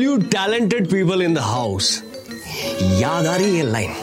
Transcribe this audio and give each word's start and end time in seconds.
You 0.00 0.16
talented 0.16 0.86
people 0.86 1.22
in 1.22 1.34
the 1.34 1.38
house 1.38 2.02
याद 2.82 3.26
आ 3.26 3.36
रही 3.36 3.56
है 3.56 3.70
लाइन 3.72 3.94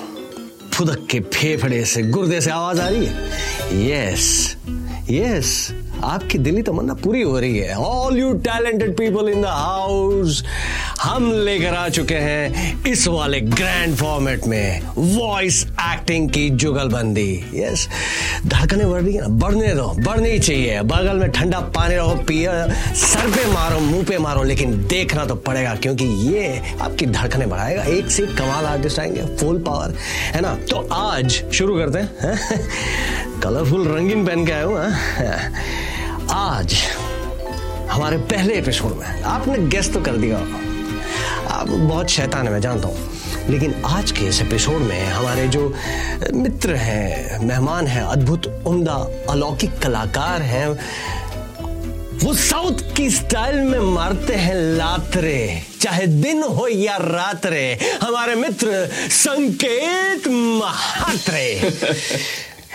फुदक 0.73 1.07
के 1.11 1.19
फेफड़े 1.19 1.85
से, 1.85 2.03
गुर्दे 2.03 2.41
से 2.41 2.51
आवाज़ 2.51 2.81
आ 2.81 2.87
रही 2.87 3.05
है? 3.05 3.29
यस 3.89 4.55
यस 5.09 5.76
आपकी 6.03 6.37
दिली 6.37 6.61
तमन्ना 6.61 6.93
पूरी 6.93 7.21
हो 7.21 7.39
रही 7.39 7.57
है। 7.57 7.75
All 7.75 8.17
you 8.17 8.33
talented 8.45 8.95
people 8.97 9.29
in 9.29 9.41
the 9.41 9.45
house 9.45 10.43
हम 11.01 11.31
लेकर 11.45 11.73
आ 11.73 11.87
चुके 11.89 12.15
हैं 12.15 12.83
इस 12.87 13.07
वाले 13.07 13.39
ग्रैंड 13.41 13.95
फॉर्मेट 13.95 14.45
में 14.47 14.81
वॉइस 14.97 15.63
एक्टिंग 15.63 16.29
की 16.29 16.49
जुगलबंदी। 16.49 17.31
यस 17.55 17.87
धड़कने 18.45 18.85
बढ़ 18.85 19.01
रही 19.01 19.13
है 19.15 19.21
ना 19.21 19.27
बढ़ने 19.27 19.73
दो 19.75 19.87
बढ़नी 19.99 20.37
चाहिए। 20.39 20.81
बगल 20.81 21.19
में 21.19 21.31
ठंडा 21.31 21.59
पानी 21.75 21.95
रहो 21.95 22.15
पिए 22.27 22.47
सर 22.95 23.31
पे 23.31 23.45
मारो 23.51 23.79
मुँह 23.79 24.03
पे 24.03 24.17
मारो 24.17 24.43
लेकिन 24.43 24.77
देखना 24.87 25.25
तो 25.25 25.35
पड़ेगा 25.35 25.75
क्योंकि 25.75 26.05
ये 26.29 26.61
आपकी 26.81 27.05
धड़कने 27.05 27.45
बढ़ाएगा। 27.45 27.83
एक 27.97 28.11
से 28.11 28.25
कमाल 28.27 28.65
आर्टिस्ट 28.65 28.99
आएँगे 28.99 29.25
फुल 29.37 29.59
पावर 29.67 29.95
है 30.33 30.41
ना? 30.41 30.55
तो 30.69 30.87
आज 30.93 31.43
शुरू 31.53 31.77
करते 31.77 31.99
हैं। 31.99 32.37
कलरफुल 33.41 33.87
रंगीन 33.87 34.25
पहन 34.25 34.45
के 34.45 34.51
आए 34.51 34.63
हाँ? 34.63 34.91
आज 36.31 36.73
हमारे 37.91 38.17
पहले 38.17 38.53
एपिसोड 38.53 38.95
में 38.97 39.23
आपने 39.23 39.57
गेस्ट 39.67 39.93
तो 39.93 40.01
कर 40.01 40.17
दिया 40.17 40.37
आप 41.49 41.67
बहुत 41.67 42.09
शैतान 42.09 42.45
है 42.47 42.53
मैं 42.53 42.61
जानता 42.61 42.87
हूँ। 42.87 43.11
लेकिन 43.49 43.83
आज 43.85 44.11
के 44.11 44.25
इस 44.25 44.41
एपिसोड 44.41 44.81
में 44.81 45.07
हमारे 45.09 45.47
जो 45.47 45.73
मित्र 46.33 46.75
हैं 46.75 47.39
मेहमान 47.45 47.87
हैं 47.87 48.01
अद्भुत 48.01 48.63
उम्दा 48.67 48.93
अलौकिक 49.29 49.79
कलाकार 49.79 50.41
हैं 50.41 50.67
वो 52.23 52.33
साउथ 52.33 52.95
की 52.95 53.09
स्टाइल 53.09 53.55
में 53.55 53.79
मारते 53.79 54.35
हैं 54.35 54.55
लातरे 54.55 55.63
चाहे 55.81 56.07
दिन 56.07 56.43
हो 56.43 56.67
या 56.67 56.97
रात 56.97 57.45
रे 57.45 57.79
हमारे 58.03 58.35
मित्र 58.35 58.89
संकेत 59.09 60.27
महात्रे। 60.27 61.71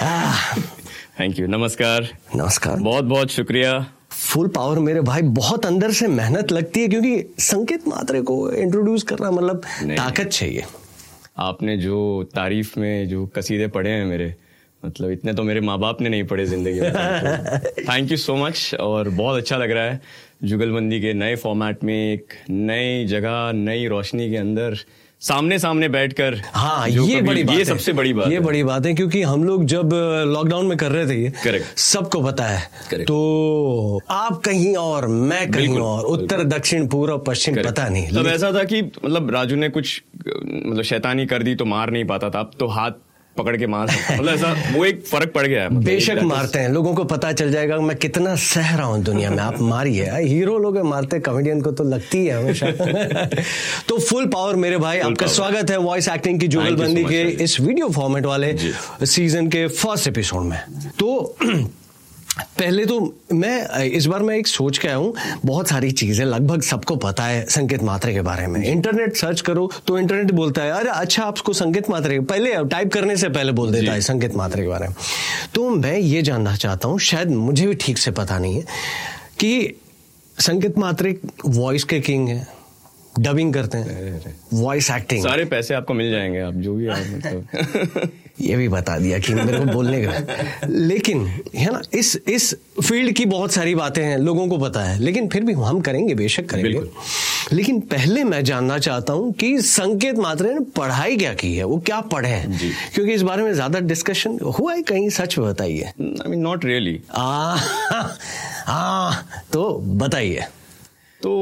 थैंक 1.22 1.38
यू 1.38 1.46
नमस्कार 1.46 2.06
नमस्कार 2.36 2.76
बहुत 2.76 3.04
बहुत 3.04 3.30
शुक्रिया। 3.30 3.72
फुल 4.10 4.48
पावर 4.48 4.78
मेरे 4.78 5.00
भाई 5.00 5.22
बहुत 5.34 5.66
अंदर 5.66 5.90
से 5.90 6.06
मेहनत 6.08 6.52
लगती 6.52 6.80
है 6.80 6.88
क्योंकि 6.88 7.34
संकेत 7.38 7.86
मात्रे 7.88 8.20
को 8.22 8.36
इंट्रोड्यूस 8.52 9.02
करना 9.02 9.30
मतलब 9.30 9.60
ताकत 9.82 10.28
चाहिए। 10.28 10.64
आपने 11.38 11.76
जो 11.76 12.00
तारीफ़ 12.34 12.78
में 12.80 13.08
जो 13.08 13.26
कसीदे 13.36 13.66
पढ़े 13.68 13.90
हैं 13.90 14.04
मेरे 14.06 14.34
मतलब 14.82 15.10
इतने 15.10 15.32
तो 15.32 15.42
मेरे 15.42 15.60
माँ 15.60 15.78
बाप 15.78 16.00
ने 16.00 16.08
नहीं 16.08 16.24
पढ़े 16.24 16.46
ज़िंदगी 16.46 16.80
में 16.80 16.92
थैंक 17.78 18.10
यू 18.10 18.16
सो 18.16 18.36
मच 18.36 18.74
और 18.80 19.08
बहुत 19.10 19.40
अच्छा 19.40 19.56
लग 19.56 19.70
रहा 19.70 19.84
है। 19.84 20.00
जुगलबंदी 20.44 21.00
के 21.00 21.12
नए 21.14 21.36
फॉर्मेट 21.36 21.84
में 21.84 21.94
एक 21.94 22.32
नई 22.50 23.04
जगह 23.06 23.52
नई 23.54 23.86
रोशनी 23.88 24.30
के 24.30 24.36
अंदर 24.36 24.78
सामने 25.22 25.58
सामने 25.58 25.88
बैठकर 25.88 26.40
हाँ 26.52 26.88
ये 26.88 27.20
बड़ी 27.22 27.42
बात 27.44 27.56
ये 27.56 27.64
सबसे 27.64 27.92
बड़ी 27.92 28.12
बात 28.12 28.30
ये 28.30 28.38
बड़ी 28.40 28.62
बात 28.64 28.86
है 28.86 28.94
क्योंकि 28.94 29.22
हम 29.22 29.44
लोग 29.44 29.64
जब 29.64 29.90
लॉकडाउन 30.28 30.66
में 30.66 30.76
कर 30.78 30.90
रहे 30.90 31.06
थे 31.06 31.20
ये 31.22 31.30
करेक्ट 31.44 31.78
सबको 31.78 32.20
पता 32.22 32.44
है। 32.44 33.04
तो 33.04 34.00
आप 34.10 34.40
कहीं 34.44 34.74
और 34.76 35.06
मैं 35.06 35.50
कहीं 35.50 35.78
और 35.80 36.04
उत्तर 36.06 36.42
दक्षिण 36.44 36.86
पूर्व 36.86 37.18
पश्चिम 37.18 37.62
पता 37.62 37.88
नहीं। 37.88 38.08
तब 38.08 38.26
ऐसा 38.26 38.52
था 38.52 38.64
कि 38.64 38.82
मतलब 38.82 39.30
राजू 39.30 39.56
ने 39.56 39.68
कुछ 39.68 40.02
मतलब 40.16 40.82
शैतानी 40.82 41.26
कर 41.26 41.42
दी 41.42 41.54
तो 41.54 41.64
मार 41.64 41.90
नहीं 41.90 42.04
पाता 42.04 42.30
था। 42.30 42.40
अब 42.40 42.50
तो 42.60 42.66
हाथ 42.68 42.90
पकड़ 43.36 43.56
के 43.56 43.66
मार 43.66 43.90
मतलब 44.12 44.34
ऐसा 44.34 44.54
वो 44.76 44.84
एक 44.84 45.06
फ़र्क 45.06 45.32
पड़ 45.32 45.46
गया 45.46 45.62
है 45.62 45.68
मतलब 45.70 45.84
बेशक 45.84 46.18
मारते 46.22 46.58
हैं। 46.58 46.68
लोगों 46.68 46.94
को 46.94 47.04
पता 47.04 47.32
चल 47.32 47.52
जाएगा 47.52 47.78
मैं 47.80 47.96
कितना 47.96 48.34
सह 48.36 48.76
रहा 48.76 48.86
हूँ 48.86 49.02
दुनिया 49.04 49.30
में। 49.30 49.38
आप 49.38 49.60
मारिए। 49.60 50.10
हीरो 50.12 50.58
लोग 50.58 50.78
मारते 50.78 51.20
कॉमेडियन 51.20 51.60
को 51.60 51.72
तो 51.72 51.84
लगती 51.84 52.26
है 52.26 52.42
हमेशा। 52.42 52.66
तो 53.88 53.98
फुल 53.98 54.26
पावर 54.26 54.56
मेरे 54.56 54.78
भाई 54.78 54.98
आपका 54.98 55.26
स्वागत 55.26 55.70
है 55.70 55.76
वॉइस 55.76 56.08
एक्टिंग 56.08 56.40
की 56.40 56.48
जुगलबंदी 56.48 57.04
के 57.04 57.22
इस 57.44 57.60
वीडियो 57.60 57.88
फॉर्मेट 57.88 58.26
वाले 58.26 58.56
सीज़न 59.06 59.46
के 59.46 59.66
फ़र्स्ट 59.68 60.08
एपिसोड 60.08 60.42
में। 60.42 60.60
तो 60.98 61.36
पहले 62.38 62.84
तो 62.86 62.98
मैं 63.32 63.84
इस 63.84 64.06
बार 64.06 64.22
मैं 64.22 64.36
एक 64.36 64.46
सोच 64.46 64.78
के 64.78 64.88
आया 64.88 64.96
हूँ 64.96 65.14
बहुत 65.44 65.68
सारी 65.68 65.90
चीज़ें 65.92 66.24
लगभग 66.26 66.62
सबको 66.62 66.96
पता 66.96 67.24
है 67.24 67.44
संकेत 67.46 67.82
मात्रे 67.82 68.12
के 68.14 68.20
बारे 68.20 68.46
में। 68.46 68.62
इंटरनेट 68.64 69.16
सर्च 69.16 69.40
करो 69.40 69.70
तो 69.86 69.98
इंटरनेट 69.98 70.30
बोलता 70.30 70.62
है 70.62 70.70
अरे 70.70 70.90
अच्छा 70.90 71.24
आपको 71.24 71.52
संकेत 71.52 71.90
मात्रे 71.90 72.18
पहले 72.22 72.54
टाइप 72.64 72.92
करने 72.92 73.16
से 73.16 73.28
पहले 73.28 73.52
बोल 73.52 73.72
देता 73.72 73.92
है 73.92 74.00
संकेत 74.00 74.34
मात्रे 74.36 74.62
के 74.62 74.68
बारे 74.68 74.88
में। 74.88 74.96
तो 75.54 75.68
मैं 75.70 75.96
ये 75.98 76.22
जानना 76.22 76.56
चाहता 76.56 76.88
हूँ 76.88 76.98
शायद 77.00 77.30
मुझे 77.30 77.66
भी 77.66 77.74
ठीक 77.74 77.98
से 77.98 78.10
पता 78.10 78.38
नहीं 78.38 78.54
है 78.54 78.64
कि 79.40 79.78
संकेत 80.38 80.78
मात्रे 80.78 81.16
वॉइस 81.46 81.84
के 81.84 82.00
किंग 82.00 82.28
है। 82.28 82.46
डबिंग 83.20 83.54
करते 83.54 83.78
हैं। 83.78 84.34
वॉइस 84.52 84.90
एक्टिंग 84.90 85.22
सारे 85.22 85.44
पैसे 85.44 85.74
आपको 85.74 85.94
मिल 85.94 86.10
जाएँगे 86.10 86.40
आप 86.40 86.54
जो 86.54 86.74
भी 86.74 86.86
आप 86.86 86.98
मतलब। 86.98 88.10
ये 88.40 88.56
भी 88.56 88.68
बता 88.68 88.98
दिया 88.98 89.18
कि 89.18 89.34
मेरे 89.34 89.58
को 89.58 89.64
बोलने 89.64 90.00
का। 90.04 90.66
लेकिन 90.68 91.26
है 91.54 91.72
ना 91.72 91.80
इस 91.94 92.16
इस 92.28 92.54
फ़ील्ड 92.82 93.12
की 93.16 93.24
बहुत 93.26 93.52
सारी 93.52 93.74
बातें 93.74 94.02
हैं 94.04 94.16
लोगों 94.18 94.46
को 94.48 94.58
पता 94.58 94.84
है। 94.84 94.98
लेकिन 94.98 95.28
फिर 95.28 95.42
भी 95.42 95.52
हम 95.52 95.80
करेंगे 95.80 96.14
बेशक 96.14 96.46
करेंगे। 96.46 96.80
लेकिन 97.52 97.80
पहले 97.80 98.24
मैं 98.24 98.42
जानना 98.44 98.78
चाहता 98.78 99.12
हूँ 99.12 99.32
कि 99.32 99.60
संकेत 99.62 100.18
मात्रे 100.18 100.54
ने 100.54 100.60
पढ़ाई 100.76 101.16
क्या 101.16 101.34
की 101.34 101.54
है? 101.56 101.64
वो 101.64 101.78
क्या 101.78 102.00
पढ़े 102.00 102.28
हैं? 102.28 102.58
क्योंकि 102.94 103.12
इस 103.12 103.22
बारे 103.22 103.42
में 103.42 103.52
ज़्यादा 103.54 103.80
डिस्कशन 103.80 104.38
हुआ 104.58 104.74
है 104.74 104.82
कहीं 104.82 105.08
सच 105.10 105.38
बताइए। 105.38 105.82
आई 105.82 106.28
मीन 106.28 106.40
नॉट 106.40 106.64
रियली 106.64 107.00
तो 109.52 109.78
बताइए। 109.78 110.44
तो 111.22 111.32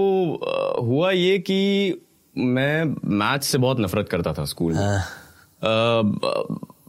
हुआ 0.83 1.11
ये 1.11 1.39
कि 1.39 1.61
मैं 2.39 2.85
मैथ्स 3.19 3.47
से 3.47 3.59
बहुत 3.59 3.81
नफरत 3.81 4.09
करता 4.09 4.33
था 4.33 4.45
स्कूल 4.45 4.73
में 4.73 4.81
हाँ। 4.81 5.01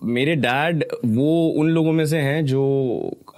मेरे 0.02 0.36
डैड 0.36 0.84
वो 1.06 1.48
उन 1.58 1.70
लोगों 1.70 1.92
में 1.92 2.06
से 2.06 2.18
हैं 2.18 2.46
जो 2.46 2.62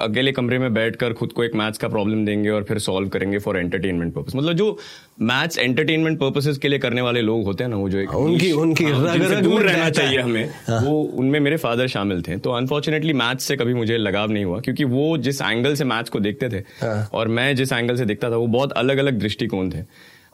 अकेले 0.01 0.31
कमरे 0.31 0.59
में 0.59 0.73
बैठकर 0.73 1.13
खुद 1.13 1.31
को 1.31 1.43
एक 1.43 1.55
मैथ्स 1.55 1.77
का 1.77 1.87
प्रॉब्लम 1.87 2.25
देंगे 2.25 2.49
और 2.49 2.63
फिर 2.63 2.79
सॉल्व 2.79 3.09
करेंगे 3.09 3.39
फॉर 3.39 3.57
एंटरटेनमेंट 3.57 4.13
पर्पस 4.13 4.35
मतलब 4.35 4.53
जो 4.53 4.77
मैथ्स 5.21 5.57
एंटरटेनमेंट 5.57 6.19
पर्पसेस 6.19 6.57
के 6.57 6.67
लिए 6.67 6.79
करने 6.79 7.01
वाले 7.01 7.21
लोग 7.21 7.43
होते 7.45 7.63
हैं 7.63 7.71
ना 7.71 7.77
वो 7.77 7.89
जो 7.89 7.99
एक 7.99 8.13
उनकी 8.15 8.51
उनकी 8.53 8.83
हाँ, 8.83 9.41
दूर 9.41 9.61
रहना 9.61 9.89
चाहिए 9.89 10.19
हमें 10.19 10.49
हाँ। 10.67 10.79
वो 10.81 11.01
उनमें 11.01 11.39
मेरे 11.39 11.57
फादर 11.57 11.87
शामिल 11.87 12.21
थे 12.21 12.37
तो 12.37 12.51
अनफॉर्चुनेटली 12.51 13.13
मैथ्स 13.15 13.43
से 13.43 13.57
कभी 13.57 13.73
मुझे 13.73 13.97
लगाव 13.97 14.31
नहीं 14.31 14.45
हुआ 14.45 14.59
क्योंकि 14.59 14.83
वो 14.85 15.17
जिस 15.19 15.41
एंगल 15.41 15.75
से 15.75 15.83
मैथ्स 15.85 16.09
को 16.09 16.19
देखते 16.19 16.49
थे 16.49 16.63
हाँ। 16.81 17.09
और 17.13 17.27
मैं 17.29 17.55
जिस 17.55 17.73
एंगल 17.73 17.95
से 17.95 18.05
देखता 18.05 18.31
था 18.31 18.37
वो 18.37 18.47
बहुत 18.49 18.71
अलग 18.73 18.97
अलग 18.97 19.19
दृष्टिकोण 19.19 19.69
थे 19.69 19.83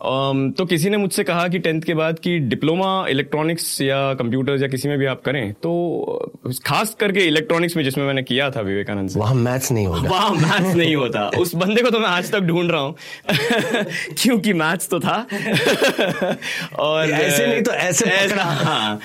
तो 0.04 0.66
किसी 0.66 0.90
ने 0.90 0.98
मुझसे 0.98 1.24
कहा 1.24 1.48
कि 1.48 1.60
टेंथ 1.60 1.82
के 1.82 1.94
बाद 1.94 2.20
कि 2.20 2.40
डिप्लोमा 2.40 3.08
इलेक्ट्रॉनिक्स 3.10 3.82
या 3.82 4.14
कंप्यूटर्स 4.14 4.62
या 4.62 4.68
किसी 4.68 4.90
में 4.90 4.98
भी 4.98 5.06
आप 5.06 5.22
करें 5.22 5.54
तो 5.54 6.34
खास 6.66 6.94
करके 7.00 7.20
इलेक्ट्रॉनिक्स 7.20 7.78
में 7.78 7.84
जिसमें 7.84 8.06
मैंने 8.06 8.24
किया 8.24 8.50
था 8.52 8.62
विवेकानंद 8.62 9.10
से। 9.10 9.20
वहाँ 9.20 9.36
मैथ्स 9.36 9.72
नहीं 9.72 9.88
होता 9.88 10.10
वहाँ 10.10 10.32
मैथ्स 10.32 10.76
नहीं 10.76 10.96
होता। 10.96 11.30
उस 11.30 11.56
बंदे 11.56 11.82
को 11.82 11.90
तो 11.90 12.00
मैं 12.00 12.08
आज 12.08 12.32
तक 12.32 12.40
ढूंढ 12.40 12.72
रहा 12.72 12.82
हूँ। 12.82 12.96
क्योंकि 14.22 14.54
मैथ्स 14.54 14.90
तो 14.90 15.00
था। 15.00 15.28
और 16.80 17.10
ऐसे 17.10 17.48
नहीं 17.48 17.62
तो 17.62 17.72
ऐसे 17.72 18.06
ऐसा 18.06 18.44
हाँ। 18.44 19.00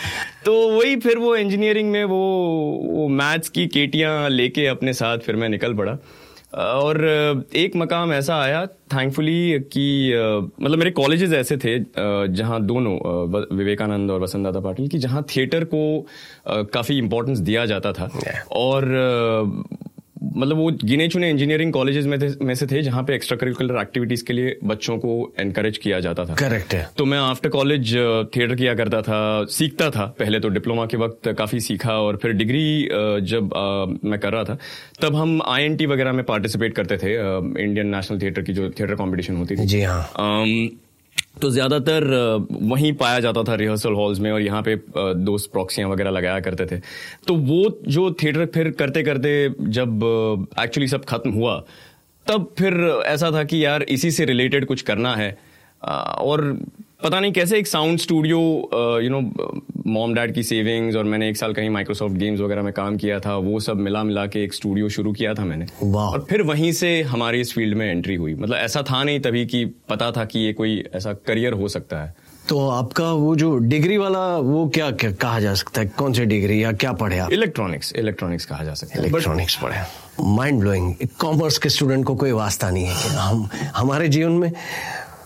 तो 0.44 0.68
वही 0.68 0.96
फिर 0.96 1.18
वो 1.18 1.36
इंजीनियरिंग 1.36 1.90
में 1.90 2.04
वो 2.04 2.22
वो 2.90 3.08
मैथ्स 3.08 3.48
की 3.48 3.66
केटियाँ 3.66 4.28
लेके 4.30 4.66
अपने 4.66 4.92
साथ 4.92 5.18
फिर 5.18 5.36
मैं 5.36 5.48
निकल 5.48 5.74
पड़ा। 5.74 5.96
और 6.54 6.98
एक 7.56 7.76
मकाम 7.76 8.12
ऐसा 8.12 8.36
आया 8.36 8.64
थैंकफुली 8.66 9.58
कि 9.72 9.86
मतलब 10.62 10.78
मेरे 10.78 10.90
कॉलेजेस 10.90 11.32
ऐसे 11.32 11.56
थे 11.56 11.78
जहाँ 12.34 12.60
दोनों 12.62 12.94
विवेकानंद 13.56 14.10
और 14.10 14.20
वसंत 14.20 14.44
दादा 14.44 14.60
पाटिल 14.60 14.88
की 14.88 14.98
जहाँ 14.98 15.24
थिएटर 15.36 15.64
को 15.64 16.06
काफ़ी 16.48 16.98
इम्पोर्टेंस 16.98 17.38
दिया 17.38 17.66
जाता 17.66 17.92
था। 17.92 18.10
और 18.52 18.84
मतलब 20.36 20.56
वो 20.56 20.70
गिने 20.84 21.08
चुने 21.08 21.30
इंजीनियरिंग 21.30 21.72
कॉलेजेस 21.72 22.06
में, 22.06 22.18
में 22.42 22.54
से 22.54 22.66
थे 22.66 22.82
जहाँ 22.82 23.02
पे 23.04 23.14
एक्स्ट्रा 23.14 23.36
करिकुलर 23.36 23.80
एक्टिविटीज़ 23.80 24.24
के 24.24 24.32
लिए 24.32 24.56
बच्चों 24.64 24.96
को 24.98 25.32
एनकरेज 25.40 25.78
किया 25.78 26.00
जाता 26.00 26.24
था। 26.24 26.34
करेक्ट 26.34 26.74
है। 26.74 26.86
तो 26.98 27.04
मैं 27.04 27.18
आफ्टर 27.18 27.48
कॉलेज 27.48 27.94
थिएटर 28.36 28.54
किया 28.54 28.74
करता 28.74 29.02
था 29.02 29.44
सीखता 29.50 29.90
था। 29.90 30.06
पहले 30.18 30.40
तो 30.40 30.48
डिप्लोमा 30.50 30.86
के 30.86 30.96
वक्त 30.96 31.28
काफ़ी 31.38 31.60
सीखा 31.60 31.98
और 31.98 32.16
फिर 32.16 32.32
डिग्री 32.34 32.64
जब 33.26 33.50
मैं 34.04 34.20
कर 34.20 34.32
रहा 34.32 34.44
था 34.44 34.58
तब 35.02 35.16
हम 35.16 35.40
आईएनटी 35.48 35.86
वगैरह 35.86 36.12
में 36.12 36.24
पार्टिसिपेट 36.24 36.74
करते 36.74 36.98
थे 36.98 37.12
इंडियन 37.62 37.94
नेशनल 37.94 38.20
थिएटर 38.20 38.42
की 38.42 38.52
जो 38.52 38.70
थिएटर 38.70 38.94
कॉम्पिटिशन 38.94 39.36
होती 39.36 39.56
थी। 39.56 39.66
जी 39.66 39.82
हाँ। 39.82 40.02
तो 41.36 41.50
ज़्यादातर 41.50 42.04
वहीं 42.62 42.92
पाया 42.94 43.20
जाता 43.20 43.42
था 43.44 43.54
रिहर्सल 43.54 43.92
हॉल्स 43.94 44.18
में 44.20 44.30
और 44.32 44.40
यहाँ 44.42 44.62
पे 44.62 44.76
दोस्त 45.24 45.50
प्रॉक्सियाँ 45.52 45.88
वगैरह 45.90 46.10
लगाया 46.10 46.40
करते 46.40 46.66
थे। 46.66 46.80
तो 47.26 47.34
वो 47.36 47.62
जो 47.88 48.10
थिएटर 48.22 48.46
फिर 48.54 48.70
करते 48.78 49.02
करते 49.02 49.32
जब 49.60 50.04
एक्चुअली 50.60 50.88
सब 50.88 51.04
खत्म 51.04 51.30
हुआ, 51.30 51.58
तब 52.26 52.46
फिर 52.58 52.74
ऐसा 53.06 53.30
था 53.32 53.44
कि 53.44 53.64
यार 53.64 53.82
इसी 53.90 54.10
से 54.10 54.24
रिलेटेड 54.24 54.66
कुछ 54.66 54.82
करना 54.82 55.14
है। 55.16 55.36
और 55.82 56.58
पता 57.02 57.20
नहीं 57.20 57.32
कैसे 57.32 57.58
एक 57.58 57.66
sound 57.66 57.98
studio 57.98 58.38
you 59.02 59.10
know 59.10 59.20
mom 59.86 60.14
dad 60.14 60.34
की 60.34 60.42
सेविंग्स 60.42 60.96
और 60.96 61.04
मैंने 61.04 61.28
एक 61.28 61.36
साल 61.36 61.52
कहीं 61.52 61.70
माइक्रोसॉफ्ट 61.70 62.14
गेम्स 62.14 62.40
वगैरह 62.40 62.62
में 62.62 62.72
काम 62.72 62.96
किया 62.96 63.18
था 63.20 63.36
वो 63.36 63.60
सब 63.60 63.76
मिला 63.76 64.02
मिला 64.02 64.26
के 64.26 64.44
एक 64.44 64.54
स्टूडियो 64.54 64.88
शुरू 64.88 65.12
किया 65.12 65.34
था 65.34 65.44
मैंने। 65.44 65.66
और 65.94 66.24
फिर 66.30 66.42
वहीं 66.42 66.72
से 66.72 67.00
हमारी 67.02 67.40
इस 67.40 67.52
फ़ील्ड 67.54 67.76
में 67.76 67.86
एंट्री 67.86 68.14
हुई। 68.14 68.34
मतलब 68.34 68.56
ऐसा 68.56 68.82
था 68.82 69.02
नहीं 69.04 69.20
तभी 69.20 69.44
कि 69.46 69.64
पता 69.88 70.10
था 70.10 70.24
कि 70.24 70.38
ये 70.38 70.52
कोई 70.52 70.82
ऐसा 70.94 71.12
करियर 71.26 71.52
हो 71.52 71.68
सकता 71.68 72.02
है। 72.04 72.14
तो 72.48 72.68
आपका 72.68 73.12
वो 73.12 73.34
जो 73.36 73.56
डिग्री 73.58 73.96
वाला 73.98 74.26
वो 74.38 74.66
क्या, 74.68 74.90
क्या 74.90 75.10
कहा 75.12 75.40
जा 75.40 75.54
सकता 75.54 75.80
है? 75.80 75.86
कौन 75.88 76.12
सी 76.12 76.24
डिग्री 76.24 76.62
या 76.64 76.72
क्या 76.72 76.92
पढ़े 76.92 77.18
आप? 77.18 77.32
इलेक्ट्रॉनिक्स 77.32 77.92
इलेक्ट्रॉनिक्स 77.96 78.46
कहा 78.46 78.64
जा 78.64 78.74
सकता 78.74 79.00
है। 79.00 79.06
इलेक्ट्रॉनिक्स 79.06 79.58
पढ़े। 79.62 79.76
माइंड 80.36 80.60
ब्लोइंग 80.60 80.94
कॉमर्स 81.18 81.58
के 81.58 81.68
स्टूडेंट 81.68 82.04
को 82.04 82.14
कोई 82.14 82.32
वास्ता 82.32 82.70
नहीं 82.70 82.84
है 82.84 83.16
हम 83.16 83.48
हमारे 83.76 84.08
जीवन 84.08 84.32
में 84.32 84.52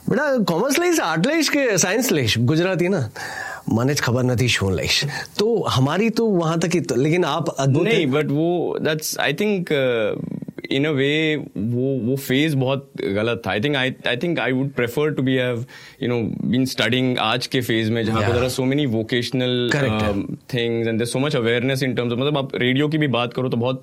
बेटा 0.10 0.24
कॉमर्स 0.52 0.80
લઈશ 0.80 1.02
આર્ટ 1.02 1.28
લઈશ 1.28 1.50
કે 1.50 1.66
સાયન્સ 1.78 2.12
લઈશ 2.12 2.38
ગુજરાતી 2.52 2.94
ना 2.96 3.02
મને 3.76 3.94
જ 3.94 4.02
ખબર 4.06 4.24
નથી 4.26 4.48
શું 4.54 4.70
લઈશ 4.78 4.96
તો 5.42 5.46
हमारी 5.74 6.08
तो 6.18 6.24
वहां 6.32 6.56
तक 6.64 6.74
ही 6.74 6.82
तो, 6.88 6.96
लेकिन 7.04 7.26
आप 7.26 7.50
अद्भुत 7.50 7.84
नहीं 7.84 8.00
हैं। 8.00 8.12
बट 8.12 8.32
वो 8.32 8.48
that's 8.88 9.18
I 9.20 9.34
think 9.42 9.72
in 10.72 10.86
a 10.86 10.92
way 10.92 11.10
वो 11.76 11.88
वो 12.04 12.16
फेज 12.26 12.54
बहुत 12.56 12.92
गलत 13.16 13.42
था 13.46 13.52
I 13.52 13.62
think 13.62 13.76
I 13.76 13.94
I 14.08 14.18
think 14.18 14.40
I 14.40 14.52
would 14.52 14.72
prefer 14.74 15.12
to 15.14 15.24
be 15.24 15.36
have 15.36 15.66
you 16.04 16.10
know 16.10 16.20
been 16.52 16.66
studying 16.74 17.18
आज 17.28 17.48
के 17.48 17.62
फेज 17.62 17.90
में 17.90 18.04
जहां 18.06 18.22
Yeah. 18.22 18.28
पर 18.28 18.34
there 18.34 18.44
are 18.44 18.50
so 18.50 18.66
many 18.66 18.86
vocational 18.96 19.56
Correct 19.76 20.04
है। 20.04 20.12
Things 20.54 20.88
and 20.88 20.98
there 20.98 21.12
so 21.12 21.20
much 21.20 21.36
awareness 21.36 21.84
in 21.84 21.96
terms 21.96 22.14
मतलब 22.14 22.38
आप 22.38 22.56
radio 22.66 22.88
की 22.88 22.98
भी 22.98 23.08
बात 23.18 23.34
करो 23.34 23.50
तो 23.50 23.58
बहुत 23.58 23.82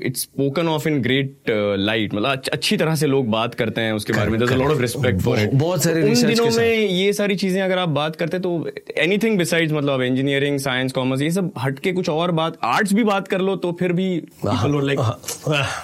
it's 0.00 0.20
spoken 0.20 0.68
of 0.68 0.86
in 0.88 1.00
great 1.02 1.50
light 1.78 2.14
मतलब 2.14 2.42
अच्छी 2.52 2.76
तरह 2.76 2.94
से 2.94 3.06
लोग 3.06 3.28
बात 3.30 3.54
करते 3.54 3.80
हैं 3.80 3.92
उसके 3.92 4.12
बारे 4.12 4.30
में। 4.30 4.38
There 4.40 4.56
lot 4.58 4.70
of 4.70 4.80
respect 4.80 5.20
for 5.20 5.38
it 5.38 5.50
बहुत 5.54 5.82
सारे 5.84 6.02
उन 6.02 6.26
दिनों 6.26 6.50
में 6.50 6.74
ये 6.76 7.12
सारी 7.12 7.36
चीज़ें 7.36 7.60
अगर 7.62 7.78
आप 7.78 7.88
बात 7.88 8.16
करते 8.16 8.38
तो 8.38 8.52
एनीथिंग 8.98 9.38
बिसाइड्स 9.38 9.72
मतलब 9.72 10.02
इंजीनियरिंग 10.02 10.58
साइंस 10.58 10.92
कॉमर्स 10.92 11.20
ये 11.20 11.30
सब 11.30 11.52
हट 11.58 11.78
के 11.78 11.92
कुछ 11.92 12.08
और 12.08 12.30
बात 12.30 12.58
आर्ट्स 12.64 12.92
भी 12.92 13.04
बात 13.04 13.28
कर 13.28 13.40
लो 13.40 13.56
तो 13.56 13.72
फिर 13.72 13.92
भी 13.92 14.08
लाइक 14.46 14.98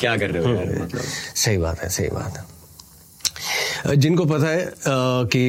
क्या 0.00 0.16
कर 0.16 0.30
रहे 0.30 0.42
हो 0.44 0.98
सही 1.34 1.58
बात 1.58 1.80
है 1.80 1.88
सही 1.88 2.08
बात 2.08 2.38
है। 2.38 3.96
जिनको 3.96 4.24
पता 4.24 4.48
है 4.48 4.72
कि 5.34 5.44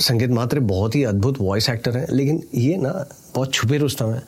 संगीत 0.00 0.30
मात्र 0.30 0.60
बहुत 0.60 0.94
ही 0.94 1.02
अद्भुत 1.04 1.40
वॉइस 1.40 1.68
एक्टर 1.68 1.96
है 1.98 2.06
लेकिन 2.10 2.42
ये 2.54 2.76
ना 2.76 2.92
बहुत 3.34 3.54
छुपे 3.54 3.78
रुस्तम 3.78 4.12
है। 4.12 4.22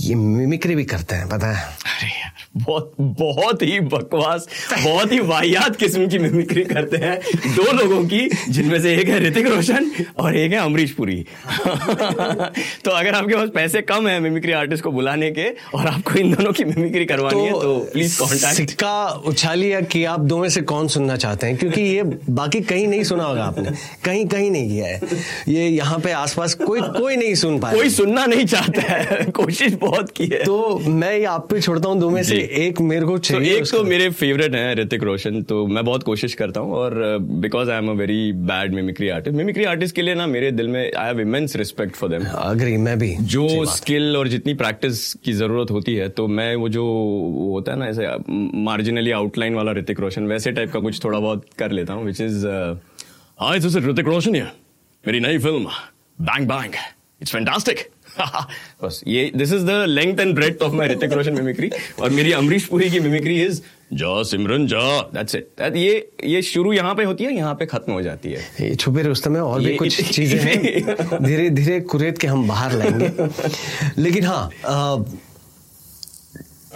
ये 0.00 0.14
मिमिक्री 0.14 0.74
भी 0.74 0.84
करते 0.84 1.14
हैं 1.14 1.28
पता 1.28 1.46
है। 1.46 1.64
अरे 1.64 2.31
बहुत 2.56 2.92
बहुत 3.00 3.62
ही 3.62 3.80
बकवास 3.80 4.48
बहुत 4.84 5.12
ही 5.12 5.18
वाहियात 5.18 5.76
किस्म 5.76 6.08
की 6.08 6.18
मिमिक्री 6.18 6.64
करते 6.64 6.96
हैं 6.96 7.20
दो 7.56 7.72
लोगों 7.72 8.04
की 8.04 8.30
जिनमें 8.48 8.82
से 8.82 8.94
एक 8.94 9.08
है 9.08 9.20
ऋतिक 9.20 9.46
रोशन 9.46 9.90
और 10.18 10.36
एक 10.36 10.52
है 10.52 10.58
अमरीश 10.58 10.90
पुरी। 10.90 11.16
तो 12.84 12.90
अगर 12.90 13.14
आपके 13.14 13.34
पास 13.34 13.48
पैसे 13.54 13.82
कम 13.82 14.08
है 14.08 14.20
मिमिक्री 14.20 14.52
आर्टिस्ट 14.52 14.84
को 14.84 14.90
बुलाने 14.90 15.30
के 15.30 15.48
और 15.74 15.86
आपको 15.86 16.14
इन 16.14 16.34
दोनों 16.34 16.52
की 16.52 16.64
मिमिक्री 16.64 17.04
करवानी 17.04 17.44
है 17.44 17.52
तो 17.52 17.78
प्लीज़ 17.92 18.18
कॉन्टैक्ट 18.18 18.56
सिक्का 18.56 19.08
उछालिया 19.26 19.80
कि 19.80 20.04
आप 20.04 20.20
दो 20.20 20.38
में 20.38 20.48
से 20.48 20.60
कौन 20.60 20.88
सुनना 20.88 21.16
चाहते 21.16 21.46
हैं 21.46 21.56
क्योंकि 21.56 21.80
ये 21.80 22.02
बाकी 22.30 22.60
कहीं 22.60 22.88
नहीं 22.88 23.02
सुना 23.02 23.24
होगा 23.24 23.44
आपने। 23.44 23.70
कहीं 24.04 24.26
कहीं 24.26 24.50
नहीं 24.50 24.68
किया 24.68 24.86
है। 24.86 25.00
ये 25.48 25.68
यहाँ 25.68 25.98
पे 25.98 26.12
आसपास 26.12 26.54
कोई 26.54 26.80
कोई 26.80 27.16
नहीं 27.16 27.34
सुन 27.34 27.58
पाया। 27.58 27.76
कोई 27.76 27.90
सुनना 27.90 28.26
नहीं 28.26 28.46
चाहता 28.46 28.82
है। 28.82 29.24
कोशिश 29.30 29.72
बहुत 29.72 30.10
की 30.10 30.24
है। 30.24 30.44
तो 30.44 30.78
मैं 30.78 31.18
ये 31.18 31.24
आप 31.24 31.48
पे 31.50 31.60
छोड़ता 31.60 31.88
हूँ 31.88 32.00
दो 32.00 32.10
में 32.10 32.22
से। 32.22 32.41
एक 32.42 32.80
मेरे 32.80 33.06
को 33.06 33.12
तो 33.12 33.18
चाहिए 33.18 33.56
एक 33.56 33.64
तो 33.64 33.82
मेरे 33.84 34.10
फेवरेट 34.10 34.54
हैं 34.54 34.74
ऋतिक 34.76 35.02
रोशन 35.02 35.42
तो 35.42 35.66
मैं 35.66 35.84
बहुत 35.84 36.02
कोशिश 36.02 36.34
करता 36.34 36.60
हूँ 36.60 36.74
और 36.74 37.18
uh, 37.18 37.26
because 37.42 37.70
I 37.70 37.78
am 37.78 37.88
a 37.90 37.92
very 37.92 38.32
bad 38.32 38.74
mimicry 38.74 39.08
artist 39.08 39.36
mimicry 39.36 39.64
artist 39.64 39.94
के 39.94 40.02
लिए 40.02 40.14
ना 40.14 40.26
मेरे 40.26 40.50
दिल 40.50 40.68
में 40.68 40.80
I 40.80 41.06
have 41.06 41.20
immense 41.20 41.56
respect 41.56 41.96
for 41.96 42.10
them 42.10 42.24
agree 42.24 42.76
मैं 42.76 42.98
भी। 42.98 43.16
जो 43.20 43.64
स्किल 43.64 44.16
और 44.16 44.28
जितनी 44.28 44.54
प्रैक्टिस 44.54 45.14
की 45.14 45.32
ज़रूरत 45.32 45.70
होती 45.70 45.94
है 45.94 46.08
तो 46.08 46.26
मैं 46.28 46.54
वो 46.56 46.68
जो 46.68 46.84
होता 47.52 47.72
है 47.72 47.78
ना 47.78 47.86
ऐसे 47.86 48.08
मार्जिनली 48.62 49.10
आउटलाइन 49.10 49.54
वाला 49.54 49.72
ऋतिक 49.72 50.00
रोशन 50.00 50.26
वैसे 50.26 50.52
टाइप 50.52 50.72
का 50.72 50.80
कुछ 50.80 51.04
थोड़ा 51.04 51.18
बहुत 51.18 51.46
कर 51.58 51.70
लेता 51.70 51.92
हूँ 51.92 52.04
which 52.04 52.20
is 52.20 52.46
hi 53.40 53.58
this 53.58 53.76
is 53.76 53.88
Hrithik 53.88 54.06
Roshan 54.06 54.36
या 54.36 54.50
मेरी 55.06 55.20
नई 55.20 55.38
film 55.38 55.66
Bang 56.20 56.48
Bang 56.48 56.74
it's 57.22 57.32
fantastic 57.32 57.88
बस 58.84 59.02
ये 59.06 59.30
this 59.36 59.52
is 59.52 59.64
the 59.66 59.84
length 59.88 60.20
and 60.20 60.34
breath 60.34 60.62
of 60.62 60.72
my 60.72 60.88
Hrithik 60.88 61.12
Roshan 61.12 61.32
mimicry 61.32 61.70
और 62.00 62.10
मेरी 62.10 62.32
अमरीश 62.32 62.64
पुरी 62.64 62.90
की 62.90 63.00
मिमिक्री 63.00 63.40
इज़ 63.42 63.60
जा 63.92 64.22
सिमरन 64.22 64.66
जा. 64.66 65.00
दैट्स 65.14 65.34
इट 65.34 65.48
दैट 65.58 65.76
ये 65.76 66.12
ये 66.24 66.42
शुरू 66.42 66.72
यहाँ 66.72 66.94
पे 66.94 67.04
होती 67.04 67.24
है 67.24 67.34
यहाँ 67.36 67.54
पे 67.54 67.66
खत्म 67.66 67.92
हो 67.92 68.02
जाती 68.02 68.32
है। 68.32 68.40
ये 68.60 68.74
छुपे 68.74 69.02
रुस्तम 69.02 69.32
में 69.32 69.40
और 69.40 69.60
भी 69.60 69.76
कुछ 69.76 70.00
चीज़ें 70.10 70.38
हैं। 70.40 71.22
धीरे 71.22 71.50
धीरे 71.50 71.80
कुरेद 71.80 72.18
के 72.18 72.26
हम 72.26 72.46
बाहर 72.48 72.72
लाएँगे। 72.72 73.28
लेकिन 74.02 74.24
हाँ 74.24 74.50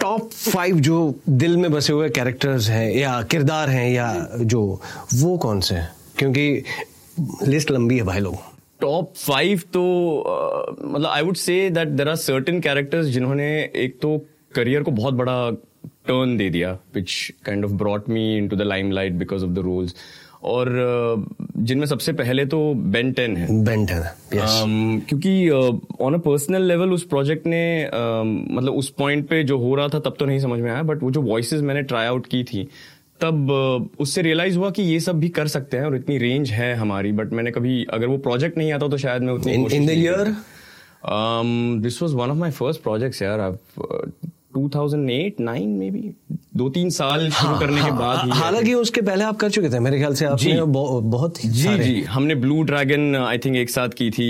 टॉप 0.01 0.29
फाइव 0.31 0.79
जो 0.79 1.15
दिल 1.29 1.57
में 1.57 1.71
बसे 1.71 1.93
हुए 1.93 2.09
कैरेक्टर्स 2.09 2.69
हैं 2.69 2.91
या 2.91 3.21
किरदार 3.21 3.69
हैं 3.69 3.89
या 3.91 4.27
जो 4.41 4.81
वो 5.13 5.37
कौन 5.37 5.61
से 5.61 5.75
हैं? 5.75 5.91
क्योंकि 6.17 6.63
लिस्ट 7.47 7.71
लंबी 7.71 7.97
है 7.97 8.03
भाई 8.03 8.19
लोग। 8.19 8.56
टॉप 8.81 9.13
फाइव 9.15 9.59
तो 9.59 9.83
मतलब 10.81 11.05
I 11.05 11.21
would 11.21 11.35
say 11.35 11.69
that 11.69 11.87
there 11.87 12.09
are 12.09 12.15
certain 12.15 12.59
characters 12.59 13.05
जिन्होंने 13.05 13.71
एक 13.75 13.99
तो 14.01 14.25
करियर 14.55 14.83
को 14.83 14.91
बहुत 14.91 15.13
बड़ा 15.13 15.51
टर्न 15.85 16.37
दे 16.37 16.49
दिया 16.49 16.79
which 16.95 17.33
kind 17.45 17.65
of 17.65 17.71
brought 17.71 18.09
me 18.09 18.37
into 18.47 18.55
the 18.55 18.61
limelight 18.91 19.13
because 19.13 19.43
of 19.43 19.51
the 19.51 19.59
roles 19.59 19.95
और 20.43 20.69
जिनमें 21.57 21.85
सबसे 21.85 22.13
पहले 22.13 22.45
तो 22.45 22.73
बेन 22.73 23.11
टेन 23.11 23.37
है। 23.37 23.63
बेंट 23.63 23.89
है 23.89 23.99
यस 24.33 24.63
Um, 24.63 25.07
क्योंकि 25.09 25.49
ऑन 26.03 26.13
अ 26.13 26.17
पर्सनल 26.17 26.61
लेवल 26.61 26.89
उस 26.89 27.03
प्रोजेक्ट 27.03 27.47
ने 27.47 27.85
um, 27.85 28.55
मतलब 28.57 28.73
उस 28.73 28.89
पॉइंट 28.89 29.27
पे 29.27 29.43
जो 29.43 29.57
हो 29.57 29.75
रहा 29.75 29.87
था 29.87 29.99
तब 29.99 30.15
तो 30.19 30.25
नहीं 30.25 30.39
समझ 30.39 30.59
में 30.59 30.71
आया 30.71 30.83
बट 30.83 31.03
वो 31.03 31.11
जो 31.11 31.21
वॉइस 31.21 31.53
मैंने 31.53 31.81
ट्राई 31.81 32.05
आउट 32.05 32.27
की 32.27 32.43
थी 32.43 32.67
तब 33.21 33.51
उससे 33.99 34.21
रियलाइज़ 34.21 34.57
हुआ 34.57 34.69
कि 34.71 34.83
ये 34.83 34.99
सब 34.99 35.19
भी 35.19 35.29
कर 35.29 35.47
सकते 35.47 35.77
हैं 35.77 35.85
और 35.85 35.95
इतनी 35.95 36.17
रेंज 36.17 36.51
है 36.51 36.73
हमारी 36.75 37.11
बट 37.11 37.33
मैंने 37.33 37.51
कभी 37.51 37.83
अगर 37.89 38.07
वो 38.07 38.17
प्रोजेक्ट 38.17 38.57
नहीं 38.57 38.71
आता 38.73 38.87
तो 38.87 38.97
शायद 38.97 39.21
मैं 39.21 39.33
उतनी 39.33 39.53
in 39.75 39.85
the 39.85 39.89
year 39.89 40.35
this 41.81 42.01
was 42.01 42.13
one 42.13 42.29
of 42.29 42.37
my 42.37 42.51
first 42.51 42.81
projects 42.81 43.21
यार। 43.21 43.39
2008 44.57 45.41
9 45.41 45.65
maybe? 45.79 46.03
दो 46.57 46.69
तीन 46.75 46.89
साल 46.89 47.29
शुरू 47.29 47.59
करने 47.59 47.81
हाँ, 47.81 47.89
के 47.91 47.97
बाद 47.97 48.29
हालाँकि 48.33 48.73
उसके 48.73 49.01
पहले 49.01 49.23
आप 49.23 49.37
कर 49.37 49.49
चुके 49.49 49.69
थे 49.69 49.79
मेरे 49.79 49.97
ख्याल 49.97 50.13
से 50.15 50.25
आपने 50.25 50.53
जी। 50.53 50.61
बहु- 50.77 51.01
बहुत 51.03 51.41
जी 51.45 51.63
सारे। 51.63 51.83
जी 51.83 52.01
हमने 52.09 52.35
ब्लू 52.35 52.61
ड्रैगन 52.63 53.15
आई 53.15 53.37
थिंक 53.37 53.55
एक 53.55 53.69
साथ 53.69 53.89
की 53.97 54.09
थी 54.11 54.29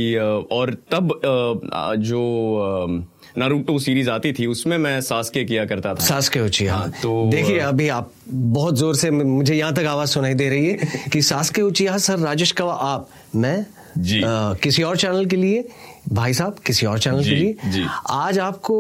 और 0.57 0.73
तब 0.91 1.19
जो 1.99 2.21
नारुतो 3.37 3.77
सीरीज़ 3.79 4.09
आती 4.09 4.31
थी 4.33 4.45
उसमें 4.45 4.77
मैं 4.77 4.99
सासके 5.01 5.43
किया 5.45 5.65
करता 5.65 5.93
था। 5.93 6.03
सास 6.03 6.29
के 6.29 6.39
उचिया 6.39 6.73
हाँ, 6.75 6.89
तो- 7.03 7.31
देखिए 7.31 7.59
अभी 7.59 7.87
आप 7.89 8.11
बहुत 8.29 8.75
ज़ोर 8.77 8.95
से 8.95 9.11
मुझे 9.11 9.55
यहाँ 9.55 9.73
तक 9.73 9.85
आवाज़ 9.85 10.09
सुनाई 10.09 10.33
दे 10.33 10.49
रही 10.49 10.65
है 10.67 10.77
कि 11.13 11.21
सास 11.21 11.49
के 11.49 11.61
उचिया 11.61 11.97
सर 11.97 12.19
राजेश 12.19 12.51
कवा 12.51 12.73
आप 12.73 13.07
मैं 13.35 13.65
जी। 13.97 14.21
अ, 14.21 14.27
किसी 14.63 14.83
और 14.83 14.97
चैनल 14.97 15.25
के 15.25 15.35
लिए 15.35 15.67
भाई 16.13 16.33
साहब 16.33 16.55
किसी 16.65 16.85
और 16.85 16.99
चैनल 16.99 17.23
के 17.23 17.29
लिए। 17.29 17.71
जी। 17.71 17.85
आज 18.09 18.39
आपको 18.39 18.75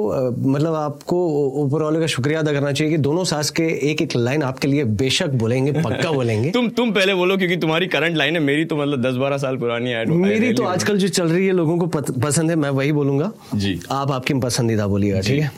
मतलब 0.49 0.73
आपको 0.75 1.17
ऊपर 1.63 1.81
वाले 1.81 1.99
का 1.99 2.07
शुक्रिया 2.07 2.39
अदा 2.39 2.53
करना 2.53 2.71
चाहिए 2.71 2.91
कि 2.91 2.97
दोनों 2.97 3.23
सास 3.23 3.49
के 3.49 3.63
एक 3.91 4.01
एक 4.01 4.15
लाइन 4.15 4.43
आपके 4.43 4.67
लिए 4.67 4.83
बेशक 5.01 5.29
बोलेंगे 5.43 5.71
पक्का 5.71 6.11
बोलेंगे। 6.11 6.51
तुम 6.57 6.69
तुम 6.69 6.91
पहले 6.93 7.13
बोलो 7.13 7.37
क्योंकि 7.37 7.57
तुम्हारी 7.57 7.87
करंट 7.87 8.17
लाइन 8.17 8.33
है 8.33 8.41
मेरी 8.41 8.65
तो 8.65 8.77
मतलब 8.77 9.01
दस 9.01 9.15
बारह 9.15 9.37
साल 9.37 9.57
पुरानी 9.57 9.91
है 9.91 10.05
मेरी 10.05 10.53
तो 10.53 10.63
आजकल 10.63 10.97
जो 10.97 11.07
चल 11.07 11.27
रही 11.27 11.45
है 11.47 11.53
लोगों 11.53 11.77
को 11.77 11.87
पसंद 12.19 12.49
है 12.49 12.55
मैं 12.55 12.69
वही 12.69 12.91
बोलूँगा। 12.91 13.31
जी। 13.55 13.79
आप 13.91 14.11
आपकी 14.11 14.33
पसंदीदा 14.39 14.87
बोलिएगा 14.87 15.21
ठीक 15.21 15.41
है? 15.41 15.51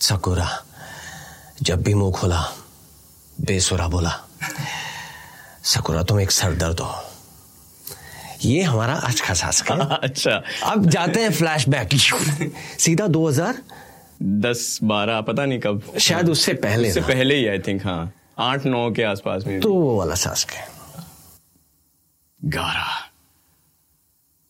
सकुरा 0.00 0.48
जब 1.62 1.82
भी 1.82 1.94
मुँह 1.94 2.12
खोला 2.12 2.40
बेसुरा 3.40 3.88
बोला। 3.88 4.12
सकुरा 5.66 6.02
तुम 6.02 6.20
एक 6.20 6.30
सर 6.30 6.54
दर्द 6.54 6.80
हो। 6.80 6.94
ये 8.44 8.62
हमारा 8.62 8.94
आज 9.08 9.20
का 9.20 9.34
सास 9.34 9.60
का 9.62 9.74
है। 9.74 9.98
अच्छा। 10.02 10.42
अब 10.70 10.88
जाते 10.90 11.20
हैं 11.20 11.30
फ्लैशबैक 11.32 11.88
सीधा 12.84 13.06
2000 13.06 13.54
दस 14.22 14.78
बारह 14.82 15.20
पता 15.20 15.44
नहीं 15.44 15.58
कब। 15.60 15.82
शायद 16.00 16.28
उससे 16.30 16.54
पहले 16.64 16.88
उससे 16.88 17.00
पहले 17.00 17.34
ही 17.34 17.46
आई 17.48 17.58
थिंक 17.58 17.86
हाँ। 17.86 18.12
आठ 18.38 18.66
नौ 18.66 18.90
के 18.92 19.02
आसपास 19.02 19.44
में 19.46 19.60
तो 19.60 19.72
वो 19.74 19.96
वाला 19.98 20.14
सास 20.14 20.44
का 20.44 20.64
गारा 22.40 22.86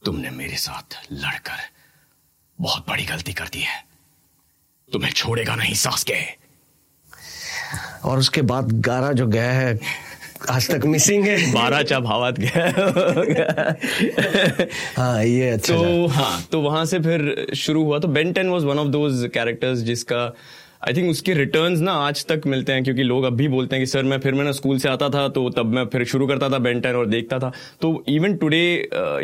तुमने 0.03 0.31
मेरे 0.31 0.57
साथ 0.57 0.99
लड़कर 1.13 1.61
बहुत 2.59 2.89
बड़ी 2.89 3.05
गलती 3.05 3.33
कर 3.33 3.49
दी 3.53 3.61
है। 3.61 3.85
तुम्हें 4.93 5.13
छोड़ेगा 5.13 5.55
नहीं 5.55 5.75
सास 5.75 6.05
के 6.11 6.21
और 8.09 8.19
उसके 8.19 8.43
बाद 8.51 8.73
गारा 8.81 9.13
जो 9.13 9.27
गया 9.27 9.53
है 9.53 9.79
आज 10.51 10.69
तक 10.71 10.85
मिसिंग 10.87 11.25
है। 11.25 11.53
बारह 11.53 11.83
चा 11.83 11.99
भावात 12.01 12.39
गया। 12.39 13.75
हाँ 14.97 15.25
ये 15.25 15.51
अच्छा 15.51 15.75
तो 15.75 16.07
हाँ 16.07 16.43
तो 16.53 16.61
वहाँ 16.61 16.85
से 16.85 17.01
फिर 17.01 17.47
शुरू 17.57 17.85
हुआ। 17.85 17.99
तो 17.99 18.09
Ben 18.09 18.33
Ten 18.33 18.49
was 18.49 18.65
one 18.67 18.79
of 18.79 18.89
those 18.89 19.29
characters 19.35 19.79
जिसका 19.79 20.27
आई 20.87 20.95
थिंक 20.95 21.09
उसके 21.11 21.35
रिटर्न्स 21.35 21.81
ना 21.81 21.93
आज 22.01 22.25
तक 22.27 22.43
मिलते 22.47 22.73
हैं 22.73 22.83
क्योंकि 22.85 23.03
लोग 23.03 23.25
अब 23.25 23.37
भी 23.37 23.47
बोलते 23.49 23.77
हैं 23.77 23.85
कि 23.85 23.91
सर 23.91 24.03
मैं 24.03 24.19
फिर 24.19 24.35
मैं 24.35 24.45
ना 24.45 24.53
स्कूल 24.53 24.79
से 24.79 24.89
आता 24.89 25.09
था 25.09 25.27
तो 25.29 25.49
तब 25.51 25.73
मैं 25.75 25.85
फिर 25.87 26.05
शुरू 26.05 26.27
करता 26.27 26.49
था 26.49 26.59
बेंटन 26.59 26.95
और 26.95 27.07
देखता 27.07 27.39
था। 27.39 27.51
तो 27.81 28.05
even 28.09 28.37
today 28.37 28.61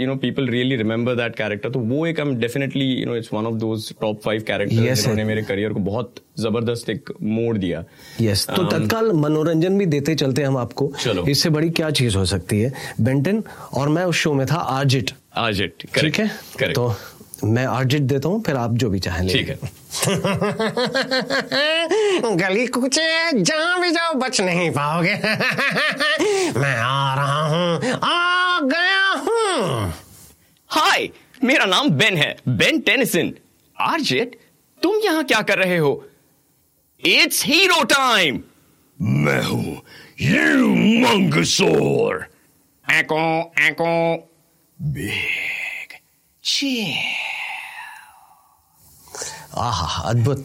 you 0.00 0.06
know 0.06 0.16
people 0.16 0.48
really 0.48 0.76
remember 0.76 1.14
that 1.14 1.36
character 1.36 1.70
तो 1.70 1.78
वो 1.78 2.06
एक 2.06 2.20
हम 2.20 2.34
definitely 2.36 2.86
you 2.86 3.06
know 3.06 3.16
it's 3.16 3.32
one 3.34 3.46
of 3.46 3.54
those 3.54 3.92
top 4.00 4.20
five 4.24 4.42
character 4.42 4.94
जिन्होंने 4.94 5.24
मेरे 5.24 5.42
करियर 5.42 5.72
को 5.72 5.80
बहुत 5.80 6.14
ज़बरदस्त 6.38 6.90
एक 6.90 7.12
मोड़ 7.22 7.56
दिया। 7.58 7.84
यस 8.20 8.46
yes, 8.46 8.56
तो 8.56 8.62
um, 8.62 8.70
तत्काल 8.72 9.12
मनोरंजन 9.12 9.78
भी 9.78 9.86
देते 9.86 10.14
चलते 10.14 10.42
हम 10.42 10.56
आपको। 10.56 10.92
चलो। 11.00 11.26
इससे 11.26 11.50
बड़ी 11.50 11.70
क्या 11.70 11.90
चीज़ 11.92 12.16
हो 12.16 12.24
सकती 12.24 12.60
है? 12.60 12.72
बेंटन 13.00 13.42
और 13.72 13.88
मैं 13.88 14.04
उस 14.04 14.16
शो 14.16 14.32
में 14.34 14.46
था 14.46 14.56
आजिट 14.80 15.10
आजिट 15.36 15.84
ठीक 15.96 16.18
है? 16.18 16.30
तो 16.72 16.94
मैं 17.44 17.64
आर्जिट 17.66 18.02
देता 18.02 18.28
हूँ 18.28 18.42
फिर 18.42 18.56
आप 18.56 18.72
जो 18.78 18.90
भी 18.90 18.98
चाहें 18.98 19.28
ठीक 19.28 19.48
है। 19.48 19.58
गली 22.36 22.66
कुचे 22.66 23.32
जहाँ 23.42 23.80
भी 23.80 23.90
जाओ 23.90 24.14
बच 24.14 24.40
नहीं 24.40 24.70
पाओगे। 24.70 25.14
मैं 26.60 26.76
आ 26.76 27.14
रहा 27.14 27.42
हूँ 27.48 27.78
आ 28.04 28.60
गया 28.60 29.08
हूँ। 29.24 29.92
हाय 30.70 31.08
मेरा 31.44 31.64
नाम 31.64 31.90
बेन 31.90 32.16
है 32.16 32.36
बेन 32.48 32.80
टेनिसन। 32.80 33.32
आर्जिट 33.76 34.36
तुम 34.82 34.96
यहाँ 35.04 35.24
क्या 35.24 35.42
कर 35.42 35.58
रहे 35.58 35.78
हो? 35.78 36.04
इट्स 37.02 37.44
हीरो 37.46 37.82
टाइम 37.84 38.42
मैं 38.98 39.42
हूँ 39.44 39.82
यू 40.20 40.74
मंगसोर। 41.06 42.26
Echo 42.84 43.52
Echo 43.66 44.16
Big. 44.78 45.92
चिल 46.44 46.94
आहा 49.54 50.02
अद्भुत। 50.10 50.44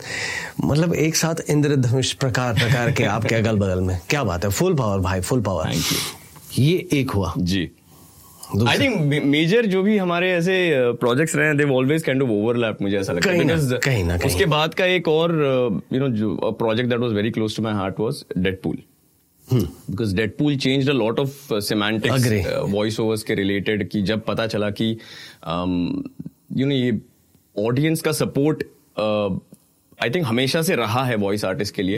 मतलब 0.64 0.94
एक 0.96 1.16
साथ 1.16 1.50
इंद्रधनुष 1.50 2.14
प्रकार 2.16 2.54
प्रकार 2.54 2.92
के 2.92 3.04
आपके 3.06 3.36
अगल 3.36 3.58
बगल 3.58 3.82
में। 3.82 4.00
क्या 4.10 4.24
बात 4.24 4.46
है 4.46 4.52
फुल 4.52 4.74
पावर 4.76 5.00
भाई 5.00 5.22
फुल 5.22 5.42
पावर 5.42 5.74
ये 6.58 6.88
एक 6.94 7.12
हुआ। 7.12 7.34
जी। 7.38 7.70
आई 8.68 8.80
थिंक 8.80 9.24
मेजर 9.26 9.66
जो 9.66 9.82
भी 9.84 9.98
हमारे 9.98 10.32
ऐसे 10.32 10.54
प्रोजेक्ट्स 11.00 11.36
रहे 11.36 11.48
हैं 11.48 11.70
ऑलवेज 11.72 12.04
काइंड 12.04 12.22
ऑफ़ 12.24 12.30
ओवरलैप 12.32 12.78
मुझे 12.82 12.98
ऐसा 12.98 13.14
लगता 13.14 13.30
है। 13.30 13.80
कहीं 13.80 14.04
ना 14.04 14.18
उसके 14.26 14.46
बाद 14.46 14.74
का 14.74 14.86
एक 14.86 15.08
और 15.08 15.32
यू 15.94 16.00
नो 16.00 16.08
जो 16.10 16.52
project 16.60 16.90
that 16.90 17.00
was 17.00 17.14
very 17.14 17.32
close 17.32 17.56
to 17.58 17.64
my 17.64 17.74
heart 17.74 18.00
was 18.00 18.24
Deadpool 18.38 18.78
because 19.48 20.16
Deadpool 20.16 20.56
change 20.58 20.90
a 20.90 20.94
lot 20.94 21.20
of 21.20 21.54
semantics 21.54 22.48
voice 22.70 23.00
overs 23.00 23.24
के 23.24 23.36
रिलेटेड 23.36 23.88
कि 23.90 24.02
जब 24.02 24.24
पता 24.26 24.48
चला 24.48 24.70
कि 24.70 24.86
यू 24.86 24.96
um, 25.54 26.70
नो 26.70 26.76
ये 26.76 27.00
ऑडियंस 27.60 28.02
का 28.02 28.12
सपोर्ट 28.14 28.64
आई 29.00 30.10
थिंक 30.10 30.26
हमेशा 30.26 30.62
से 30.62 30.76
रहा 30.76 31.06
है 31.06 31.16
वॉइस 31.16 31.46
आर्टिस्ट 31.46 31.76
के 31.76 31.84
लिए। 31.84 31.98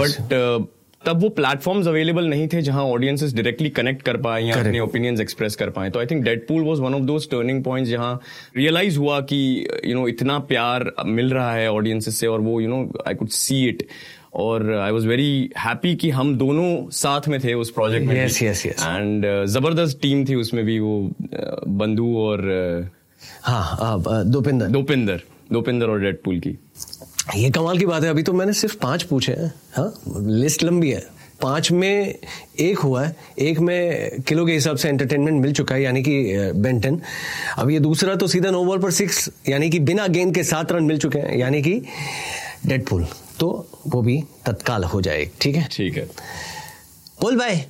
बट 0.00 0.66
तब 1.06 1.20
वो 1.22 1.28
प्लेटफॉर्म्स 1.28 1.86
अवेलेबल 1.86 2.24
नहीं 2.24 2.46
थे 2.48 2.60
जहाँ 2.62 2.84
ऑडियंसेस 2.84 3.34
डायरेक्टली 3.34 3.68
कनेक्ट 3.70 4.02
कर 4.02 4.16
पाए 4.16 4.42
या 4.42 4.54
अपने 4.60 4.80
ओपिनियंस 4.80 5.20
एक्सप्रेस 5.20 5.56
कर 5.56 5.70
पाए। 5.70 5.90
तो 5.90 5.98
I 5.98 6.06
think 6.06 6.22
Deadpool 6.24 6.62
was 6.62 6.78
one 6.80 6.94
of 6.94 7.02
those 7.02 7.28
turning 7.30 7.62
points 7.64 7.90
जहाँ 7.90 8.20
रियलाइज़ 8.56 8.98
हुआ 8.98 9.20
कि 9.20 9.38
यू 9.84 9.94
नो 9.94 10.06
इतना 10.08 10.38
प्यार 10.48 10.90
मिल 11.06 11.32
रहा 11.32 11.52
है 11.52 11.70
ऑडियंसेस 11.72 12.18
से 12.20 12.26
और 12.26 12.40
वो 12.40 12.60
you 12.60 12.68
know 12.68 12.80
I 13.08 13.14
could 13.14 13.28
see 13.28 13.62
it 13.68 13.86
और 14.34 14.72
आई 14.74 14.90
वॉज़ 14.90 15.06
वेरी 15.08 15.50
हैप्पी 15.58 15.94
कि 15.96 16.10
हम 16.10 16.34
दोनों 16.38 16.90
साथ 16.92 17.28
में 17.28 17.38
थे 17.44 17.54
उस 17.54 17.70
प्रोजेक्ट 17.70 18.06
में 18.06 18.24
यस 18.24 18.42
यस 18.42 18.66
यस 18.66 18.82
एंड 18.82 19.26
ज़बरदस्त 19.46 19.98
टीम 20.02 20.24
थी 20.24 20.34
उसमें 20.34 20.64
भी 20.64 20.78
वो 20.80 20.98
uh, 21.22 21.68
बंधु 21.80 22.14
और 22.16 22.38
uh, 22.82 22.88
हाँ 23.42 24.24
दोपिंदर। 24.26 24.66
दोपिंदर। 24.66 25.20
दोपिंदर 25.52 25.86
और 25.86 26.00
डेडपूल 26.00 26.38
की। 26.40 26.58
ये 27.36 27.50
कमाल 27.50 27.78
की 27.78 27.86
बात 27.86 28.02
है। 28.04 28.10
अभी 28.10 28.22
तो 28.22 28.32
मैंने 28.32 28.52
सिर्फ़ 28.52 28.76
पाँच 28.78 29.02
पूछे 29.02 29.32
हैं। 29.32 29.52
हाँ 29.76 29.92
लिस्ट 30.20 30.62
लंबी 30.62 30.90
है। 30.90 31.04
पाँच 31.42 31.70
में 31.72 32.14
एक 32.60 32.78
हुआ 32.78 33.04
है। 33.04 33.16
एक 33.38 33.58
में 33.58 34.22
किलो 34.28 34.46
के 34.46 34.52
हिसाब 34.52 34.76
से 34.76 34.88
एंटरटेनमेंट 34.88 35.40
मिल 35.42 35.52
चुका 35.52 35.74
है 35.74 35.82
यानी 35.82 36.02
कि 36.02 36.52
बेंटन 36.56 37.00
अब 37.58 37.70
ये 37.70 37.80
दूसरा 37.80 38.14
तो 38.14 38.26
सीधा 38.26 38.50
नो 38.50 38.64
बॉल 38.64 38.78
पर 38.78 38.90
सिक्स 38.90 39.28
यानी 39.48 39.70
कि 39.70 39.78
बिना 39.80 40.06
गेंद 40.06 40.34
के 40.34 40.44
सात 40.44 40.72
रन 40.72 40.84
मिल 40.84 40.98
चुके 40.98 41.18
हैं 41.18 41.36
यानी 41.38 41.62
कि 41.62 41.80
डेडपुल 42.66 43.06
तो 43.40 43.68
वो 43.86 44.02
भी 44.02 44.22
तत्काल 44.46 44.84
हो 44.84 45.00
जाए 45.02 45.30
ठीक 45.40 45.56
है? 45.56 45.68
ठीक 45.72 45.96
है। 45.96 46.08
पुल 47.20 47.36
भाई 47.38 47.62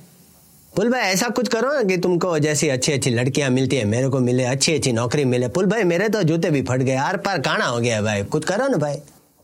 पुल 0.77 0.89
भाई 0.89 1.01
ऐसा 1.01 1.27
कुछ 1.29 1.47
करो 1.47 1.71
ना 1.73 1.83
कि 1.83 1.97
तुमको 1.97 2.37
जैसी 2.39 2.67
अच्छी 2.69 2.91
अच्छी 2.93 3.09
लड़कियाँ 3.09 3.49
मिलती 3.49 3.75
है 3.75 3.85
मेरे 3.85 4.09
को 4.09 4.19
मिले 4.19 4.43
अच्छी 4.43 4.73
अच्छी 4.73 4.91
नौकरी 4.91 5.25
मिले। 5.25 5.47
पुल 5.47 5.65
भाई 5.65 5.83
मेरे 5.83 6.09
तो 6.09 6.21
जूते 6.23 6.49
भी 6.49 6.61
फट 6.61 6.79
गए 6.79 6.95
आर 6.95 7.17
पार 7.17 7.39
काना 7.41 7.65
हो 7.65 7.79
गया 7.79 8.01
भाई। 8.01 8.23
कुछ 8.23 8.45
करो 8.45 8.67
ना 8.67 8.77
भाई। 8.77 8.95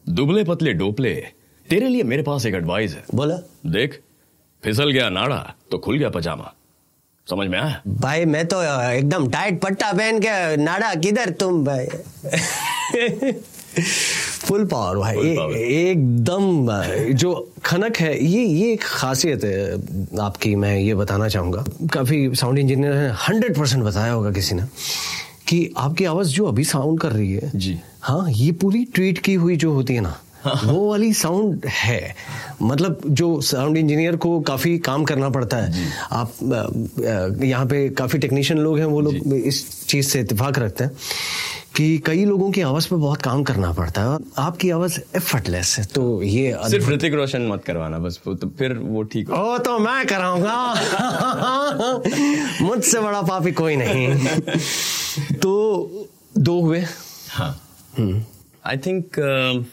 दुबले 0.10 0.44
पतले 0.44 0.74
डोपले 0.74 1.14
तेरे 1.70 1.88
लिए 1.88 2.04
मेरे 2.04 2.24
पास 2.24 2.46
एक 2.46 2.56
एडवाइस 2.56 2.94
है। 2.94 3.04
बोला। 3.16 3.38
देख 3.66 4.00
फिसल 4.64 4.92
गया 4.92 5.10
नाड़ा 5.10 5.56
तो 5.72 5.78
खुल 5.78 5.98
गया 5.98 6.10
पजामा। 6.10 6.54
समझ 7.30 7.48
में 7.48 7.60
आया? 7.60 7.82
भाई 7.88 8.26
मैं 8.26 8.46
तो 8.48 8.62
एकदम 8.92 9.30
टाइट 9.30 9.62
पट्टा 9.62 9.92
पहन 9.94 10.20
के 10.20 10.58
नाड़ा 10.58 10.96
किधर 10.96 11.30
तुम 11.30 11.66
भाई? 11.66 11.88
फुल 13.80 14.66
पावर 14.66 14.98
भाई। 14.98 15.18
एकदम 15.58 17.14
जो 17.14 17.34
खनक 17.66 17.98
है 17.98 18.14
ये 18.26 18.44
ये 18.44 18.72
एक 18.74 18.84
खासियत 18.84 19.44
है 19.44 20.20
आपकी 20.22 20.56
मैं 20.56 20.78
ये 20.78 20.96
बताना 20.96 21.28
चाहूँगा। 21.28 21.64
काफ़ी 21.94 22.36
साउंड 22.36 22.60
इंजीनियर 22.60 22.94
ने 22.94 23.08
हंड्रेड 23.28 23.58
परसेंट 23.58 23.84
बताया 23.84 24.12
होगा 24.12 24.32
किसी 24.32 24.56
ने 24.56 24.64
कि 25.48 25.70
आपकी 25.78 26.06
आवाज़ 26.06 26.30
जो 26.34 26.46
अभी 26.46 26.64
साउंड 26.64 27.00
कर 27.00 27.12
रही 27.12 27.32
है 27.32 27.52
जी। 27.56 27.80
हाँ 28.02 28.26
ये 28.30 28.52
पूरी 28.52 28.84
ट्रीट 28.86 29.18
की 29.20 29.34
हुई 29.36 29.56
जो 29.56 29.72
होती 29.74 29.96
है 29.96 30.02
ना 30.02 30.20
वो 30.46 30.90
वाली 30.90 31.12
साउंड 31.14 31.66
है। 31.66 32.16
मतलब 32.62 33.02
जो 33.08 33.40
साउंड 33.42 33.78
इंजीनियर 33.78 34.16
को 34.16 34.40
काफ़ी 34.42 34.78
काम 34.80 35.04
करना 35.04 35.30
पड़ता 35.30 35.58
है। 35.58 35.92
आप 36.12 37.40
यहाँ 37.44 37.66
पे 37.66 37.88
काफ़ी 37.90 38.20
टेक्नीशियन 38.20 38.60
लोग 38.60 38.80
हैं 38.80 38.86
वो 38.86 39.00
लोग 39.02 39.34
इस 39.36 39.86
चीज़ 39.88 40.08
से 40.08 40.20
इतफाक 40.20 40.60
रखते 40.60 40.84
हैं। 40.84 40.92
कि 41.76 41.98
कई 42.06 42.26
लोगों 42.26 42.52
की 42.52 42.62
आवाज़ 42.62 42.88
पे 42.90 42.96
बहुत 42.96 43.22
काम 43.22 43.44
करना 43.44 43.72
पड़ता 43.74 44.02
है 44.02 44.18
आपकी 44.38 44.70
आवाज़ 44.70 45.00
एफर्टलेस 45.16 45.76
है 45.80 45.86
तो 45.86 46.24
ये 46.24 46.56
सिर्फ़ 46.70 46.90
ऋतिक 46.90 47.14
रोशन 47.14 47.42
मत 47.42 47.64
करवाना 47.64 48.00
बस 48.00 48.20
वो 48.28 48.34
तो 48.34 48.48
फिर 48.48 48.74
वो 48.74 49.04
ठीक 49.04 49.30
ओ 49.30 49.58
तो 49.58 49.80
मैं 49.80 50.06
कराऊँगा। 50.08 50.58
मुझसे 52.62 53.00
बड़ा 53.00 53.22
पापी 53.22 53.52
कोई 53.52 53.76
नहीं। 53.76 54.16
तो 55.34 55.54
दो 56.38 56.60
हुए। 56.62 56.84
हाँ। 57.30 57.62
I 58.66 58.78
think 58.78 59.20
hmm. 59.20 59.64
uh, 59.64 59.68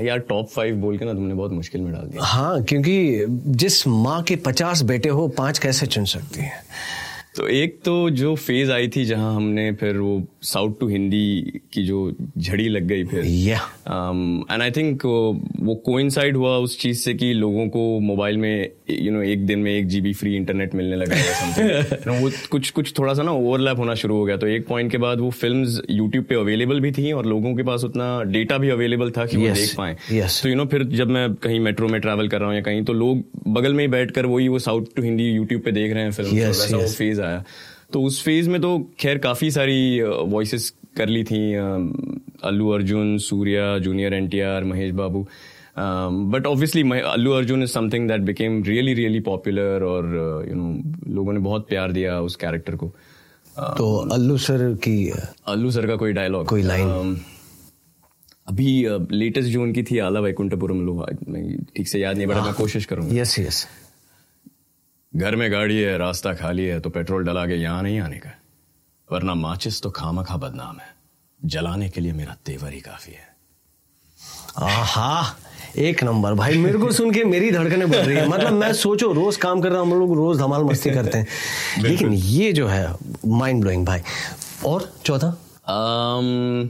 यार 0.00 0.18
टॉप 0.18 0.48
फाइव 0.48 0.76
बोल 0.76 0.98
के 0.98 1.04
ना 1.04 1.12
तुमने 1.12 1.34
बहुत 1.34 1.52
मुश्किल 1.52 1.80
में 1.80 1.92
डाल 1.92 2.02
दिया। 2.02 2.24
हाँ 2.24 2.62
क्योंकि 2.62 3.24
जिस 3.62 3.86
माँ 3.86 4.22
के 4.22 4.36
पचास 4.36 4.82
बेटे 4.82 5.08
हो 5.08 5.28
पाँच 5.28 5.58
कैसे 5.58 5.86
चुन 5.86 6.04
सकती 6.04 6.40
है? 6.40 6.52
तो 7.36 7.48
एक 7.48 7.78
तो 7.84 8.10
जो 8.10 8.34
फ़ेज़ 8.34 8.72
आई 8.72 8.88
थी 8.88 9.04
जहाँ 9.04 9.36
हमने 9.36 9.72
फिर 9.72 9.96
वो 9.96 10.28
साउथ 10.42 10.74
टू 10.80 10.88
हिंदी 10.88 11.60
की 11.72 11.84
जो 11.84 12.16
झड़ी 12.38 12.68
लग 12.68 12.82
गई 12.82 13.04
फिर 13.04 13.24
एंड 14.50 14.62
आई 14.62 14.70
थिंक 14.70 15.04
वो 15.60 15.74
कोइंसाइड 15.74 16.36
हुआ 16.36 16.56
उस 16.56 16.78
चीज़ 16.80 16.98
से 16.98 17.14
कि 17.14 17.32
लोगों 17.32 17.68
को 17.68 18.00
मोबाइल 18.00 18.36
में 18.36 18.70
यू 18.90 18.96
you 18.96 19.12
नो 19.12 19.18
know, 19.18 19.30
एक 19.30 19.46
दिन 19.46 19.58
में 19.58 19.72
एक 19.72 19.86
जीबी 19.86 20.12
फ्री 20.12 20.36
इंटरनेट 20.36 20.74
मिलने 20.74 20.96
लगा 20.96 21.16
वो 22.20 22.30
कुछ 22.50 22.70
कुछ 22.70 22.98
थोड़ा 22.98 23.14
सा 23.14 23.22
ना 23.22 23.32
ओवरलैप 23.32 23.78
होना 23.78 23.94
शुरू 23.94 24.16
हो 24.16 24.24
गया। 24.24 24.36
तो 24.36 24.46
एक 24.46 24.66
पॉइंट 24.66 24.90
के 24.90 24.98
बाद 24.98 25.20
वो 25.20 25.30
फ़िल्म 25.30 25.82
यूट्यूब 25.90 26.24
पे 26.24 26.34
अवेलेबल 26.34 26.80
भी 26.80 26.92
थी 26.92 27.12
और 27.12 27.26
लोगों 27.26 27.54
के 27.54 27.62
पास 27.62 27.84
उतना 27.84 28.22
डेटा 28.22 28.58
भी 28.58 28.68
अवेलेबल 28.68 29.10
था 29.10 29.26
कि 29.26 29.36
yes, 29.36 29.48
वो 29.48 29.54
देख 29.54 29.74
पाए। 29.76 29.96
Yes. 30.12 30.42
तो 30.42 30.48
यू 30.48 30.54
नो 30.54 30.66
फिर 30.66 30.82
जब 30.82 31.10
मैं 31.10 31.34
कहीं 31.34 31.60
मेट्रो 31.60 31.88
में 31.88 32.00
ट्रैवल 32.00 32.28
कर 32.28 32.38
रहा 32.38 32.48
हूँ 32.48 32.56
या 32.56 32.62
कहीं 32.62 32.84
तो 32.84 32.92
लोग 32.92 33.24
बगल 33.48 33.74
में 33.74 33.84
ही 33.84 33.88
बैठकर 33.88 34.26
वही 34.26 34.48
वो 34.48 34.58
साउथ 34.58 34.84
टू 34.96 35.02
हिंदी 35.02 35.24
यूट्यूब 35.24 35.62
पे 35.62 35.72
देख 35.72 35.92
रहे 35.92 36.02
हैं 36.02 36.10
फ़िल्म। 36.10 36.30
yes, 36.30 36.40
तो 36.40 36.46
वैसा 36.46 36.76
yes. 36.76 36.82
वो 36.82 36.88
फ़ेज़ 36.88 37.21
आया 37.22 37.44
तो 37.92 38.02
उस 38.02 38.22
फ़ेज़ 38.24 38.48
में 38.50 38.60
तो 38.60 38.78
खैर 39.00 39.18
काफ़ी 39.18 39.50
सारी 39.50 39.80
वॉइसेस 40.02 40.72
कर 40.96 41.08
ली 41.08 41.24
थी 41.24 41.42
Allu 41.54 42.68
Arjun 42.70 43.16
Suriya 43.20 43.78
junior 43.78 44.14
NTR 44.14 44.64
Mahesh 44.64 44.92
Babu. 44.94 45.26
But 45.76 46.46
obviously 46.46 46.82
Allu 47.00 47.32
Arjun 47.32 47.62
is 47.62 47.70
something 47.70 48.08
that 48.08 48.20
became 48.22 48.62
really 48.64 48.94
really 48.94 49.20
popular 49.28 49.82
और 49.84 50.46
यू 50.48 50.54
नो 50.54 51.14
लोगों 51.14 51.32
ने 51.32 51.40
बहुत 51.40 51.68
प्यार 51.68 51.92
दिया 51.92 52.20
उस 52.20 52.36
कैरेक्टर 52.36 52.76
को। 52.76 52.88
तो 53.56 53.96
अल्लू 54.12 54.36
सर 54.38 54.72
की 54.84 54.96
अल्लू 55.48 55.70
सर 55.70 55.86
का 55.86 55.96
कोई 55.96 56.12
डायलॉग 56.12 56.46
कोई 56.48 56.62
लाइन 56.62 57.16
अभी 58.48 58.66
लेटेस्ट 59.12 59.48
जो 59.50 59.62
उनकी 59.62 59.82
थी 59.82 59.98
आला 60.00 60.20
वैकुंठपुरम 60.20 60.80
लोहा 60.86 61.06
ठीक 61.76 61.88
से 61.88 62.00
याद 62.00 62.16
नहीं 62.16 62.26
बड़ा 62.26 62.44
मैं 62.44 62.54
कोशिश 62.54 62.84
करूँगा। 62.84 63.16
यस 63.16 63.38
यस 63.38 63.66
घर 65.16 65.36
में 65.36 65.52
गाड़ी 65.52 65.78
है 65.78 65.96
रास्ता 65.98 66.34
खाली 66.34 66.64
है 66.64 66.80
तो 66.80 66.90
पेट्रोल 66.90 67.24
डला 67.24 67.46
के 67.46 67.54
यहाँ 67.54 67.82
नहीं 67.82 68.00
आने 68.00 68.16
का 68.16 68.30
वरना 69.12 69.34
माचिस 69.34 69.82
तो 69.82 69.90
खामा 69.90 70.22
खा 70.22 70.36
बदनाम 70.36 70.76
है। 70.76 70.94
जलाने 71.44 71.88
के 71.88 72.00
लिए 72.00 72.12
मेरा 72.12 72.36
तेवर 72.46 72.72
ही 72.72 72.80
काफ़ी 72.80 73.12
है। 73.12 73.36
आहा 74.58 75.36
एक 75.78 76.04
नंबर 76.04 76.34
भाई 76.34 76.58
मेरे 76.58 76.78
को 76.78 76.90
सुन 76.92 77.10
के 77.10 77.24
मेरी 77.24 77.50
धड़कने 77.50 77.86
बढ़ 77.86 77.96
रही 77.96 78.16
है। 78.16 78.28
मतलब 78.28 78.52
मैं 78.52 78.72
सोचो 78.72 79.12
रोज 79.12 79.36
काम 79.36 79.60
कर 79.60 79.68
रहा 79.68 79.80
हूँ 79.80 79.92
हम 79.92 79.98
लोग 79.98 80.16
रोज 80.16 80.38
धमाल 80.38 80.64
मस्ती 80.64 80.90
करते 80.94 81.18
हैं। 81.18 81.26
लेकिन 81.78 82.12
ये 82.12 82.52
जो 82.52 82.66
है 82.66 82.94
माइंड 83.26 83.60
ब्लोइंग 83.60 83.86
भाई। 83.86 84.00
और 84.66 84.92
चौथा? 85.04 85.36
um, 85.62 86.68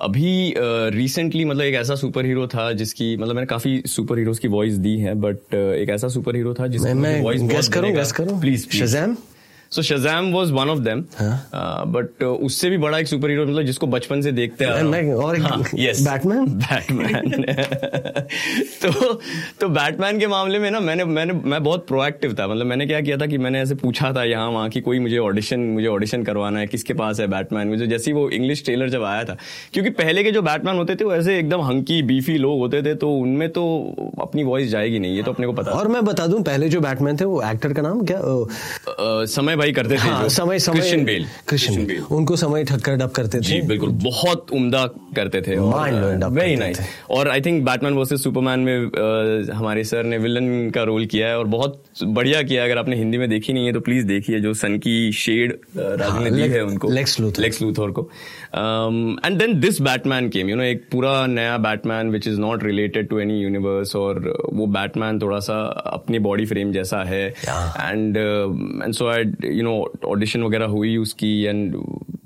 अभी 0.00 0.54
रिसेंटली 0.94 1.44
uh, 1.44 1.50
मतलब 1.50 1.62
एक 1.62 1.74
ऐसा 1.74 1.94
सुपर 1.94 2.26
हीरो 2.26 2.46
था 2.46 2.72
जिसकी 2.72 3.16
मतलब 3.16 3.34
मैंने 3.34 3.46
काफ़ी 3.46 3.82
सुपर 3.86 4.18
हीरोज 4.18 4.38
की 4.38 4.48
वॉइस 4.48 4.74
दी 4.74 4.96
है 4.98 5.14
बट 5.14 5.36
uh, 5.36 5.54
एक 5.54 5.90
ऐसा 5.90 6.08
सुपर 6.08 6.36
हीरो 6.36 6.54
था 6.54 6.66
जिसकी 6.66 6.92
मैं 6.92 7.22
वॉइस 7.22 7.42
गेस 7.42 7.68
करूँ 7.68 7.90
गेस 7.90 8.12
करूँ? 8.12 8.40
Please 8.40 8.68
Shazam 8.68 9.16
so 9.70 9.82
Shazam 9.82 10.32
was 10.32 10.50
one 10.50 10.68
of 10.68 10.78
them 10.78 11.04
हाँ। 11.16 11.84
बट 11.86 12.08
uh, 12.18 12.28
उससे 12.28 12.70
भी 12.70 12.78
बड़ा 12.78 12.98
एक 12.98 13.06
सुपर 13.06 13.30
हीरो 13.30 13.46
मतलब 13.46 13.62
जिसको 13.62 13.86
बचपन 13.86 14.20
से 14.20 14.32
देखते 14.32 14.64
हूँ। 14.64 15.12
और 15.14 15.40
हाँ, 15.40 15.58
बैटमैन? 15.74 16.44
बैटमैन 16.46 17.42
तो 18.82 19.14
तो 19.60 19.68
बैटमैन 19.68 20.18
के 20.18 20.26
मामले 20.26 20.58
में 20.58 20.70
ना 20.70 20.80
मैंने 20.80 21.04
मैंने 21.04 21.32
मैं 21.32 21.64
बहुत 21.64 21.86
प्रोएक्टिव 21.86 22.36
था। 22.38 22.46
मतलब 22.48 22.66
मैंने 22.66 22.86
क्या 22.86 23.00
किया 23.00 23.16
था 23.16 23.26
कि 23.26 23.38
मैंने 23.38 23.60
ऐसे 23.60 23.74
पूछा 23.74 24.12
था 24.12 24.24
यहाँ 24.24 24.48
वहाँ 24.48 24.68
की 24.68 24.80
कोई 24.80 24.98
मुझे 24.98 25.18
ऑडिशन 25.18 25.60
मुझे 25.60 25.86
ऑडिशन 25.86 26.22
करवाना 26.22 26.60
है 26.60 26.66
किसके 26.66 26.94
पास 26.94 27.20
है 27.20 27.26
बैटमैन 27.26 27.68
मुझे 27.68 27.86
जैसे 27.86 28.10
ही 28.10 28.16
वो 28.16 28.30
इंग्लिश 28.30 28.64
ट्रेलर 28.64 28.88
जब 28.88 29.02
आया 29.02 29.24
था 29.24 29.36
क्योंकि 29.72 29.90
पहले 29.90 30.24
के 30.24 30.30
जो 30.30 30.42
बैटमैन 30.42 30.76
होते 30.76 30.96
थे 30.96 31.04
वो 31.04 31.14
ऐसे 31.14 31.38
एकदम 31.38 31.60
हंकी 31.60 32.02
बीफी 32.02 32.38
लोग 32.38 32.58
होते 32.58 32.82
थे 32.82 32.94
तो 32.94 33.12
उनमें 33.14 33.48
तो 33.48 33.94
अपनी 34.20 34.42
वॉइस 34.42 34.68
जाएगी 34.68 34.98
नहीं 34.98 35.16
ये 35.16 35.22
तो 35.22 35.32
अपने 35.32 35.46
को 35.46 35.52
पता 35.52 35.70
और 35.70 35.88
मैं 35.88 36.04
बता 36.04 36.26
दूँ 36.26 36.42
पहले 36.42 36.68
जो 36.68 36.80
बैटमैन 36.80 37.16
थे 37.16 37.24
वो 37.24 37.42
एक्टर 37.42 37.72
का 37.72 37.82
नाम 37.82 38.04
क्या? 38.04 38.20
समय 39.24 39.57
भाई 39.58 39.72
करते 39.72 39.94
थे 39.94 39.98
हाँ 40.00 40.28
Samay 40.30 40.58
Samay 40.58 40.74
Christian 40.74 41.04
Bale 41.04 41.26
Christian 41.48 41.86
Bale 41.86 42.02
उनको 42.10 42.36
समय 42.36 42.64
ठक्कर 42.64 42.96
डब 42.96 43.10
करते 43.10 43.38
थे। 43.38 43.42
जी 43.42 43.60
बिल्कुल 43.68 43.90
बहुत 44.04 44.52
उमदा 44.52 44.84
करते 45.16 45.40
थे 45.40 45.56
वेरी 45.58 46.56
नाइस 46.56 46.80
और 47.10 47.28
I 47.28 47.40
think 47.40 47.64
Batman 47.64 47.94
versus 47.94 48.22
Superman 48.24 48.60
में 48.60 49.52
हमारे 49.52 49.84
सर 49.84 50.04
ने 50.04 50.18
विलन 50.18 50.70
का 50.70 50.82
रोल 50.82 51.06
किया 51.06 51.28
है 51.28 51.38
और 51.38 51.46
बहुत 51.48 51.82
बढ़िया 52.04 52.42
किया 52.42 52.62
है। 52.62 52.68
अगर 52.68 52.78
आपने 52.78 52.96
हिंदी 52.96 53.18
में 53.18 53.28
देखी 53.30 53.52
नहीं 53.52 53.66
है 53.66 53.72
तो 53.72 53.80
प्लीज़ 53.80 54.06
देखिए 54.06 54.40
जो 54.40 54.54
सन 54.54 54.76
की 54.78 55.12
शेड 55.14 55.52
राजू 55.76 56.24
ने 56.24 56.30
दी 56.30 56.48
है 56.48 56.64
उनको। 56.64 56.90
Lex 56.90 57.18
Luthor. 57.20 57.42
लेक्स 57.42 57.62
लूथर 57.62 57.90
को। 57.90 58.02
And 59.26 59.38
then 59.38 59.58
this 59.60 59.80
Batman 59.82 60.28
came 60.28 60.48
you 60.50 60.56
know 60.56 60.62
एक 60.62 60.84
पूरा 60.92 61.26
नया 61.28 61.56
Batman 61.58 62.10
which 62.10 62.28
is 62.28 62.38
not 62.40 62.64
related 62.64 63.08
to 63.08 63.18
any 63.20 63.38
universe 63.40 63.94
और 63.96 64.20
वो 64.52 64.66
बैटमैन 64.68 65.18
थोड़ा 65.18 65.38
सा 65.40 65.58
अपनी 65.92 66.18
बॉडी 66.20 66.46
फ्रेम 66.46 66.72
जैसा 66.72 67.02
है। 67.04 67.26
And 67.28 68.16
and 68.16 68.92
so 68.94 69.08
I 69.08 69.24
you 69.48 69.62
know 69.62 69.74
audition 70.06 70.42
वगैरह 70.42 70.66
हुई 70.66 70.96
उसकी 70.96 71.32
एंड 71.44 71.76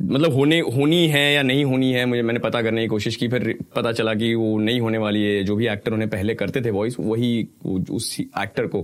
मतलब 0.03 0.33
होने 0.33 0.59
होनी 0.77 1.07
है 1.09 1.23
या 1.35 1.43
नहीं 1.43 1.65
होनी 1.65 1.91
है 1.93 2.05
मुझे 2.07 2.23
मैंने 2.23 2.41
पता 2.41 2.63
करने 2.63 2.83
की 2.83 2.89
कोशिश 2.89 3.17
की 3.17 3.29
फिर 3.29 3.55
पता 3.77 3.93
चला 3.93 4.15
कि 4.15 4.35
वो 4.35 4.59
नहीं 4.59 4.81
होने 4.81 4.99
वाली 4.99 5.23
है। 5.23 5.43
जो 5.45 5.57
भी 5.57 5.67
एक्टर 5.69 5.93
उन्हें 5.93 6.09
पहले 6.11 6.35
करते 6.35 6.61
थे 6.61 6.71
वॉइस 6.71 6.97
वही 7.01 7.31
उस 7.91 8.17
एक्टर 8.21 8.67
को 8.67 8.81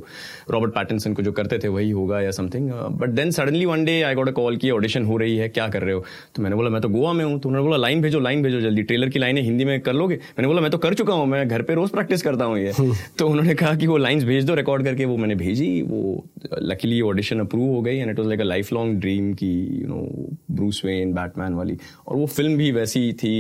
रॉबर्ट 0.51 0.75
पैटिनसन 0.75 1.15
को 1.15 1.23
जो 1.23 1.33
करते 1.33 1.59
थे 1.59 1.69
वही 1.69 1.91
होगा 1.91 2.21
या 2.21 2.31
something 2.31 2.71
but 3.01 3.11
then 3.11 3.31
suddenly 3.31 3.65
one 3.65 3.85
day 3.85 4.01
I 4.03 4.15
got 4.15 4.29
a 4.29 4.33
call 4.33 4.57
की 4.57 4.71
ऑडिशन 4.71 5.05
हो 5.05 5.17
रही 5.17 5.37
है 5.37 5.49
क्या 5.49 5.69
कर 5.69 5.83
रहे 5.83 5.95
हो? 5.95 6.05
तो 6.35 6.43
मैंने 6.43 6.57
बोला 6.57 6.71
मैं 6.71 6.81
तो 6.83 6.89
गोवा 6.89 7.13
में 7.13 7.25
हूँ। 7.25 7.39
तो 7.41 7.49
उन्होंने 7.49 7.67
बोला 7.67 7.77
लाइन 7.77 8.03
भेजो 8.03 8.21
लाइन 8.21 8.43
भेजो 8.43 8.61
जल्दी 8.61 8.83
ट्रेलर 8.83 9.09
की 9.09 9.19
लाइनें 9.19 9.43
हिंदी 9.43 9.65
में 9.65 9.81
कर 9.81 9.93
लोगे? 9.93 10.15
मैंने 10.15 10.49
बोला 10.49 10.61
मैं 10.61 10.71
तो 10.71 10.79
कर 10.79 10.95
चुका 10.95 11.15
हूँ 11.15 11.27
मैं 11.27 11.47
घर 11.49 11.63
पर 11.63 11.75
रोज 11.75 11.91
प्रैक्टिस 11.91 12.23
करता 12.23 12.45
हूँ 12.45 12.59
ये। 12.59 12.73
तो 13.19 13.29
उन्होंने 13.29 13.55
कहा 13.55 13.75
कि 13.75 13.87
वो 13.87 13.97
लाइन्स 13.97 14.25
भेज 14.25 14.45
दो 14.45 14.55
रिकॉर्ड 14.55 14.85
करके 14.85 15.05
वो 15.05 15.17
मैंने 15.17 15.35
भेजी 15.35 15.71
वो 15.83 16.25
लकीली 16.63 17.01
ऑडिशन 17.01 17.41
अप्रूव 17.41 17.75
हो 17.75 17.83
गई 17.83 17.97
and 17.97 18.11
it 18.11 18.19
was 18.19 18.29
like 18.29 18.41
a 18.41 18.45
lifelong 18.73 19.01
dream 19.01 19.33
की 19.35 19.53
you 19.83 19.89
know 19.89 20.07
Bruce 20.51 20.83
Wayne 20.85 21.08
Batman 21.15 21.55
वाली। 21.55 21.77
और 22.09 22.17
वो 22.17 22.27
फ़िल्म 22.27 22.57
भी 22.57 22.71
वैसी 22.73 23.13
थी 23.23 23.33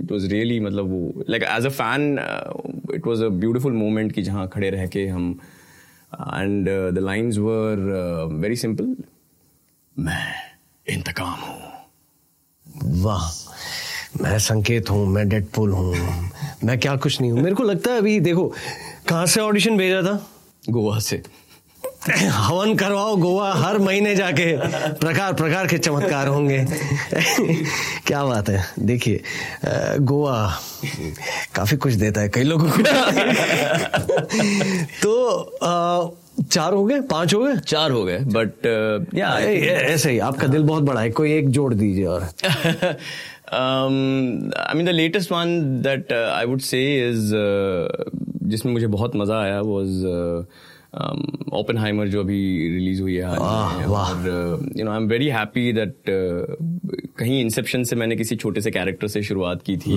इट 0.00 0.12
वाज 0.12 0.24
रियली 0.32 0.58
मतलब 0.60 0.90
वो 0.90 1.24
like 1.28 1.42
as 1.50 1.66
a 1.66 1.70
fan 1.70 2.18
it 2.94 3.06
was 3.06 3.22
a 3.22 3.28
beautiful 3.40 3.72
moment 3.72 4.12
कि 4.12 4.22
जहाँ 4.22 4.48
खड़े 4.48 4.70
रह 4.70 4.86
के 4.86 5.06
हम 5.06 5.30
and 6.14 6.68
the 6.94 6.98
lines 6.98 7.38
were 7.38 8.28
very 8.32 8.56
simple 8.56 8.94
मैं 9.96 10.24
इंतकाम 10.86 11.38
हूँ। 11.40 13.02
वाह 13.02 13.30
मैं 14.22 14.38
संकेत 14.38 14.90
हूँ 14.90 15.06
मैं 15.06 15.28
डेडपुल 15.28 15.72
हूँ 15.72 15.94
मैं 16.64 16.78
क्या 16.80 16.96
कुछ 16.96 17.20
नहीं 17.20 17.30
हूँ। 17.30 17.40
मेरे 17.40 17.54
को 17.54 17.62
लगता 17.62 17.90
है 17.90 17.98
अभी 17.98 18.18
देखो 18.20 18.46
कहाँ 19.08 19.26
से 19.26 19.40
ऑडिशन 19.40 19.76
भेजा 19.78 20.02
था? 20.02 20.14
गोवा 20.70 20.98
से। 20.98 21.22
हवन 22.06 22.74
करवाओ 22.76 23.16
गोवा 23.16 23.52
हर 23.54 23.78
महीने 23.78 24.14
जाके 24.16 24.56
प्रकार 25.00 25.32
प्रकार 25.34 25.66
के 25.66 25.78
चमत्कार 25.78 26.28
होंगे। 26.28 26.58
क्या 28.06 28.24
बात 28.24 28.48
है। 28.48 28.64
देखिए 28.78 29.20
गोवा 30.00 30.36
काफ़ी 31.54 31.76
कुछ 31.76 31.92
देता 31.92 32.20
है 32.20 32.28
कई 32.28 32.42
लोगों 32.42 32.70
को। 32.70 32.82
तो 35.02 35.34
अ, 35.62 36.10
चार 36.50 36.72
हो 36.72 36.84
गए 36.84 37.00
पाँच 37.00 37.34
हो 37.34 37.40
गए? 37.40 37.56
चार 37.56 37.90
हो 37.90 38.04
गए 38.04 38.18
बट 38.18 38.66
या 39.14 39.38
ऐसे 39.38 40.10
ही 40.10 40.18
आपका 40.18 40.46
दिल 40.46 40.62
बहुत 40.62 40.82
बड़ा 40.82 41.00
है 41.00 41.10
कोई 41.10 41.32
एक 41.38 41.50
जोड़ 41.50 41.74
दीजिए 41.74 42.04
और। 42.04 42.28
The 44.88 44.92
latest 44.92 45.30
one 45.30 45.82
that 45.82 46.10
uh, 46.12 46.32
I 46.36 46.44
would 46.44 46.62
say 46.62 46.82
is 47.10 47.32
uh, 47.32 47.88
जिसमें 48.48 48.72
मुझे 48.72 48.86
बहुत 48.86 49.16
मज़ा 49.16 49.40
आया 49.42 49.60
was 49.60 49.94
uh, 50.14 50.44
um, 50.92 51.20
Oppenheimer 51.52 52.06
जो 52.08 52.20
अभी 52.20 52.40
रिलीज़ 52.74 53.00
हुई 53.02 53.14
है। 53.14 53.26
और 53.26 54.72
you 54.78 54.84
know 54.84 54.90
I 54.90 54.96
am 54.96 55.06
very 55.08 55.28
happy 55.28 55.72
that 55.72 55.94
कहीं 57.18 57.40
इंसेप्शन 57.40 57.82
से 57.84 57.96
मैंने 57.96 58.16
किसी 58.16 58.36
छोटे 58.36 58.60
से 58.60 58.70
कैरेक्टर 58.70 59.06
से 59.08 59.22
शुरुआत 59.22 59.62
की 59.62 59.76
थी। 59.76 59.94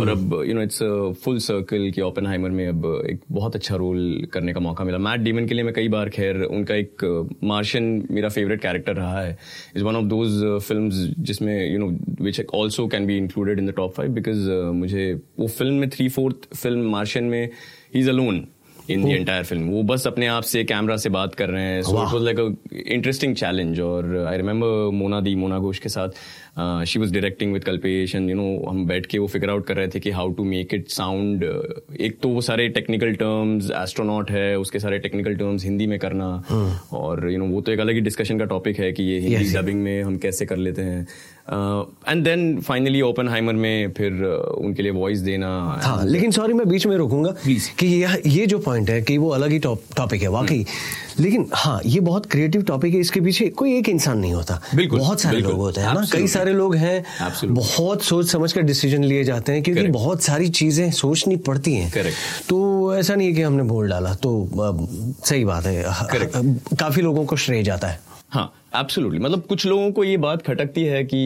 और 0.00 0.08
अब 0.08 0.42
you 0.46 0.54
know 0.54 0.62
it's 0.62 0.82
full 1.24 1.38
circle 1.38 1.90
कि 1.94 2.00
ओपेनहाइमर 2.00 2.50
में 2.50 2.66
अब 2.68 2.86
एक 3.10 3.20
बहुत 3.30 3.56
अच्छा 3.56 3.76
रोल 3.76 4.26
करने 4.32 4.52
का 4.52 4.60
मौका 4.60 4.84
मिला। 4.84 4.98
मैट 4.98 5.20
डीमन 5.20 5.46
के 5.46 5.54
लिए 5.54 5.64
मैं 5.64 5.74
कई 5.74 5.88
बार 5.88 6.08
खैर 6.08 6.42
उनका 6.42 6.74
एक 6.74 7.04
मार्शन 7.44 7.82
मेरा 8.10 8.28
फेवरेट 8.28 8.62
कैरेक्टर 8.62 8.96
रहा 8.96 9.20
है। 9.20 9.36
Is 9.76 9.84
one 9.84 9.96
of 9.96 10.04
those 10.04 10.62
film 10.68 10.90
जिसमें 11.24 11.72
you 11.72 11.78
know 11.78 11.90
which 12.24 12.40
also 12.54 12.86
can 12.88 13.06
be 13.06 13.16
included 13.18 13.58
in 13.58 13.66
the 13.66 13.74
top 13.76 13.94
five 13.94 14.10
because 14.12 14.50
मुझे 14.74 15.12
वो 15.38 15.46
फ़िल्म 15.48 15.74
में 15.74 15.88
थ्री 15.90 16.08
फोर्थ 16.08 16.54
फ़िल्म 16.56 16.90
मार्शन 16.90 17.24
में 17.24 17.44
ही 17.94 18.00
is 18.00 18.10
alone 18.10 18.44
in 18.90 19.04
the 19.04 19.08
entire 19.08 19.44
film 19.44 19.68
वो 19.70 19.82
बस 19.82 20.06
अपने 20.06 20.26
आप 20.26 20.42
से 20.44 20.62
कैमरा 20.64 20.96
से 20.96 21.08
बात 21.10 21.34
कर 21.34 21.48
रहे 21.48 21.62
हैं। 21.64 21.82
So 21.82 22.02
it 22.02 22.12
was 22.14 22.22
like 22.22 22.40
a 22.40 22.78
interesting 22.86 23.34
challenge 23.36 23.80
और 23.80 24.16
आई 24.28 24.36
रिमेम्बर 24.36 24.90
मोना 24.94 25.20
दी 25.20 25.34
मोना 25.34 25.58
घोष 25.58 25.78
के 25.78 25.88
साथ 25.88 26.08
she 26.86 26.98
was 26.98 27.12
directing 27.12 27.52
with 27.52 27.64
Kalpesh 27.64 28.14
and 28.14 28.30
you 28.30 28.36
know 28.36 28.64
हम 28.68 28.84
बैठ 28.86 29.06
के 29.06 29.18
वो 29.18 29.26
फिगर 29.26 29.50
आउट 29.50 29.66
कर 29.66 29.76
रहे 29.76 29.88
थे 29.88 30.00
कि 30.00 30.10
how 30.10 30.32
to 30.32 30.44
make 30.44 30.74
it 30.74 30.88
sound 30.90 31.44
एक 32.00 32.18
तो 32.22 32.28
वो 32.28 32.40
सारे 32.40 32.68
टेक्निकल 32.70 33.14
टर्म्स 33.14 33.70
एस्ट्रोनॉट 33.76 34.30
है 34.30 34.58
उसके 34.58 34.78
सारे 34.78 34.98
टेक्निकल 34.98 35.36
टर्म्स 35.36 35.64
हिंदी 35.64 35.86
में 35.86 35.98
करना। 35.98 36.28
और 36.92 37.30
यू 37.30 37.38
नो 37.38 37.46
वो 37.46 37.60
तो 37.60 37.72
एक 37.72 37.80
अलग 37.80 37.94
ही 37.94 38.00
डिस्कशन 38.00 38.38
का 38.38 38.44
टॉपिक 38.46 38.78
है 38.80 38.92
कि 38.92 39.02
ये 39.02 39.18
हिंदी 39.20 39.52
डबिंग 39.54 39.82
में 39.82 40.02
हम 40.02 40.16
कैसे 40.18 40.46
कर 40.46 40.56
लेते 40.58 40.82
हैं। 40.82 41.06
एंड 42.08 42.24
देन 42.24 42.60
फाइनली 42.60 43.00
ओपन 43.00 43.54
में 43.54 43.92
फिर 43.92 44.12
uh, 44.12 44.64
उनके 44.64 44.82
लिए 44.82 44.92
वॉइस 44.92 45.18
देना 45.18 45.80
हाँ 45.82 46.06
लेकिन 46.06 46.30
सॉरी 46.30 46.52
मैं 46.52 46.68
बीच 46.68 46.86
में 46.86 46.96
रोकूँगा 46.96 47.34
कि 47.78 47.86
यह 47.86 48.22
ये 48.26 48.46
जो 48.46 48.58
पॉइंट 48.58 48.90
है 48.90 49.02
कि 49.02 49.18
वो 49.18 49.28
अलग 49.28 49.50
ही 49.50 49.58
टॉपिक 49.58 50.22
है 50.22 50.28
वाकई। 50.28 50.66
लेकिन 51.20 51.50
हाँ 51.54 51.80
ये 51.86 52.00
बहुत 52.00 52.26
क्रिएटिव 52.26 52.62
टॉपिक 52.62 52.94
है 52.94 53.00
इसके 53.00 53.20
पीछे 53.20 53.48
कोई 53.48 53.78
एक 53.78 53.88
इंसान 53.88 54.18
नहीं 54.18 54.32
होता। 54.32 54.62
बिल्कुल, 54.74 54.98
बहुत 54.98 55.20
सारे 55.20 55.36
बिल्कुल, 55.36 55.52
लोग 55.52 55.60
होते 55.60 55.80
हैं 55.80 55.94
ना? 55.94 56.06
कई 56.12 56.26
सारे 56.26 56.52
लोग 56.52 56.76
हैं 56.76 57.04
बहुत 57.44 58.02
सोच 58.02 58.28
समझ 58.28 58.52
कर 58.52 58.60
डिसीज़न 58.60 59.04
लिए 59.04 59.24
जाते 59.24 59.52
हैं 59.52 59.62
क्योंकि 59.62 59.82
Correct. 59.82 60.02
बहुत 60.02 60.22
सारी 60.22 60.48
चीज़ें 60.48 60.90
सोचनी 60.90 61.36
पड़ती 61.36 61.74
हैं। 61.74 61.92
Correct. 61.92 62.48
तो 62.48 62.96
ऐसा 62.96 63.14
नहीं 63.14 63.28
है 63.28 63.34
कि 63.34 63.42
हमने 63.42 63.62
बोल 63.62 63.88
डाला 63.88 64.14
तो 64.14 64.48
सही 65.24 65.44
बात 65.44 65.66
है। 65.66 65.84
काफ़ी 66.80 67.02
लोगों 67.02 67.24
को 67.24 67.36
श्रेय 67.36 67.62
जाता 67.62 67.88
है। 67.88 68.00
हाँ 68.30 68.52
एब्सोल्युटली 68.76 69.18
मतलब 69.18 69.42
कुछ 69.46 69.66
लोगों 69.66 69.90
को 69.92 70.04
ये 70.04 70.16
बात 70.16 70.42
खटकती 70.42 70.84
है 70.84 71.02
कि 71.04 71.18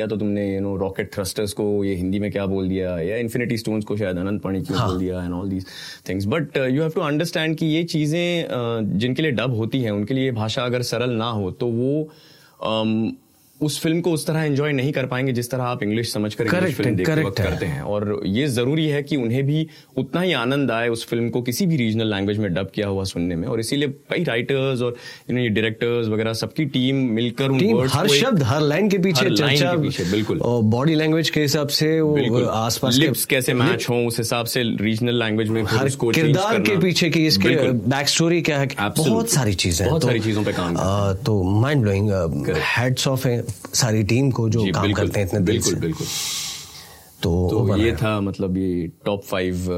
या 0.00 0.06
तो 0.06 0.16
तुमने 0.16 0.46
यू 0.54 0.60
नो 0.60 0.76
रॉकेट 0.76 1.12
थ्रस्टर्स 1.14 1.52
को 1.52 1.64
ये 1.84 1.94
हिंदी 1.94 2.18
में 2.20 2.30
क्या 2.32 2.46
बोल 2.46 2.68
दिया 2.68 2.98
या 3.00 3.16
इन्फिनिटी 3.16 3.56
स्टोन्स 3.56 3.84
को 3.84 3.96
शायद 3.96 4.18
अनंत 4.18 4.42
पाणी 4.42 4.62
क्यों 4.62 4.78
बोल 4.78 4.98
दिया 4.98 5.24
and 5.24 5.34
all 5.34 5.48
these 5.48 5.66
things 6.08 6.26
but 6.26 6.56
you 6.56 6.82
have 6.82 6.90
to 6.90 7.00
understand 7.00 7.56
कि 7.56 7.66
ये 7.66 7.82
चीज़ें 7.86 8.44
uh, 8.44 8.98
जिनके 8.98 9.22
लिए 9.22 9.32
डब 9.32 9.54
होती 9.56 9.82
हैं 9.82 9.90
उनके 9.90 10.14
लिए 10.14 10.30
भाषा 10.32 10.64
अगर 10.64 10.82
सरल 10.84 11.10
ना 11.14 11.30
हो 11.30 11.50
तो 11.50 11.66
वो 11.68 11.92
um, 12.62 13.12
उस 13.64 13.80
फ़िल्म 13.80 14.00
को 14.00 14.12
उस 14.12 14.26
तरह 14.26 14.42
एंजॉय 14.42 14.72
नहीं 14.72 14.92
कर 14.92 15.06
पाएँगे 15.06 15.32
जिस 15.32 15.50
तरह 15.50 15.64
आप 15.64 15.82
इंग्लिश 15.82 16.12
समझकर 16.12 16.44
इंग्लिश 16.44 16.62
Correct 16.62 16.76
फ़िल्म 16.76 16.96
देखते 16.96 17.22
वक्त 17.22 17.40
है। 17.40 17.46
करते 17.46 17.66
हैं। 17.66 17.82
और 17.82 18.20
ये 18.26 18.46
ज़रूरी 18.48 18.86
है 18.88 19.02
कि 19.02 19.16
उन्हें 19.16 19.42
भी 19.46 19.66
उतना 19.98 20.20
ही 20.20 20.32
आनंद 20.34 20.70
आए 20.70 20.88
उस 20.88 21.06
फ़िल्म 21.08 21.28
को 21.30 21.42
किसी 21.42 21.66
भी 21.66 21.76
रीजनल 21.76 22.10
लैंग्वेज 22.10 22.38
में 22.38 22.52
डब 22.54 22.70
किया 22.74 22.88
हुआ 22.88 23.04
सुनने 23.04 23.36
में। 23.36 23.46
और 23.48 23.60
इसीलिए 23.60 23.88
कई 24.10 24.24
राइटर्स 24.24 24.82
और 24.82 24.96
ये 25.30 25.48
डायरेक्टर्स 25.50 26.08
वगैरह 26.08 26.32
सबकी 26.34 26.64
टीम 26.74 26.96
मिलकर 27.14 27.50
उन 27.50 27.58
टीम 27.58 27.80
हर 27.92 28.08
शब्द 28.10 28.42
हर 28.42 28.60
लाइन 28.62 28.88
के 28.88 28.98
पीछे 28.98 29.30
चर्चा 29.30 29.72
बिल्कुल। 30.10 30.38
और 30.40 30.62
बॉडी 30.74 30.94
लैंग्वेज 30.94 31.30
के 31.30 31.40
हिसाब 31.40 31.68
से 31.70 31.88
आसपास 32.48 32.96
लिप्स 32.96 33.24
कैसे 33.26 33.54
मैच 33.54 33.88
हो 33.90 33.96
उस 34.06 34.18
हिसाब 34.18 34.46
से 34.46 34.62
रीजनल 34.80 35.18
लैंग्वेज 35.18 35.48
में 35.48 35.62
हर 35.68 35.88
किरदार 36.04 36.60
के 36.60 36.76
पीछे 36.78 37.10
की 37.10 37.26
इसके 37.26 37.56
बैक 37.88 38.08
स्टोरी 38.08 38.40
क्या 38.42 38.58
है? 38.58 38.66
बहुत 38.98 39.30
सारी 39.30 39.54
चीज़ें 39.54 39.88
बहुत 39.88 40.02
तो, 40.02 40.08
सारी 40.08 40.20
चीज़ों 40.20 40.44
पे 40.44 40.52
काम 40.52 40.76
तो 41.24 41.42
माइंड 41.60 41.82
ब्लोइंग 41.82 42.10
हेड्स 42.68 43.06
ऑफ़ 43.08 43.26
है। 43.28 43.42
सारी 43.74 44.02
टीम 44.02 44.30
को 44.30 44.48
जो 44.48 44.64
काम 44.74 44.92
करते 44.92 45.20
हैं 45.20 45.26
इतने 45.26 45.40
दिल 45.40 45.54
बिल्कुल 45.54 45.74
से। 45.74 45.80
बिल्कुल। 45.80 46.06
तो, 47.22 47.48
तो 47.50 47.76
ये 47.76 47.92
था 47.92 48.20
मतलब 48.20 48.56
ये 48.56 48.90
टॉप 49.04 49.24
फाइव 49.24 49.70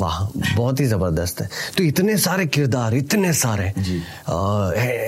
वाह 0.00 0.40
बहुत 0.56 0.80
ही 0.80 0.84
ज़बरदस्त 0.84 1.40
है। 1.40 1.48
तो 1.76 1.84
इतने 1.84 2.16
सारे 2.18 2.46
किरदार 2.46 2.94
इतने 2.94 3.32
सारे 3.32 3.72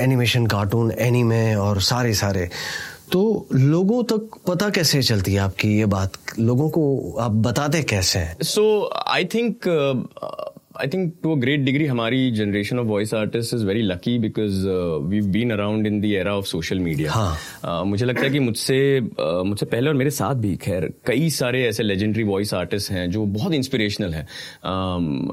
एनिमेशन 0.03 0.47
कार्टून 0.47 0.93
एनीमे 0.93 1.55
और 1.55 1.81
सारे 1.81 2.15
सारे। 2.15 2.51
तो 3.13 3.47
लोगों 3.53 4.03
तक 4.05 4.31
पता 4.47 4.71
कैसे 4.71 5.03
चलती 5.03 5.33
है 5.33 5.39
आपकी 5.39 5.79
ये 5.79 5.87
बात? 5.87 6.13
लोगों 6.39 6.71
को 6.71 7.17
आप 7.21 7.31
बताते 7.31 7.83
कैसे 7.83 8.19
हैं? 8.19 8.37
So 8.39 8.63
I 9.17 9.25
think 9.35 9.53
uh, 9.53 10.42
I 10.81 10.89
think 10.89 11.13
to 11.23 11.33
a 11.33 11.39
great 11.41 11.61
degree 11.61 11.87
हमारी 11.87 12.31
generation 12.31 12.79
of 12.79 12.87
voice 12.87 13.15
artist 13.15 13.55
is 13.55 13.65
very 13.67 13.83
lucky 13.83 14.19
because 14.19 14.67
we 15.09 15.21
been 15.21 15.51
around 15.51 15.87
in 15.87 16.01
the 16.01 16.05
era 16.05 16.35
of 16.37 16.47
social 16.47 16.79
media 16.79 17.85
मुझे 17.85 18.07
लगता 18.07 18.23
है 18.23 18.31
कि 18.31 18.39
मुझसे 18.39 19.01
uh, 19.01 19.45
मुझसे 19.45 19.67
पहले 19.67 19.89
और 19.89 19.95
मेरे 19.95 20.11
साथ 20.11 20.35
भी 20.35 20.57
खैर 20.57 20.89
कई 21.07 21.31
सारे 21.31 21.65
ऐसे 21.69 21.83
लेजेंडरी 21.83 22.23
वॉइस 22.23 22.55
आर्टिस्ट 22.55 22.91
हैं 22.91 23.11
जो 23.11 23.25
बहुत 23.27 23.53
इंस्परेशनल 23.53 24.15
हैं। 24.15 24.23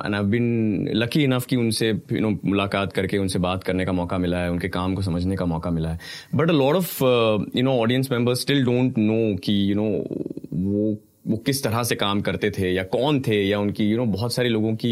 And 0.05 0.15
I 0.15 0.23
been 0.23 0.89
lucky 0.95 1.23
enough 1.23 1.45
कि 1.45 1.55
उनसे 1.55 1.89
यू 1.89 2.19
नो 2.19 2.37
मुलाकात 2.45 2.93
करके 2.93 3.17
उनसे 3.17 3.39
बात 3.39 3.63
करने 3.63 3.85
का 3.85 3.91
मौका 3.91 4.17
मिला 4.17 4.37
है 4.37 4.51
उनके 4.51 4.69
काम 4.69 4.95
को 4.95 5.01
समझने 5.01 5.35
का 5.35 5.45
मौका 5.45 5.71
मिला 5.71 5.89
है। 5.89 5.99
But 6.35 6.49
a 6.49 6.53
lot 6.53 6.77
of 6.77 7.03
you 7.57 7.63
know 7.63 7.79
audience 7.81 8.11
members 8.11 8.41
still 8.41 8.65
don't 8.65 8.97
know 8.97 9.35
कि 9.37 9.71
यू 9.71 9.75
नो 9.75 9.89
वो 10.53 10.97
वो 11.29 11.37
किस 11.37 11.63
तरह 11.63 11.83
से 11.83 11.95
काम 11.95 12.21
करते 12.21 12.49
थे 12.51 12.71
या 12.73 12.83
कौन 12.93 13.19
थे 13.21 13.41
या 13.43 13.59
उनकी 13.59 13.83
यू 13.83 13.89
you 13.89 13.97
नो 13.97 14.03
know, 14.03 14.15
बहुत 14.15 14.33
सारे 14.33 14.49
लोगों 14.49 14.73
की 14.75 14.91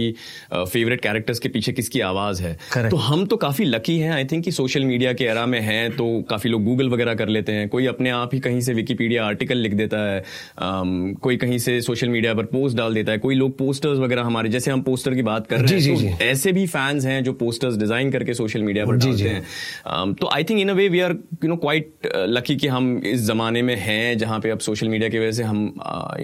फेवरेट 0.54 1.00
uh, 1.00 1.04
कैरेक्टर्स 1.04 1.40
के 1.40 1.50
पीछे 1.50 1.72
किसकी 1.72 2.00
आवाज़ 2.02 2.42
है। 2.44 2.56
Correct. 2.58 2.90
तो 2.90 2.98
हम 2.98 3.26
तो 3.26 3.38
काफ़ी 3.38 3.66
लकी 3.66 3.98
हैं 4.00 4.12
आई 4.12 4.26
थिंक 4.26 4.44
कि 4.46 4.52
सोशल 4.52 4.86
मीडिया 4.86 5.14
के 5.14 5.26
एरा 5.26 5.46
में 5.46 5.60
हैं 5.62 5.92
तो 5.92 6.06
काफ़ी 6.30 6.50
लोग 6.50 6.64
गूगल 6.64 6.90
वगैरह 6.90 7.16
कर 7.16 7.28
लेते 7.28 7.52
हैं। 7.52 7.68
कोई 7.70 7.86
अपने 7.86 8.10
आप 8.10 8.34
ही 8.34 8.40
कहीं 8.40 8.62
से 8.62 8.74
विकीपीडिया 8.74 9.26
आर्टिकल 9.26 9.58
लिख 9.58 9.74
देता 9.74 10.00
है 10.06 10.22
um, 10.22 11.20
कोई 11.20 11.38
कहीं 11.38 11.58
से 11.60 11.80
सोशल 11.82 12.10
मीडिया 12.10 12.34
पर 12.34 12.46
पोस्ट 12.48 12.78
डाल 12.78 12.94
देता 12.94 13.12
है 13.12 13.18
कोई 13.18 13.36
लोग 13.36 13.58
पोस्टर्स 13.58 14.00
वगैरह 14.00 14.24
हमारे 14.24 14.50
जैसे 14.50 14.72
हम 14.72 14.82
पोस्टर 14.82 15.16
की 15.16 15.22
बात 15.22 15.48
कर 15.48 15.62
रहे 15.62 15.80
हैं 15.80 16.18
तो 16.18 16.24
ऐसे 16.24 16.52
भी 16.52 16.66
फैंस 16.68 17.06
हैं 17.06 17.24
जो 17.24 17.34
पोस्टर्स 17.34 17.78
डिज़ाइन 17.78 18.12
करके 18.12 18.34
सोशल 18.34 18.64
मीडिया 18.64 18.86
पर 18.86 18.96
डालते 18.96 19.30
हैं। 19.30 20.14
तो 20.14 20.30
I 20.34 20.44
think 20.44 20.60
in 20.60 20.70
a 20.70 20.74
way 20.74 20.88
we 20.90 21.00
are 21.00 21.12
you 21.44 21.50
know 21.50 21.56
quite 21.58 22.12
lucky 22.16 22.56
कि 22.56 22.68
हम 22.68 22.98
इस 23.06 23.26
जमाने 23.28 23.62
में 23.62 23.76
हैं 23.78 24.18
जहाँ 24.18 24.40
पे 24.40 24.50
अब 24.50 24.60
सोशल 24.60 24.90
मीडिया 24.90 25.10
की 25.10 25.20
वजह 25.20 25.32
से 25.32 25.44
हम 25.44 25.74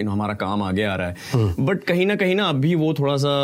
यू 0.04 0.10
नो 0.10 0.12
हमारा 0.12 0.34
काम 0.34 0.62
आगे 0.62 0.84
आ 0.84 0.94
रहा 0.94 1.08
है। 1.08 1.54
बट 1.60 1.84
कहीं 1.84 2.06
ना 2.06 2.16
कहीं 2.16 2.34
ना 2.34 2.48
अभी 2.48 2.74
वो 2.74 2.92
थोड़ा 2.94 3.16
सा 3.16 3.34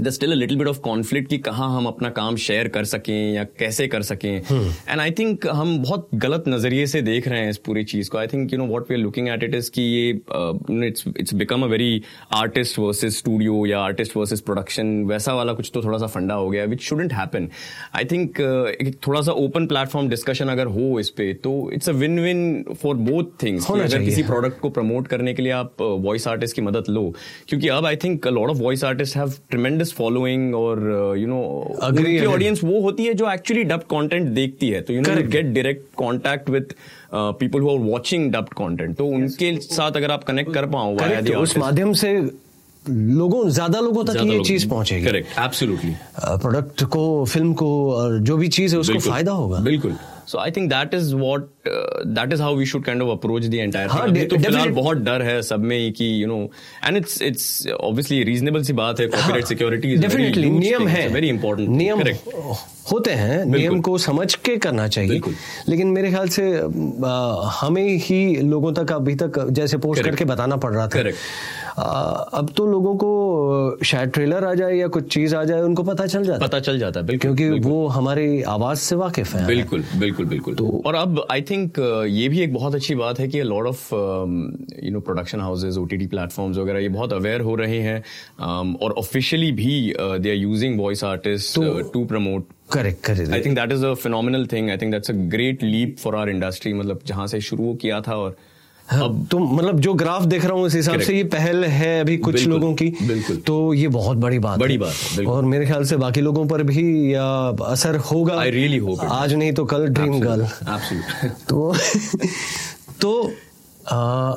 the 0.00 0.10
still 0.10 0.32
a 0.32 0.34
little 0.34 0.56
bit 0.58 0.68
of 0.68 0.78
conflict 0.80 1.28
कि 1.28 1.36
कहाँ 1.38 1.68
हम 1.76 1.86
अपना 1.86 2.08
काम 2.10 2.36
शेयर 2.36 2.68
कर 2.68 2.84
सकें 2.84 3.32
या 3.34 3.44
कैसे 3.58 3.86
कर 3.88 4.02
सकें। 4.02 4.30
एंड 4.30 5.00
आई 5.00 5.10
थिंक 5.10 5.46
हम 5.46 5.76
बहुत 5.82 6.08
गलत 6.14 6.44
नज़रिए 6.48 6.86
से 6.86 7.00
देख 7.02 7.28
रहे 7.28 7.40
हैं 7.40 7.50
इस 7.50 7.58
पूरी 7.66 7.84
चीज़ 7.84 8.10
को। 8.10 8.18
I 8.18 8.26
think 8.26 8.52
you 8.52 8.58
know 8.58 8.66
what 8.66 8.90
we 8.90 8.94
are 8.94 9.00
looking 9.00 9.28
at 9.28 9.44
it 9.44 9.54
is 9.54 9.70
कि 9.70 9.82
ये 9.82 10.08
it's 10.88 11.04
it's 11.08 11.34
become 11.34 11.62
a 11.62 11.66
very 11.66 12.02
artist 12.32 12.78
versus 12.78 13.18
studio 13.18 13.64
या 13.66 13.80
आर्टिस्ट 13.80 14.16
वर्सेस 14.16 14.40
प्रोडक्शन 14.40 14.92
वैसा 15.04 15.34
वाला 15.34 15.52
कुछ 15.52 15.70
तो 15.74 15.82
थोड़ा 15.84 15.98
सा 15.98 16.06
फंडा 16.06 16.34
हो 16.34 16.50
गया 16.50 16.64
which 16.64 16.82
shouldn't 16.82 17.12
happen 17.12 17.48
I 17.94 18.04
think 18.04 18.40
थोड़ा 19.06 19.20
सा 19.20 19.32
ओपन 19.44 19.66
प्लेटफॉर्म 19.66 20.08
डिस्कशन 20.08 20.48
अगर 20.48 20.66
हो 20.76 20.98
इस 21.00 21.10
पे 21.10 21.32
तो 21.44 21.54
it's 21.74 21.88
a 21.88 21.92
win 21.94 22.20
win 22.20 22.64
for 22.82 22.94
both 23.08 23.32
things 23.42 23.70
अगर 23.70 24.04
किसी 24.04 24.22
प्रोडक्ट 24.22 24.60
को 24.60 24.70
प्रमोट 24.70 25.08
करने 25.08 25.34
के 25.34 25.42
लिए 25.42 25.52
आप 25.52 25.82
वॉइस 25.82 26.28
आर्टिस्ट 26.28 26.56
की 26.56 26.62
मदद 26.62 26.84
लो। 26.88 27.12
क्योंकि 27.48 27.68
अब 27.68 27.86
I 27.86 27.96
think 27.96 28.26
lot 28.28 28.50
of 28.50 28.58
voice 28.58 28.84
artist 28.84 29.16
have 29.16 29.32
tremendous 29.50 29.85
following 29.92 30.54
और 30.54 30.78
यू 31.18 31.26
नो 31.26 31.40
Agree, 31.82 32.04
उनकी 32.06 32.26
ऑडियंस 32.26 32.60
वो 32.64 32.80
होती 32.82 33.04
है 33.04 33.14
जो 33.14 33.30
एक्चुअली 33.32 33.64
डब 33.64 33.82
कंटेंट 33.90 34.28
देखती 34.34 34.68
है। 34.70 34.80
तो 34.80 34.92
you 34.92 35.00
know 35.00 35.14
get 35.28 35.46
direct 35.54 35.84
contact 35.98 36.50
with 36.50 36.74
people 37.14 37.60
who 37.60 37.70
are 37.70 37.78
watching 37.82 38.30
dub 38.32 38.48
content 38.58 38.96
तो 38.96 39.06
उनके 39.08 39.54
साथ 39.60 39.96
अगर 39.96 40.10
आप 40.10 40.24
कनेक्ट 40.24 40.52
कर 40.54 40.66
पाओ 40.68 40.96
उस 41.42 41.56
माध्यम 41.58 41.92
से 42.02 42.18
लोगों 42.84 43.48
ज़्यादा 43.50 43.80
लोगों 43.80 44.04
तक 44.04 44.16
ये 44.24 44.42
चीज़ 44.44 44.68
पहुंचेगी। 44.68 45.06
करेक्ट 45.06 45.38
एब्सोल्युटली 45.40 45.94
प्रोडक्ट 46.42 46.82
को 46.86 47.24
फ़िल्म 47.24 47.52
को 47.54 47.70
और 47.92 48.18
जो 48.20 48.36
भी 48.36 48.48
चीज़ 48.48 48.74
है 48.74 48.80
उसको 48.80 48.98
फ़ायदा 49.00 49.32
होगा। 49.32 49.58
बिल्कुल। 49.60 49.96
So 50.26 50.38
I 50.38 50.50
think 50.50 50.68
that 50.70 50.94
is 50.94 51.14
what 51.14 51.50
that 51.68 52.32
is 52.32 52.42
how 52.42 52.56
we 52.56 52.66
should 52.66 52.84
kind 52.84 53.02
of 53.02 53.10
approach 53.10 53.46
the 53.46 53.54
entire 53.54 53.88
हाँ, 53.88 54.06
तो 54.12 54.36
फ़िलहाल 54.36 54.70
बहुत 54.70 54.98
डर 54.98 55.22
है 55.22 55.40
सब 55.42 55.64
में 55.64 55.92
कि 55.92 56.22
you 56.22 56.26
know 56.26 56.38
and 56.84 56.96
it's 56.96 57.20
it's 57.22 57.66
obviously 57.80 58.22
reasonable 58.22 58.62
सी 58.62 58.72
बात 58.72 59.00
है 59.00 59.06
कॉपीराइट 59.06 59.44
सिक्योरिटी 59.44 59.96
डेफिनेटली 59.96 60.50
नियम 60.50 60.88
है। 60.88 61.08
वेरी 61.08 61.28
इंपॉर्टेंट 61.28 61.68
नियम 61.68 62.02
होते 62.92 63.10
हैं 63.10 63.44
नियम 63.44 63.80
को 63.80 63.96
समझ 63.98 64.34
के 64.34 64.56
करना 64.56 64.86
चाहिए। 64.88 65.20
लेकिन 65.68 65.88
मेरे 65.88 66.10
ख्याल 66.10 66.28
से 66.28 66.42
आ, 67.06 67.48
हमें 67.50 67.96
ही 67.98 68.36
लोगों 68.36 68.72
तक 68.72 68.92
अभी 68.92 69.14
तक 69.14 69.46
जैसे 69.50 69.78
पोस्ट 69.78 70.02
करके 70.02 70.24
बताना 70.24 70.56
पड़ 70.56 70.72
रहा 70.72 70.86
था। 70.88 71.02
अब 71.78 72.50
तो 72.56 72.66
लोगों 72.66 72.94
को 72.96 73.84
शायद 73.84 74.10
ट्रेलर 74.10 74.44
आ 74.44 74.54
जाए 74.54 74.76
या 74.76 74.86
कुछ 74.88 75.12
चीज़ 75.14 75.34
आ 75.36 75.44
जाए 75.44 75.60
उनको 75.60 75.82
पता 75.82 76.06
चल 76.06 76.24
जाता 76.24 76.44
है। 76.44 76.48
पता 76.48 76.60
चल 76.60 76.78
जाता 76.78 77.00
है 77.00 77.06
बिल्कुल 77.06 77.36
क्योंकि 77.36 77.68
वो 77.68 77.86
हमारी 77.86 78.42
आवाज़ 78.42 78.78
से 78.78 78.96
वाकिफ 78.96 79.34
है। 79.34 79.46
बिल्कुल 79.46 79.84
बिल्कुल 79.96 80.26
बिल्कुल। 80.26 80.54
तो- 80.54 80.84
और 80.86 80.94
अब 80.94 81.26
आई 81.30 81.42
थिंक 81.42 81.78
ये 82.10 82.28
भी 82.28 82.40
एक 82.40 82.54
बहुत 82.54 82.74
अच्छी 82.74 82.94
बात 82.94 83.18
है 83.20 83.28
कि 83.28 83.42
lot 83.42 83.68
of 83.68 83.94
you 84.84 84.92
know 84.92 85.00
production 85.00 85.40
houses 85.40 85.78
OTT 85.78 86.06
platforms 86.06 86.58
वगैरह 86.58 86.78
ये 86.78 86.88
बहुत 86.88 87.12
अवेयर 87.12 87.40
हो 87.40 87.54
रहे 87.54 87.80
हैं। 87.80 88.00
um, 88.00 88.82
और 88.82 88.92
ऑफिशियली 88.98 89.52
भी 89.52 89.94
they 90.00 90.30
are 90.30 90.36
using 90.36 90.80
voice 90.80 91.04
artist 91.04 91.60
to 91.92 92.04
promote 92.04 92.46
correct 92.72 93.04
correct 93.04 93.32
I 93.32 93.40
think 93.40 93.58
that 93.58 93.72
is 93.72 93.86
a 93.86 93.94
phenomenal 93.94 94.46
thing 94.46 94.70
I 94.70 94.76
think 94.76 94.92
that's 94.92 95.10
a 95.10 95.14
great 95.14 95.62
leap 95.62 95.96
for 95.98 96.16
our 96.16 96.30
industry 96.30 96.72
मतलब 96.72 97.00
जहाँ 97.06 97.26
से 97.26 97.40
शुरू 97.40 97.74
किया 97.74 98.00
था 98.00 98.16
और 98.16 98.36
अब 98.92 99.26
तो 99.30 99.38
मतलब 99.38 99.80
जो 99.80 99.92
ग्राफ 99.94 100.22
देख 100.22 100.44
रहा 100.44 100.54
हूँ 100.54 100.66
इस 100.66 100.74
हिसाब 100.74 101.00
से 101.00 101.16
ये 101.16 101.24
पहल 101.24 101.64
है 101.64 102.00
अभी 102.00 102.16
कुछ 102.16 102.46
लोगों 102.46 102.74
की। 102.74 102.86
बिल्कुल। 103.02 103.36
तो 103.36 103.74
ये 103.74 103.88
बहुत 103.88 104.16
बड़ी 104.16 104.38
बात 104.38 104.58
बड़ी 104.58 104.78
बात 104.78 105.26
और 105.26 105.44
मेरे 105.44 105.66
ख्याल 105.66 105.84
से 105.84 105.96
बाकी 105.96 106.20
लोगों 106.20 106.46
पर 106.46 106.62
भी 106.62 107.12
असर 107.12 107.96
होगा। 107.96 108.38
आई 108.40 108.50
रियली 108.50 108.78
होप 108.78 109.00
आज 109.00 109.34
नहीं 109.34 109.52
तो 109.52 109.64
कल 109.64 109.86
ड्रीम 109.88 110.20
गर्ल 110.20 110.46
तो 111.48 111.74
तो 113.00 113.32
आ, 113.90 114.34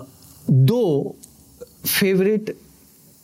दो 0.51 1.15
फेवरेट 1.85 2.55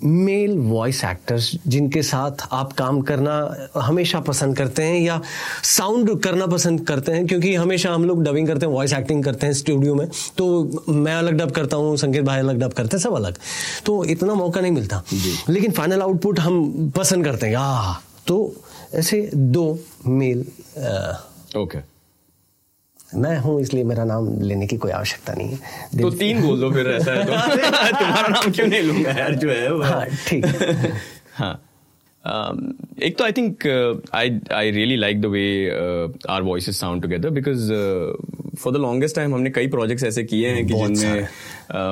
मेल 0.04 0.58
वॉइस 0.58 1.04
एक्टर्स 1.04 1.52
जिनके 1.68 2.02
साथ 2.04 2.48
आप 2.52 2.74
काम 2.74 3.02
करना 3.02 3.34
हमेशा 3.78 4.20
पसंद 4.20 4.58
करते 4.58 4.84
हैं 4.84 5.00
या 5.02 5.22
साउंड 5.64 6.20
करना 6.22 6.48
पसंद 6.48 6.86
करते 6.88 7.12
हैं 7.12 7.26
क्योंकि 7.28 7.56
हमेशा 7.56 7.92
हम 7.92 8.06
लोग 8.06 8.24
डबिंग 8.24 8.48
करते 8.48 8.66
हैं 8.66 8.74
वॉइस 8.74 8.94
एक्टिंग 8.94 9.24
करते 9.24 9.48
हैं 9.48 9.54
स्टूडियो 9.54 9.96
में 9.96 10.08
तो 10.38 10.86
मैं 10.90 11.16
अलग 11.16 11.34
डब 11.34 11.52
करता 11.52 11.78
हूँ 11.78 11.98
संकेत 11.98 12.24
भाई 12.24 12.40
अलग 12.40 12.60
डब 12.60 12.74
करते 12.74 12.98
हैं 12.98 13.04
सब 13.04 13.14
अलग। 13.14 13.38
तो 13.86 14.04
इतना 14.06 14.34
मौका 14.34 14.62
नहीं 14.62 14.72
मिलता। 14.72 15.04
लेकिन 15.50 15.72
फाइनल 15.72 16.02
आउटपुट 16.02 16.40
हम 16.40 16.92
पसंद 16.98 17.26
करते 17.26 17.48
हैं। 17.48 17.56
आ 17.56 17.94
तो 18.28 18.56
ऐसे 18.94 19.30
दो 19.36 19.68
मेल 20.08 20.46
ओके 21.58 21.95
मैं 23.16 23.38
हूँ 23.38 23.62
इसलिए 23.62 23.84
मेरा 23.84 24.04
नाम 24.04 24.42
लेने 24.42 24.68
की 24.68 24.78
कोई 24.78 24.92
आवश्यकता 24.92 25.34
नहीं 25.34 25.50
है। 25.50 26.02
तो 26.02 26.10
तीन 26.10 26.42
बोल 26.42 26.60
दो 26.60 26.72
फिर 26.72 26.88
ऐसा 26.88 27.12
है 27.12 27.26
तो। 27.26 27.32
तुम्हारा 28.00 28.28
नाम 28.28 28.52
क्यों 28.52 28.68
नहीं 28.68 28.82
लूँगा 28.82 29.12
यार 29.12 29.36
जो 29.36 29.50
है 29.50 29.74
वो। 29.74 29.84
हाँ 29.84 30.06
ठीक। 30.06 30.46
हाँ। 31.34 31.62
Um, 32.26 32.74
एक 33.04 33.18
तो 33.18 33.24
I 33.24 33.32
think 33.32 33.68
I 34.14 34.40
I 34.54 34.72
really 34.72 34.96
like 34.96 35.22
the 35.22 35.26
way 35.26 35.70
our 36.30 36.42
voice 36.42 36.80
sound 36.80 37.02
together 37.02 37.30
because 37.30 37.72
for 38.56 38.74
the 38.74 38.78
longest 38.78 39.16
time 39.16 39.34
हमने 39.36 39.50
कई 39.50 39.68
प्रोजेक्ट्स 39.68 40.04
ऐसे 40.06 40.24
किए 40.24 40.50
हैं 40.50 40.66
कि 40.68 40.74
जिनमें 40.74 41.28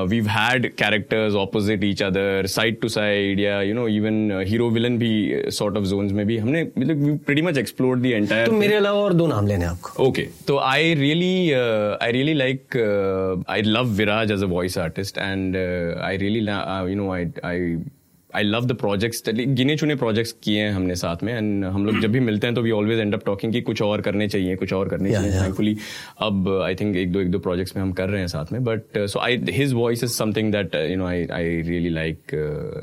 we 0.09 0.19
had 0.29 0.71
characters 0.75 1.35
opposite 1.35 1.83
each 1.83 2.03
other 2.03 2.45
side 2.47 2.79
to 2.81 2.87
side 2.87 3.39
या 3.39 3.61
you 3.61 3.73
know 3.73 3.87
even 3.87 4.43
hero 4.47 4.69
villain 4.69 4.97
भी 4.97 5.41
sort 5.51 5.77
of 5.77 5.83
zones 5.83 6.11
में 6.11 6.25
भी 6.27 6.37
हमने 6.37 6.63
मतलब 6.63 7.19
pretty 7.25 7.41
much 7.41 7.57
explore 7.57 7.99
the 7.99 8.05
entire 8.05 8.47
तो 8.47 8.51
मेरे 8.51 8.75
अलावा 8.75 9.01
और 9.01 9.13
दो 9.13 9.27
नाम 9.27 9.47
लेने 9.47 9.65
आपको। 9.65 10.03
Okay, 10.03 10.27
so 10.49 10.57
I 10.57 10.79
really, 11.01 11.53
I 11.53 12.11
really 12.11 12.33
really 12.33 12.35
like, 12.43 12.75
uh, 12.75 13.57
I 13.57 13.61
love 13.61 13.87
Viraj 13.99 14.31
as 14.31 14.41
a 14.41 14.47
voice 14.47 14.77
artist, 14.77 15.17
and 15.17 15.55
uh, 15.55 16.01
I 16.01 16.15
really, 16.15 16.41
la- 16.41 16.63
uh, 18.35 18.41
love 18.41 18.65
the 18.65 18.71
I, 18.71 18.75
I, 18.75 18.77
I 18.77 18.77
love 18.77 18.77
the 18.77 18.85
projects. 18.85 19.29
गिने 19.55 19.75
चुने 19.75 19.95
प्रोजेक्ट्स 19.95 20.35
किए 20.43 20.61
हैं 20.61 20.71
हमने 20.71 20.95
साथ 20.95 21.23
में 21.23 21.33
and 21.33 21.65
हम 21.65 21.85
लोग 21.85 22.01
जब 22.01 22.11
भी 22.11 22.19
मिलते 22.19 22.47
हैं 22.47 22.55
तो 22.55 22.61
we 22.61 22.71
always 22.71 22.99
end 22.99 23.13
up 23.13 23.25
talking 23.25 23.53
कि 23.53 23.61
कुछ 23.61 23.81
और 23.81 24.01
करने 24.01 24.27
चाहिए 24.27 24.55
कुछ 24.55 24.73
और 24.73 24.89
करने 24.89 25.09
Yeah, 25.09 25.21
चाहिए। 25.21 25.35
yeah. 25.35 25.45
थैंकफुली 25.45 25.77
अब 26.19 26.61
आई 26.65 26.75
थिंक 26.75 26.95
एक 26.95 27.11
दो 27.11 27.19
एक 27.19 27.31
दो 27.31 27.39
प्रोजेक्ट्स 27.39 27.75
में 27.75 27.83
हम 27.83 27.91
कर 27.91 28.09
रहे 28.09 28.19
हैं 28.19 28.27
साथ 28.27 28.45
में 28.51 28.63
but 28.63 28.81
so 28.97 29.19
I 29.19 29.45
his 29.49 29.73
voice 29.73 30.03
is 30.03 30.11
something 30.11 30.51
that 30.51 30.75
you 30.75 30.97
know 30.97 31.05
I 31.05 31.25
I 31.31 31.61
really 31.61 31.89
like 31.89 32.17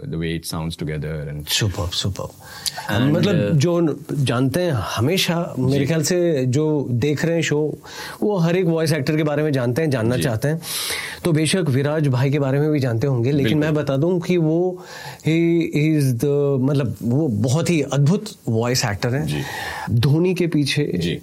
the 0.07 0.15
way 0.15 0.35
it 0.35 0.45
sounds 0.45 0.79
together 0.79 1.27
and 1.29 1.47
super 1.47 1.89
super 1.89 2.29
And, 2.91 3.13
मतलब 3.13 3.59
जो 3.59 3.99
जानते 4.13 4.61
हैं 4.61 4.73
हमेशा 4.73 5.55
मेरे 5.59 5.87
ख्याल 5.87 6.03
से 6.03 6.47
जो 6.47 6.87
देख 6.91 7.25
रहे 7.25 7.35
हैं 7.35 7.43
शो 7.43 7.79
वो 8.23 8.37
हर 8.37 8.57
एक 8.57 8.67
वॉइस 8.67 8.93
एक्टर 8.93 9.17
के 9.17 9.23
बारे 9.23 9.43
में 9.43 9.53
जानते 9.53 9.83
हैं 9.83 9.91
जानना 9.91 10.17
चाहते 10.17 10.49
हैं। 10.49 10.61
तो 11.25 11.33
बेशक 11.33 11.65
विराज 11.69 12.09
भाई 12.09 12.31
के 12.31 12.39
बारे 12.39 12.61
में 12.61 12.71
भी 12.73 12.81
जानते 12.81 13.07
होंगे 13.07 13.33
लेकिन 13.33 13.59
मैं 13.59 13.75
बता 13.75 13.97
दूँ 13.97 14.21
कि 14.21 14.37
वो 14.37 14.85
ही 15.27 15.40
इज़ 15.75 16.13
द 16.15 16.59
मतलब 16.61 16.97
वो 17.03 17.29
बहुत 17.29 17.71
ही 17.71 17.81
अद्भुत 17.83 18.25
वॉइस 18.49 18.85
एक्टर 18.85 19.15
हैं। 19.15 19.45
धोनी 20.01 20.35
के 20.35 20.47
पीछे 20.47 20.93
जी। 20.97 21.19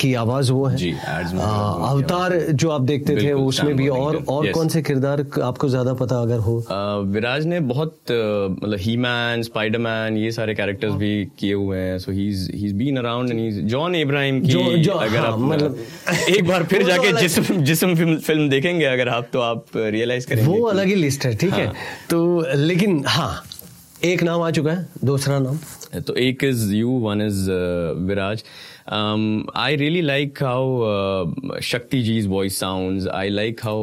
की 0.00 0.12
आवाज़ 0.14 0.50
वो 0.52 0.64
है। 0.64 0.76
जी, 0.76 0.90
अवतार 0.90 2.36
जो 2.52 2.70
आप 2.70 2.82
देखते 2.82 3.16
थे 3.16 3.32
उसमें 3.32 3.74
भी 3.76 3.88
और 3.88 4.16
और. 4.28 4.50
कौन 4.52 4.68
से 4.68 4.82
किरदार 4.82 5.24
आपको 5.42 5.68
ज़्यादा 5.68 5.92
पता 5.94 6.20
अगर 6.22 6.38
हो? 6.38 6.54
विराज 7.06 7.46
ने 7.46 7.60
बहुत 7.60 7.94
मतलब 8.10 8.78
ही 8.78 8.96
मैन 8.96 9.42
स्पाइडरमैन 9.42 10.16
ये 10.16 10.30
सारे 10.30 10.54
कैरेक्टर्स 10.54 10.92
भी 10.94 11.12
किए 11.38 11.54
हुए 11.54 11.78
हैं। 11.78 11.98
So 11.98 12.12
he 12.12 12.26
he 12.54 12.64
is 12.66 12.74
been 12.74 12.96
around 12.96 13.30
and 13.30 13.40
he 13.40 13.50
John 13.50 13.94
Abraham 13.94 14.40
की 14.40 14.48
जो- 14.48 14.76
जो- 14.76 14.96
अगर 15.02 15.18
हाँ, 15.18 15.32
आप 15.32 15.38
मतलब- 15.38 16.28
एक 16.36 16.48
बार 16.48 16.64
फिर 16.64 16.82
तो 16.82 16.88
जाके 16.88 17.12
जिस्म 17.20 17.62
जिस्म 17.64 17.94
फ़िल्म, 17.94 18.16
फ़िल्म 18.18 18.48
देखेंगे 18.48 18.84
अगर 18.84 19.08
आप 19.08 19.28
तो 19.32 19.40
आप 19.40 19.64
रियलाइज़ 19.76 20.26
करेंगे 20.26 20.58
वो 20.58 20.64
अलग 20.64 20.86
ही 20.86 20.94
लिस्ट 20.94 21.24
है 21.24 21.36
ठीक 21.36 21.54
है। 21.54 21.66
हाँ। 21.66 21.74
तो 22.10 22.44
लेकिन 22.54 23.02
हाँ 23.06 23.32
एक 24.04 24.22
नाम 24.22 24.42
आ 24.42 24.50
चुका 24.50 24.72
है 24.72 24.88
दूसरा 25.04 25.38
नाम। 25.38 25.58
तो 26.06 26.14
एक 26.14 26.42
is 26.44 26.74
you 26.74 26.90
one 27.00 27.22
is 27.22 27.50
Viraj 28.06 28.42
I 29.56 29.76
really 29.76 30.00
like 30.02 30.42
how 30.42 31.60
Shakti 31.62 32.02
ji's 32.02 32.26
voice 32.26 32.58
sounds 32.60 33.08
I 33.08 33.28
like 33.28 33.60
how 33.64 33.80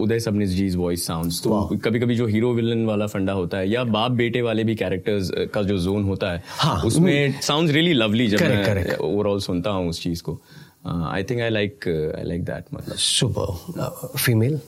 Uday 0.00 0.20
Sabnis 0.20 0.50
ji's 0.50 0.76
voice 0.76 1.06
sound 1.06 1.32
तो 1.44 1.78
कभी 1.84 2.00
कभी 2.00 2.16
जो 2.16 2.26
हीरो 2.26 2.52
विलन 2.54 2.84
वाला 2.86 3.06
फंडा 3.06 3.32
होता 3.32 3.58
है 3.58 3.70
या 3.70 3.84
बाप 3.96 4.10
बेटे 4.20 4.42
वाले 4.42 4.64
भी 4.64 4.74
कैरेक्टर्स 4.76 5.30
का 5.54 5.62
जो 5.62 5.78
जोन 5.78 6.04
होता 6.04 6.32
है 6.32 6.42
हाँ, 6.48 6.82
उसमें 6.82 7.40
साउंड 7.40 7.70
रियली 7.70 7.92
लवली 7.94 8.28
जब 8.28 8.38
Correct, 8.38 8.76
मैं 8.76 8.96
ओवरऑल 9.12 9.40
सुनता 9.40 9.70
हूँ 9.70 9.88
उस 9.88 10.02
चीज़ 10.02 10.22
को। 10.22 10.40
I 10.86 11.22
think 11.24 11.40
I 11.40 11.50
like 11.50 11.88
I 12.18 12.24
like 12.24 12.44
that 12.44 12.64
मतलब। 12.74 12.96
Super 12.96 14.18
female 14.18 14.60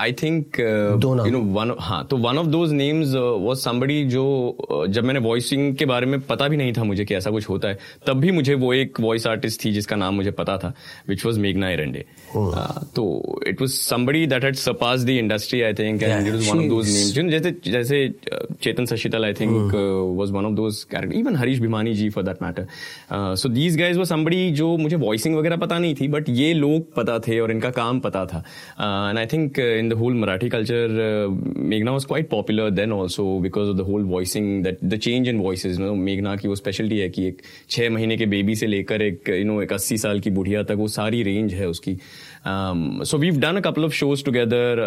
I 0.00 0.12
think 0.12 0.60
you 0.60 1.30
know 1.30 1.40
one 1.54 1.74
हाँ 1.80 2.06
तो 2.10 2.16
one 2.16 2.38
of 2.38 2.46
those 2.46 2.72
names 2.72 3.14
was 3.14 3.56
somebody 3.56 4.04
जो 4.04 4.24
uh, 4.72 4.86
जब 4.86 5.04
मैंने 5.04 5.20
वॉइसिंग 5.20 5.74
के 5.76 5.84
बारे 5.84 6.06
में 6.06 6.20
पता 6.20 6.48
भी 6.48 6.56
नहीं 6.56 6.72
था 6.72 6.84
मुझे 6.84 7.04
कि 7.04 7.14
ऐसा 7.14 7.30
कुछ 7.30 7.48
होता 7.48 7.68
है 7.68 7.78
तब 8.06 8.20
भी 8.20 8.30
मुझे 8.30 8.54
वो 8.54 8.72
एक 8.74 9.00
वॉइस 9.00 9.26
आर्टिस्ट 9.26 9.64
थी 9.64 9.72
जिसका 9.72 9.96
नाम 9.96 10.14
मुझे 10.14 10.30
पता 10.30 10.56
था 10.58 10.72
विच 11.08 11.24
वॉज़ 11.26 11.40
मेघना 11.40 11.70
एरंडे 11.70 12.04
तो 12.96 13.06
it 13.46 13.60
was 13.60 13.72
somebody 13.72 14.26
that 14.26 14.44
had 14.44 14.56
surpass 14.56 15.00
the 15.00 15.08
industry 15.08 15.62
I 15.62 15.74
think 15.74 16.02
and 16.02 16.26
it 16.26 16.34
was 16.34 16.48
one 16.50 16.58
of 16.58 16.68
those 16.68 17.14
names 17.16 17.32
जैसे 17.32 17.54
जैसे 17.70 18.08
Chetan 18.62 18.84
Sashital 18.84 19.24
I 19.24 19.32
think 19.32 19.72
was 20.18 20.30
one 20.30 20.46
of 20.46 20.54
those 20.54 20.82
character 20.84 21.18
even 21.18 21.36
Harish 21.36 21.60
Bhimani 21.60 21.94
ji 21.94 22.08
for 22.10 22.24
that 22.24 22.42
matter 22.42 22.66
so 23.12 23.48
these 23.48 23.78
guys 23.78 23.98
वो 23.98 24.04
somebody 24.04 24.50
जो 24.50 24.76
मुझे 24.76 24.96
voicing 24.96 25.36
वगैरह 25.36 25.56
पता 25.56 25.78
नहीं 25.78 25.94
थी 25.94 26.08
but 26.08 26.28
ये 26.28 26.52
लोग 26.54 26.94
पता 26.94 27.18
थे 27.18 27.40
और 27.40 27.50
इनका 27.50 27.70
काम 27.70 28.00
पता 28.00 28.24
था. 28.26 28.38
And 29.08 29.18
I 29.18 29.26
think 29.26 29.58
in 29.58 29.87
the 29.88 29.92
whole 29.92 30.14
Marathi 30.14 30.48
culture 30.48 30.96
मेघना 31.58 31.92
was 31.92 32.04
quite 32.04 32.28
popular 32.30 32.70
then 32.70 32.92
also 32.92 33.24
because 33.40 33.68
of 33.70 33.76
the 33.76 33.86
whole 33.88 34.04
voicing 34.06 34.62
that 34.64 34.78
the 34.84 34.98
change 34.98 35.28
in 35.28 35.38
voices 35.38 35.78
no 35.80 35.94
मेघना 35.94 36.34
की 36.36 36.48
वो 36.48 36.54
स्पेशलिटी 36.54 36.98
है 36.98 37.08
कि 37.08 37.26
एक 37.26 37.42
छः 37.70 37.90
महीने 37.90 38.16
के 38.16 38.26
बेबी 38.26 38.54
से 38.54 38.66
लेकर 38.66 39.02
एक 39.02 39.28
यू 39.28 39.44
नो 39.44 39.60
एक 39.62 39.72
अस्सी 39.72 39.98
साल 39.98 40.20
की 40.20 40.30
बुढ़िया 40.30 40.62
तक 40.62 40.76
वो 40.78 40.88
सारी 40.88 41.22
रेंज 41.22 41.54
है 41.54 41.68
उसकी 41.68 41.96
so 43.04 43.18
we 43.18 43.30
done 43.30 43.56
a 43.56 43.60
couple 43.60 43.84
of 43.84 43.92
shows 43.92 44.24
together 44.24 44.80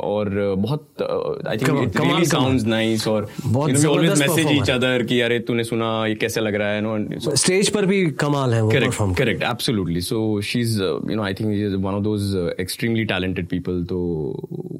और 0.00 0.54
बहुत 0.58 0.88
uh, 1.00 1.48
आई 1.48 1.56
थिंक 1.56 3.08
और 3.08 3.28
अरे 5.22 5.38
तूने 5.38 5.64
सुना 5.64 6.06
ये 6.06 6.14
कैसे 6.14 6.40
लग 6.40 6.54
रहा 6.54 6.68
है? 6.68 6.82
स्टेज 7.36 7.68
पर 7.68 7.86
भी 7.86 8.06
कमाल 8.06 8.54
है 8.54 8.62
correct 9.14 9.42
absolutely 9.42 10.00
so 10.00 10.40
she 10.40 10.60
is 10.60 10.82
you 10.82 11.14
know 11.14 11.22
I 11.22 11.34
think 11.34 11.66
is 11.66 11.76
one 11.76 11.94
of 11.94 12.02
those 12.02 12.52
extremely 12.60 13.04
talented 13.04 13.46
people 13.46 13.84
तो 13.84 13.98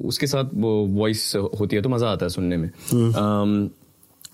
उसके 0.05 0.27
साथ 0.27 0.43
वॉइस 0.53 1.35
होती 1.35 1.75
है 1.75 1.81
तो 1.81 1.89
मज़ा 1.89 2.07
आता 2.07 2.25
है 2.25 2.29
सुनने 2.29 2.57
में। 2.57 2.69
um, 2.69 3.82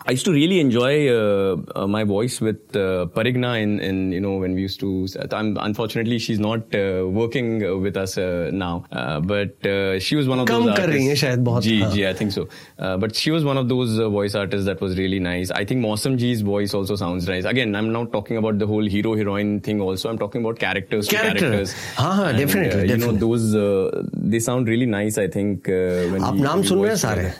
I 0.10 0.13
used 0.13 0.26
to 0.26 0.32
really 0.32 0.60
enjoy 0.60 1.08
uh, 1.08 1.58
uh, 1.76 1.86
my 1.86 2.04
voice 2.04 2.41
with 2.41 2.76
uh, 2.76 3.06
Parigna 3.15 3.62
in, 3.62 3.80
in, 3.80 4.12
you 4.12 4.19
know, 4.19 4.38
when 4.38 4.56
we 4.56 4.62
used 4.62 4.80
to, 4.80 5.08
I'm, 5.32 5.56
unfortunately, 5.58 6.17
she's 6.17 6.39
not 6.39 6.74
uh, 6.74 7.06
working 7.08 7.63
uh, 7.63 7.78
with 7.78 7.95
us 7.95 8.17
uh, 8.17 8.50
now, 8.52 8.86
but 8.89 10.02
she 10.02 10.15
was 10.15 10.28
one 10.28 10.39
of 10.39 10.48
Kam 10.48 10.65
those 10.65 10.80
artists. 10.80 11.22
Shayad 11.22 11.43
bahut, 11.43 11.62
ji, 11.62 11.86
ji, 11.91 12.08
I 12.08 12.13
think 12.13 12.32
so. 12.32 12.48
but 12.78 13.15
she 13.15 13.30
was 13.30 13.45
one 13.45 13.58
of 13.58 13.69
those 13.69 14.00
voice 14.00 14.34
artists 14.34 14.65
that 14.65 14.82
was 14.82 14.98
really 14.98 15.19
nice. 15.19 15.52
I 15.52 15.63
think 15.63 15.86
Mosam 15.86 16.17
Ji's 16.17 16.41
voice 16.41 16.74
also 16.74 16.95
sounds 16.95 17.28
nice. 17.28 17.45
Again, 17.45 17.76
I'm 17.76 17.91
not 17.93 18.12
talking 18.12 18.38
about 18.38 18.58
the 18.58 18.65
whole 18.65 18.84
hero-heroine 18.84 19.60
thing 19.60 19.80
also. 19.80 20.10
I'm 20.10 20.17
talking 20.17 20.41
about 20.41 20.58
characters 20.58 21.08
Character. 21.08 21.52
characters. 21.52 21.74
Ha, 21.98 22.12
ha, 22.12 22.24
and, 22.30 22.38
definitely, 22.39 22.88
definitely. 22.88 23.06
You 23.06 23.12
know, 23.12 23.12
those, 23.12 24.02
they 24.13 24.39
sound 24.39 24.67
really 24.69 24.88
nice, 24.88 25.19
I 25.19 25.28
think. 25.28 25.69
Uh, 25.69 26.10
when 26.15 26.24
Aap 26.24 26.39
naam 26.48 26.65
sun 26.65 27.32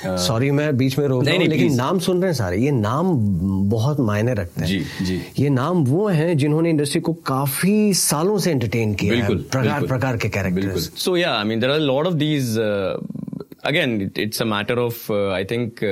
हैं। 0.00 0.16
सारे. 0.16 0.26
Sorry 0.26 0.50
मैं 0.50 0.76
बीच 0.76 0.98
में 0.98 1.06
रोक 1.06 1.24
रहा 1.24 1.34
हूँ 1.34 1.44
लेकिन 1.44 1.74
नाम 1.74 1.98
सुन 1.98 2.20
रहे 2.20 2.30
हैं 2.30 2.36
सारे। 2.36 2.56
ये 2.58 2.70
नाम 2.70 3.12
बहुत 3.70 4.00
मायने 4.00 4.34
रखते 4.34 4.60
हैं। 4.60 4.68
जी, 4.68 4.80
जी। 5.02 5.20
ये 5.38 5.48
नाम 5.50 5.84
वो 5.84 6.06
हैं 6.08 6.36
जिन्होंने 6.36 6.70
इंडस्ट्री 6.70 7.00
को 7.00 7.12
काफ़ी 7.26 7.94
सालों 7.94 8.38
से 8.38 8.50
एंटरटेन 8.50 8.94
किया 8.94 9.24
है। 9.24 9.36
प्रकार 9.36 9.86
प्रकार 9.86 10.16
के 10.16 10.28
कैरेक्टर्स 10.28 10.90
सो 10.96 11.16
या 11.16 11.34
I 11.34 11.44
mean 11.44 11.60
there 11.60 11.70
are 11.70 11.78
lot 11.80 12.06
of 12.06 12.14
these 12.14 12.58
again 12.58 14.10
it's 14.18 14.42
a 14.42 14.44
matter 14.46 14.78
of 14.78 15.12
I 15.12 15.44
think 15.44 15.84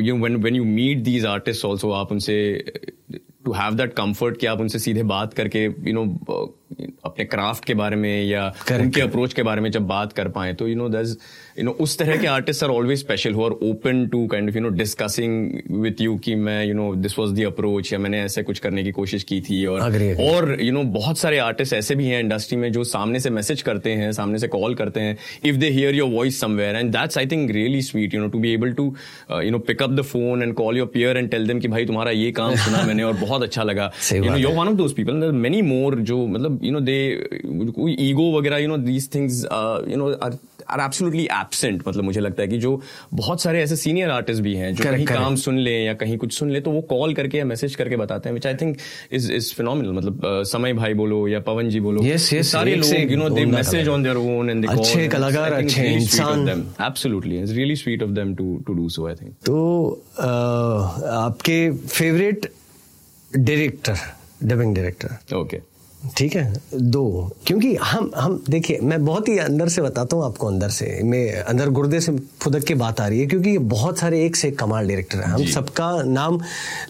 you 0.00 0.16
when 0.16 0.36
when 0.36 0.56
you 0.56 0.64
meet 0.64 1.02
these 1.04 1.26
artist 1.26 1.66
also 1.66 1.90
आप 1.92 2.12
उनसे 2.12 2.38
टू 3.44 3.52
हैव 3.52 3.74
दैट 3.74 3.92
कंफर्ट 3.92 4.36
कि 4.36 4.46
आप 4.46 4.60
उनसे 4.60 4.78
सीधे 4.78 5.02
बात 5.02 5.34
करके 5.34 5.64
यू 5.64 5.92
नो 5.92 6.04
अपने 7.04 7.24
क्राफ्ट 7.24 7.64
के 7.64 7.74
बारे 7.74 7.96
में 7.96 8.24
या 8.24 8.46
उनके. 8.72 9.00
अप्रोच 9.00 9.32
के 9.32 9.42
बारे 9.42 9.60
में 9.60 9.70
जब 9.70 9.86
बात 9.86 10.12
कर 10.12 10.28
पाए 10.28 10.52
तो 10.54 10.68
you 10.68 10.76
know 10.76 10.88
this 10.88 11.16
you 11.58 11.64
know 11.64 11.70
उस 11.80 11.96
तरह 11.98 12.16
के 12.16 12.26
artist 12.26 12.64
are 12.64 12.70
always 12.70 12.98
special 12.98 13.32
who 13.34 13.44
are 13.44 13.50
open 13.62 14.06
to 14.12 14.26
kind 14.26 14.48
of 14.48 14.56
you 14.56 14.62
know 14.62 14.68
discussing 14.76 15.80
with 15.82 16.00
you 16.00 16.16
कि 16.24 16.34
मैं 16.44 16.64
you 16.64 16.74
know 16.74 16.94
this 16.96 17.18
was 17.18 17.32
the 17.32 17.44
approach 17.46 17.92
या 17.92 17.98
मैंने 17.98 18.20
ऐसे 18.22 18.42
कुछ 18.42 18.58
करने 18.58 18.84
की 18.84 18.90
कोशिश 18.92 19.22
की 19.24 19.40
थी 19.40 19.64
और 19.66 19.80
Agree, 19.82 20.08
agree. 20.12 20.28
और 20.28 20.56
यू 20.62 20.72
नो 20.72 20.82
बहुत 20.92 21.18
सारे 21.18 21.38
आर्टिस्ट 21.38 21.74
ऐसे 21.74 21.94
भी 21.94 22.06
हैं 22.06 22.20
इंडस्ट्री 22.20 22.58
में 22.58 22.70
जो 22.72 22.84
सामने 22.84 23.20
से 23.20 23.30
मैसेज 23.30 23.62
करते 23.62 23.92
हैं 23.92 24.10
सामने 24.12 24.38
से 24.38 24.48
कॉल 24.48 24.74
करते 24.74 25.00
हैं 25.00 25.16
if 25.44 25.56
they 25.56 25.68
hear 25.70 25.94
your 25.94 26.10
voice 26.10 26.40
somewhere 26.40 26.76
and 26.76 26.92
that's 26.92 27.18
I 27.18 27.26
think 27.26 27.50
really 27.50 27.82
sweet 27.82 28.14
you 28.14 28.20
know 28.20 28.28
to 28.28 28.38
be 28.38 28.52
able 28.52 28.72
to 28.72 28.86
you 29.32 29.50
know 29.50 29.58
pick up 29.66 29.90
the 29.90 30.02
phone 30.12 30.42
and 30.42 30.54
call 30.54 30.78
your 30.78 30.88
peer 30.94 31.16
and 31.16 31.30
tell 31.30 31.46
them 31.46 31.60
कि 31.60 31.68
भाई 31.68 31.86
तुम्हारा 31.86 32.10
ये 32.12 32.30
काम 32.32 32.54
सुना 32.56 32.82
मैंने 32.86 33.02
और 33.02 33.14
बहुत 33.16 33.42
अच्छा 33.42 33.62
लगा 33.64 33.90
you 34.12 34.24
know 34.24 34.36
your 34.36 34.54
one 34.54 34.68
of 34.68 34.76
those 34.76 34.94
people 34.94 35.30
many 35.40 35.62
more 35.62 35.98
जो 36.12 36.26
मतलब 36.28 36.58
यू 36.64 36.72
नो 36.72 36.80
दे 36.82 36.98
कोई 37.44 37.96
ईगो 38.00 38.30
वगैरह 38.38 38.58
you 38.58 38.68
know 38.68 38.76
these 38.88 39.08
things 39.14 39.44
you 39.88 39.96
know 39.96 40.10
are 40.22 40.38
absolutely 40.84 41.24
absent 41.32 41.82
मतलब 41.88 42.04
मुझे 42.04 42.20
लगता 42.20 42.42
है 42.42 42.48
कि 42.48 42.58
जो 42.58 42.80
बहुत 43.14 43.42
सारे 43.42 43.62
ऐसे 43.62 43.76
सीनियर 43.76 44.10
आर्टिस्ट 44.10 44.42
भी 44.42 44.54
हैं 44.54 44.74
जो 44.74 44.84
कहीं 44.84 45.06
काम 45.06 45.36
सुन 45.44 45.58
ले 45.58 45.72
या 45.84 45.94
कहीं 45.94 46.16
कुछ 46.18 46.38
सुन 46.38 46.50
ले 46.50 46.60
तो 46.60 46.70
वो 46.70 46.80
कॉल 46.90 47.14
करके 47.14 47.38
या 47.38 47.44
मैसेज 47.44 47.74
करके 47.74 47.96
बताते 47.96 48.28
हैं 48.28 48.34
which 48.34 48.46
I 48.46 48.54
think 48.62 48.76
is 49.12 49.30
is 49.32 49.52
phenomenal 49.54 49.92
मतलब 49.92 50.42
समय 50.52 50.72
भाई 50.72 50.94
बोलो 50.94 51.26
या 51.28 51.40
पवन 51.50 51.68
जी 51.68 51.80
बोलो 51.80 52.02
Yes, 52.02 52.28
yes, 52.34 52.50
सारे 52.52 52.74
लोग 52.76 53.12
you 53.12 53.18
know 53.18 53.28
they 53.30 53.44
message 53.46 53.88
on 53.88 54.02
their 54.02 54.16
own 54.16 54.50
and 54.50 54.68
अच्छे 54.70 55.06
कलाकार, 55.08 55.52
अच्छे 55.52 55.86
इंसान। 55.88 56.48
Absolutely 56.86 57.38
it's 57.40 57.52
really 57.52 57.76
sweet 57.76 58.02
of 58.02 58.10
them 58.10 58.34
to 58.34 58.56
to 58.66 58.74
do 58.74 58.88
so 58.88 59.06
I 59.08 59.14
think 59.14 59.34
तो 59.46 59.56
आपके 60.18 61.58
favourite 61.72 62.50
director 63.30 63.96
dubbing 64.44 64.74
director 64.74 65.36
okay 65.36 65.60
ठीक 66.16 66.34
है? 66.36 66.52
दो। 66.74 67.30
क्योंकि 67.46 67.74
हम 67.76 68.10
हम 68.16 68.42
देखिए 68.50 68.78
मैं 68.82 69.04
बहुत 69.04 69.28
ही 69.28 69.36
अंदर 69.38 69.68
से 69.68 69.82
बताता 69.82 70.16
हूँ 70.16 70.24
आपको 70.24 70.46
अंदर 70.46 70.68
से। 70.70 70.86
मैं 71.04 71.30
अंदर 71.34 71.68
गुर्दे 71.70 72.00
से 72.00 72.12
फुदक 72.40 72.64
के 72.64 72.74
बात 72.74 73.00
आ 73.00 73.06
रही 73.06 73.20
है 73.20 73.26
क्योंकि 73.26 73.50
ये 73.50 73.58
बहुत 73.70 73.98
सारे 73.98 74.24
एक 74.24 74.36
से 74.36 74.48
एक 74.48 74.58
कमाल 74.58 74.88
डायरेक्टर 74.88 75.18
हैं। 75.18 75.26
हम 75.26 75.44
सबका 75.46 75.90
नाम 76.02 76.40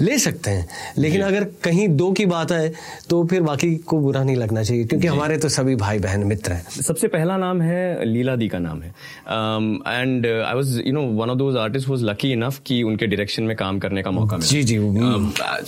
ले 0.01 0.19
सकते 0.19 0.51
हैं। 0.51 0.69
लेकिन 0.99 1.21
अगर 1.23 1.45
कहीं 1.65 1.89
दो 1.97 2.11
की 2.13 2.27
बात 2.27 2.53
आए 2.53 2.73
तो 3.11 3.25
फिर 3.27 3.43
बाकी 3.43 3.75
को 3.77 3.99
बुरा 3.99 4.23
नहीं 4.25 4.37
लगना 4.37 4.63
चाहिए 4.63 4.85
क्योंकि 4.85 5.07
हमारे 5.07 5.39
तो 5.39 5.49
सभी 5.49 5.77
भाई 5.77 5.99
बहन 5.99 6.25
मित्र 6.25 6.53
हैं। 6.53 6.83
सबसे 6.83 7.09
पहला 7.09 7.37
नाम 7.37 7.63
है 7.63 8.05
लीला 8.05 8.37
दी 8.37 8.49
का 8.49 8.59
नाम 8.59 8.83
है। 8.83 8.89
And 8.89 10.27
I 10.27 10.55
was 10.55 10.81
you 10.81 10.93
know 10.93 11.03
one 11.21 11.31
of 11.31 11.39
those 11.39 11.57
artist 11.57 11.89
was 11.89 12.03
lucky 12.05 12.33
enough 12.33 12.61
कि 12.67 12.83
उनके 12.83 13.07
डायरेक्शन 13.07 13.43
में 13.43 13.57
काम 13.57 13.79
करने 13.79 14.03
का 14.03 14.11
मौका 14.11 14.37
मिला। 14.37 14.49
जी 14.49 14.63
जी 14.65 14.79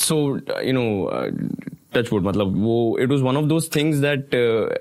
so 0.01 0.17
you 0.63 0.73
know 0.73 0.85
touch 1.95 2.13
wood 2.13 2.27
मतलब 2.27 2.63
वो 2.63 2.77
it 3.01 3.09
was 3.11 3.21
one 3.21 3.37
of 3.37 3.47
those 3.47 3.71
things 3.77 3.99
that 3.99 4.35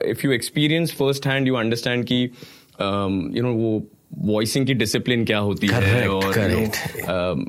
if 0.08 0.26
you 0.28 0.32
experience 0.32 0.95
first 0.99 1.28
hand 1.28 1.47
you 1.47 1.56
understand 1.56 2.06
कि 2.06 2.23
यू 2.23 3.43
नो 3.43 3.54
वो 3.54 3.82
वॉइसिंग 4.17 4.65
की 4.67 4.73
डिसिप्लिन 4.73 5.23
क्या 5.26 5.38
होती 5.38 5.67
है 5.67 6.08
और 6.10 6.23
you 6.23 6.32
know, 6.32 6.34
correct. 6.34 6.76
um, 7.04 7.45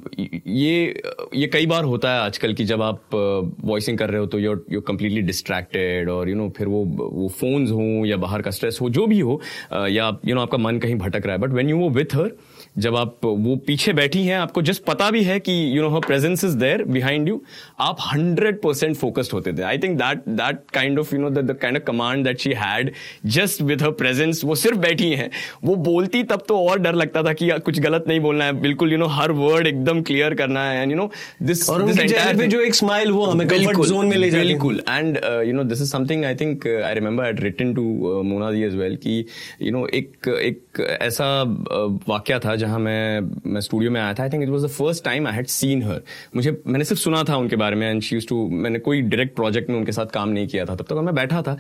ये 0.47 1.03
ये 1.35 1.47
कई 1.47 1.67
बार 1.67 1.85
होता 1.85 2.13
है 2.15 2.21
आजकल 2.21 2.55
की 2.55 2.65
जब 2.65 2.83
आप 2.83 3.01
वॉइसिंग 3.15 3.97
uh, 3.97 4.03
कर 4.03 4.11
रहे 4.11 4.21
हो 4.21 4.27
तो 4.27 4.39
यूर 4.39 4.65
यू 4.73 4.81
कम्प्लीटली 4.81 5.23
डिस्ट्रैक्टेड 5.23 6.11
और 6.11 6.29
यू 6.29 6.35
you 6.35 6.43
नो 6.43 6.49
know, 6.49 6.57
फिर 6.59 6.69
वो 6.69 6.85
वो 7.13 7.29
फोन्स 7.41 7.71
हो 7.71 8.07
या 8.07 8.17
बाहर 8.17 8.43
का 8.43 8.51
स्ट्रेस 8.51 8.79
हो 8.81 8.91
जो 8.91 9.07
भी 9.07 9.21
हो 9.21 9.41
uh, 9.73 9.89
या 9.89 10.09
यू 10.09 10.11
you 10.13 10.29
नो 10.29 10.33
know, 10.33 10.43
आपका 10.43 10.59
मन 10.59 10.79
कहीं 10.79 10.95
भटक 10.95 11.27
रहा 11.27 11.37
है 11.37 11.43
बट 11.43 11.51
वेन 11.51 11.71
यू 11.71 11.79
वो 11.79 11.91
विथ 11.91 12.15
हर 12.15 12.31
जब 12.77 12.97
आप 12.97 13.25
वो 13.25 13.55
पीछे 13.67 13.93
बैठी 13.93 14.25
हैं 14.25 14.37
आपको 14.37 14.63
जस्ट 14.63 14.83
पता 14.85 15.11
भी 15.11 15.23
है 15.25 15.39
कि 15.41 15.53
you 15.77 15.83
know 15.83 15.89
her 15.89 16.01
presence 16.07 16.45
is 16.45 16.57
there 16.59 16.83
behind 16.85 17.29
you 17.29 17.41
आप 17.81 17.97
हंड्रेड 18.03 18.61
परसेंट 18.63 18.97
फोकस्ड 18.97 19.33
होते 19.33 19.53
थे। 19.53 19.63
I 19.63 19.79
think 19.79 19.97
that 19.99 20.23
that 20.31 20.59
kind 20.75 20.99
of 20.99 21.15
you 21.15 21.21
know 21.21 21.31
the 21.31 21.57
kind 21.63 21.77
of 21.77 21.85
command 21.85 22.25
that 22.25 22.39
she 22.39 22.53
had 22.57 22.93
just 23.37 23.63
with 23.63 23.83
her 23.83 23.91
presence 24.01 24.45
वो 24.45 24.55
सिर्फ़ 24.55 24.79
बैठी 24.79 25.11
हैं। 25.13 25.31
वो 25.65 25.77
बोलती 25.91 26.23
तब 26.25 26.45
तो 26.49 26.59
और 26.69 26.79
डर 26.79 26.95
लगता 26.95 27.23
था 27.23 27.33
कि 27.33 27.51
कुछ 27.65 27.81
गलत 27.81 28.05
नहीं 28.09 28.21
बोलना 28.21 28.45
है। 28.45 28.61
बिल्कुल 28.61 28.93
यू 28.93 28.99
नो 28.99 29.07
हर 29.19 29.33
वर्ड 29.33 29.67
एकदम 29.67 30.03
क्लियर 30.03 30.35
करना 30.35 30.65
है 30.71 30.83
एंड 30.83 30.91
यू 30.91 30.97
नो 30.97 31.11
दिस 31.43 31.69
और 31.71 31.83
उनके 31.83 32.09
चेहरे 32.09 32.39
पे 32.39 32.47
जो 32.47 32.61
एक 32.61 32.75
स्माइल 32.75 33.13
वो 33.13 33.25
हमें 33.27 33.47
कंफर्ट 33.49 33.87
जोन 33.89 34.07
में 34.07 34.17
ले 34.17 34.31
जाती 34.31 34.49
बिल्कुल। 34.49 34.83
And 34.89 35.19
you 35.47 35.53
know 35.53 35.65
this 35.65 35.83
is 35.83 35.91
something 35.93 36.25
I 36.25 36.35
think 36.35 36.67
I 36.85 36.95
remember 36.95 37.25
I 37.25 37.33
written 37.41 37.73
to 37.75 37.83
Mona 38.25 38.51
the 38.51 38.63
as 38.63 38.77
well 38.77 38.97
कि 38.97 39.25
यू 39.63 39.73
नो 39.73 39.87
एक 39.95 40.29
एक 40.29 40.87
ऐसा 41.01 41.25
uh, 41.45 42.09
वाक्य 42.09 42.39
था 42.39 42.57
जहाँ 42.65 42.79
मैं 42.79 43.51
मैं 43.53 43.61
स्टूडियो 43.61 43.91
में 43.91 44.01
आया 44.01 44.15
था 44.15 44.23
I 44.23 44.31
think 44.31 44.43
it 44.43 44.49
was 44.49 44.65
the 44.65 44.69
first 44.71 45.05
time 45.05 45.27
I 45.27 45.35
had 45.35 45.47
seen 45.47 45.83
her 45.83 46.01
मुझे, 46.37 46.51
मैंने 46.67 46.85
सिर्फ़ 46.85 47.03
सुना 47.03 47.23
था 47.29 47.37
उनके 47.37 47.57
बारे 47.57 47.77
में 47.77 47.89
एंड 47.91 48.03
शी 48.03 48.19
टू 48.29 48.49
मैंने 48.51 48.79
कोई 48.79 49.01
डायरेक्ट 49.03 49.35
प्रोजेक्ट 49.37 49.71
में 49.71 49.77
उनके 49.77 49.93
साथ 49.93 50.07
काम 50.15 50.29
नहीं 50.29 50.49
किया 50.49 50.65
था 50.65 50.75
तब 50.77 50.85
तक 50.85 51.03
मैं 51.05 51.15
बैठा 51.15 51.43
था। 51.43 51.59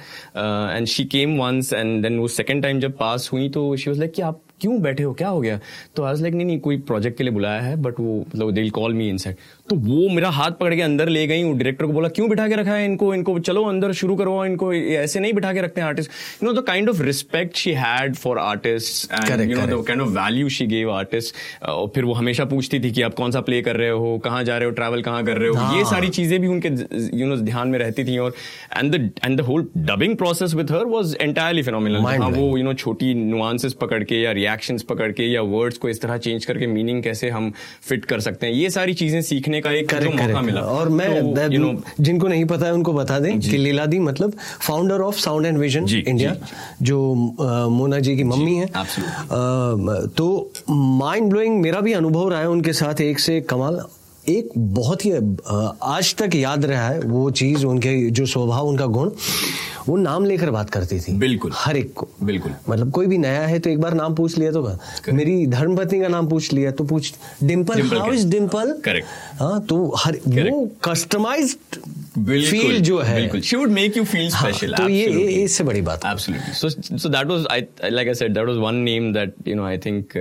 And 0.76 0.86
she 0.86 1.04
came 1.06 1.36
once 1.38 1.72
and 1.72 2.02
then 2.02 2.18
वो 2.18 2.28
सेकेंड 2.30 2.62
टाइम 2.62 2.80
जब 2.80 2.96
पास 2.98 3.30
हुई 3.32 3.48
तो 3.48 3.74
शी 3.76 3.90
वॉज़ 3.90 4.00
लाइक 4.00 4.12
कि 4.12 4.22
आप 4.22 4.40
क्यों 4.60 4.80
बैठे 4.82 5.02
हो? 5.02 5.12
क्या 5.12 5.28
हो 5.28 5.40
गया? 5.40 5.58
तो 5.96 6.02
आज 6.02 6.20
लाइक 6.22 6.34
नहीं 6.34 6.46
नहीं, 6.46 6.58
कोई 6.60 6.76
प्रोजेक्ट 6.80 7.16
के 7.18 7.24
लिए 7.24 7.32
बुलाया 7.32 7.60
है 7.60 7.76
बट 7.76 8.00
वो 8.00 8.18
मतलब 8.20 8.50
दे 8.50 8.68
कॉल 8.70 8.94
मी 8.94 9.08
इनसाइड 9.08 9.36
तो 9.68 9.76
वो 9.76 10.08
मेरा 10.14 10.28
हाथ 10.28 10.50
पकड़ 10.50 10.74
के 10.74 10.82
अंदर 10.82 11.08
ले 11.08 11.26
गई 11.26 11.42
डायरेक्टर 11.42 11.86
को 11.86 11.92
बोला 11.92 12.08
क्यों 12.08 12.28
बिठा 12.30 12.46
के 12.48 12.54
रखा 12.54 12.72
है 12.72 12.84
इनको? 12.84 13.12
इनको 13.14 13.38
चलो 13.38 13.62
अंदर 13.64 13.92
शुरू 13.92 14.16
करो 14.16 14.44
इनको 14.44 14.72
ऐसे 14.74 15.20
नहीं 15.20 15.32
बिठा 15.32 15.52
के 15.52 15.60
रखते 15.60 15.80
हैं 15.80 15.88
artist 15.88 16.10
you 16.42 16.48
know 16.48 16.60
the 16.60 16.64
kind 16.66 16.88
of 16.88 17.00
respect 17.02 17.56
she 17.56 17.70
had 17.72 18.14
for 18.14 18.38
artist 18.38 19.12
and 19.30 19.50
you 19.50 19.56
know 19.56 19.66
the 19.66 19.84
kind 19.86 20.02
of 20.02 20.08
value 20.08 20.48
she 20.48 20.66
gave 20.66 20.90
artist 20.92 21.34
और 21.64 21.90
फिर 21.94 22.04
वो 22.04 22.12
हमेशा 22.14 22.44
पूछती 22.44 22.80
थी 22.80 22.90
कि 22.90 23.02
आप 23.02 23.14
कौन 23.14 23.30
सा 23.30 23.40
प्ले 23.40 23.62
कर 23.62 23.76
रहे 23.76 23.88
हो 23.88 24.18
कहाँ 24.24 24.42
जा 24.44 24.58
रहे 24.58 24.68
हो 24.68 24.74
ट्रैवल 24.74 25.02
कहाँ 25.02 25.24
कर 25.26 25.38
रहे 25.38 25.48
हो? 25.48 25.54
ये 25.54 25.82
हाँ। 25.82 25.90
सारी 25.90 26.08
चीज़ें 26.08 26.40
भी 26.40 26.48
उनके 26.48 26.68
यू 27.18 27.26
नो 27.26 27.36
ध्यान 27.36 27.68
में 27.68 27.78
रहती 27.78 28.04
थी 28.04 28.18
और 28.18 28.34
and 28.78 28.94
the 28.96 29.10
end 29.24 29.38
the 29.38 29.46
whole 29.48 29.66
dubbing 29.76 30.16
process 30.16 30.54
with 30.54 30.72
her 30.72 30.84
was 30.86 31.16
entirely 31.20 31.62
phenomenal 31.62 32.28
वो 32.36 32.56
यू 32.58 32.64
नो 32.64 32.74
छोटी 32.84 33.12
नुआंसेस 33.14 33.72
पकड़ 33.80 34.02
के 34.04 34.20
या 34.22 34.32
रिएक्शंस 34.42 34.82
पकड़ 34.82 35.10
के 35.12 35.32
या 35.32 35.42
वर्ड्स 35.56 35.78
को 35.78 35.88
इस 35.88 36.02
तरह 36.02 36.18
चेंज 36.28 36.44
करके 36.44 36.66
मीनिंग 36.76 37.02
कैसे 37.02 37.30
हम 37.30 37.52
फिट 37.88 38.04
कर 38.04 38.20
सकते 38.20 38.46
हैं 38.46 38.54
ये 38.54 38.70
सारी 38.70 38.94
चीज़ें 38.94 39.20
सीखने 39.22 39.53
का 39.60 39.70
एक 39.70 39.90
correct, 39.92 40.20
मौका 40.20 40.40
मिला। 40.40 40.60
और 40.60 40.88
मैं 40.88 41.08
तो, 41.10 41.48
you 41.48 41.62
know, 41.62 41.74
जिनको 42.00 42.28
नहीं 42.28 42.44
पता 42.44 42.66
है 42.66 42.74
उनको 42.74 42.92
बता 42.92 43.18
दें 43.18 43.40
कि 43.40 43.56
लीला 43.56 43.86
दी 43.86 43.98
मतलब 43.98 44.32
founder 44.60 45.00
of 45.00 45.18
sound 45.20 45.46
and 45.46 45.58
vision 45.58 45.88
India 45.88 46.36
जो 46.82 47.14
मोना 47.70 47.98
जी 47.98 48.16
की 48.16 48.24
मम्मी 48.24 48.54
है। 48.54 48.66
तो 50.16 50.52
माइंड 50.70 51.30
ब्लोइंग 51.30 51.60
मेरा 51.60 51.80
भी 51.80 51.92
अनुभव 51.92 52.28
रहा 52.28 52.40
है 52.40 52.48
उनके 52.48 52.72
साथ 52.72 53.00
एक 53.00 53.18
से 53.18 53.40
कमाल। 53.40 53.80
एक 54.28 54.50
बहुत 54.56 55.04
ही 55.04 55.10
आज 55.82 56.14
तक 56.14 56.34
याद 56.34 56.64
रहा 56.64 56.88
है 56.88 57.00
वो 57.00 57.30
चीज़ 57.30 57.64
उनके 57.66 57.94
जो 58.10 58.26
स्वभाव 58.26 58.68
उनका 58.68 58.86
गुण 58.96 59.10
वो 59.88 59.96
नाम 59.96 60.24
लेकर 60.24 60.50
बात 60.50 60.70
करती 60.70 60.98
थी। 61.00 61.12
बिल्कुल। 61.12 61.50
हर 61.54 61.76
एक 61.76 61.92
को। 61.94 62.06
बिल्कुल। 62.22 62.52
मतलब 62.68 62.90
कोई 62.90 63.06
भी 63.06 63.18
नया 63.18 63.42
है 63.46 63.58
तो 63.58 63.70
एक 63.70 63.80
बार 63.80 63.94
नाम 63.94 64.14
पूछ 64.14 64.38
लिया 64.38 64.52
तो 64.52 65.12
मेरी 65.12 65.46
धर्मपत्नी 65.46 66.00
का 66.00 66.08
नाम 66.08 66.28
पूछ 66.28 66.52
लिया 66.52 66.70
तो 66.70 66.84
पूछ 66.84 67.12
Dimple 67.42 67.82
how 67.82 68.12
is 68.12 68.26
Dimple 68.28 68.72
correct 68.84 69.40
हाँ 69.40 69.60
तो 69.64 69.76
हर 69.98 70.18
वो 70.28 70.68
कस्टमाइज 70.84 71.56
फील 72.27 72.79
जो 72.81 72.99
है 72.99 73.15
बिल्कुल 73.15 73.41
she 73.49 73.55
would 73.55 73.71
make 73.71 73.97
you 73.97 74.03
feel 74.05 74.29
special 74.29 74.73
तो 74.77 74.87
ये 74.89 75.05
इससे 75.43 75.63
बड़ी 75.63 75.81
बात 75.89 76.05
absolutely 76.05 76.53
so 76.53 76.69
so 76.97 77.09
that 77.09 77.27
was 77.27 77.45
I 77.51 77.89
like 77.89 78.07
I 78.07 78.13
said 78.21 78.33
that 78.33 78.47
was 78.47 78.57
one 78.67 78.75
name 78.89 79.11
that 79.13 79.35
you 79.47 79.55
know 79.55 79.65
I 79.65 79.77
think 79.85 80.17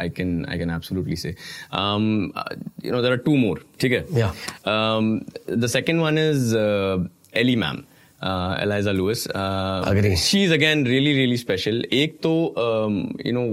I 0.00 0.08
can 0.18 0.44
I 0.50 0.58
can 0.58 0.70
absolutely 0.76 1.16
say 1.16 1.28
you 1.28 2.92
know 2.92 3.00
there 3.00 3.10
are 3.10 3.18
two 3.24 3.36
more 3.36 3.64
ठीक 3.80 3.92
है 3.92 4.04
या 4.18 4.32
the 5.50 5.66
second 5.78 6.00
one 6.00 6.18
is 6.18 6.54
Ellie 7.42 7.56
ma'am 7.56 7.82
uh, 8.24 8.58
Eliza 8.60 8.92
Lewis. 8.92 9.26
Uh, 9.28 9.84
Agree. 9.86 10.16
She's 10.16 10.50
again 10.50 10.84
really, 10.84 11.14
really 11.16 11.36
special. 11.36 11.82
एक 11.92 12.18
तो, 12.22 12.32
um, 12.56 12.98
you 13.24 13.32
know, 13.32 13.46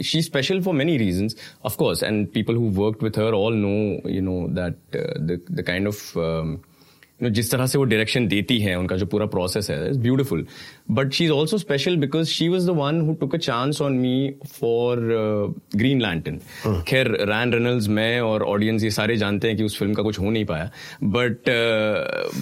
she's 0.00 0.26
special 0.26 0.60
for 0.60 0.74
many 0.74 0.98
reasons, 0.98 1.36
of 1.62 1.76
course, 1.76 2.02
and 2.02 2.32
people 2.32 2.54
who 2.54 2.68
worked 2.84 3.02
with 3.02 3.16
her 3.16 3.32
all 3.32 3.50
know, 3.50 4.00
you 4.04 4.22
know, 4.22 4.48
that 4.60 4.76
uh, 4.94 5.06
the 5.30 5.40
the 5.48 5.62
kind 5.62 5.86
of 5.86 6.02
um, 6.16 6.54
know 7.23 7.29
जिस 7.29 7.51
तरह 7.51 7.65
से 7.65 7.77
वो 7.77 7.83
direction 7.83 8.27
देती 8.27 8.59
है 8.59 8.75
उनका 8.79 8.95
जो 8.95 9.05
पूरा 9.05 9.25
प्रोसेस 9.25 9.69
है 9.69 9.89
is 9.89 9.99
beautiful 9.99 10.45
but 10.91 11.11
she 11.11 11.25
is 11.25 11.31
also 11.31 11.57
special 11.57 11.97
because 11.97 12.27
she 12.27 12.47
was 12.47 12.67
the 12.67 12.69
one 12.69 13.01
who 13.01 13.13
took 13.13 13.35
a 13.35 13.37
chance 13.37 13.81
on 13.81 13.93
me 13.93 14.33
for 14.47 14.99
Green 15.75 16.01
Lantern 16.01 16.39
खैर 16.87 17.07
रैन 17.21 17.53
रेनल्स 17.53 17.87
मैं 17.87 18.21
और 18.21 18.43
ऑडियंस 18.43 18.83
ये 18.83 18.91
सारे 18.91 19.17
जानते 19.17 19.47
हैं 19.47 19.57
कि 19.57 19.63
उस 19.63 19.79
फ़िल्म 19.79 19.93
का 19.93 20.03
कुछ 20.03 20.19
हो 20.19 20.29
नहीं 20.29 20.45
पाया. 20.45 20.71
बट 21.03 21.49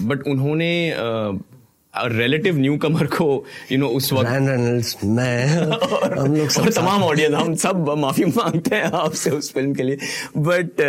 बट 0.04 0.22
uh, 0.22 0.28
उन्होंने 0.28 0.94
uh, 0.96 1.57
रिलेटिव 1.94 2.58
न्यू 2.58 2.76
कमर 2.78 3.06
को 3.06 3.44
यू 3.72 3.78
नो 3.78 3.88
उस 3.98 4.12
वक्त 4.12 5.04
मैं 5.04 5.46
हम 5.46 6.34
लोग 6.34 6.48
सब 6.48 6.68
तमाम 6.70 7.02
ऑडियंस 7.02 7.34
हम 7.34 7.54
सब 7.54 7.88
माफ़ी 7.98 8.24
मांगते 8.24 8.76
हैं 8.76 8.90
आपसे 8.94 9.30
उस 9.30 9.52
फ़िल्म 9.52 9.74
के 9.74 9.82
लिए। 9.82 9.96
But 10.36 10.82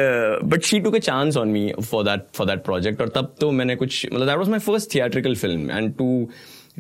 but 0.46 0.64
she 0.64 0.80
to 0.80 0.92
a 0.92 1.00
chance 1.00 1.38
on 1.38 1.48
me 1.48 1.72
for 1.82 2.04
that 2.04 2.26
for 2.34 2.48
that 2.48 2.64
project 2.64 3.02
और 3.02 3.10
तब 3.16 3.34
तो 3.42 3.52
मैंने 3.52 3.76
कुछ 3.76 4.06
मतलब 4.14 4.28
that 4.28 4.38
was 4.38 4.50
my 4.50 4.60
first 4.60 4.94
theatrical 4.96 5.36
film 5.36 5.72
and 5.72 5.94
to 5.98 6.30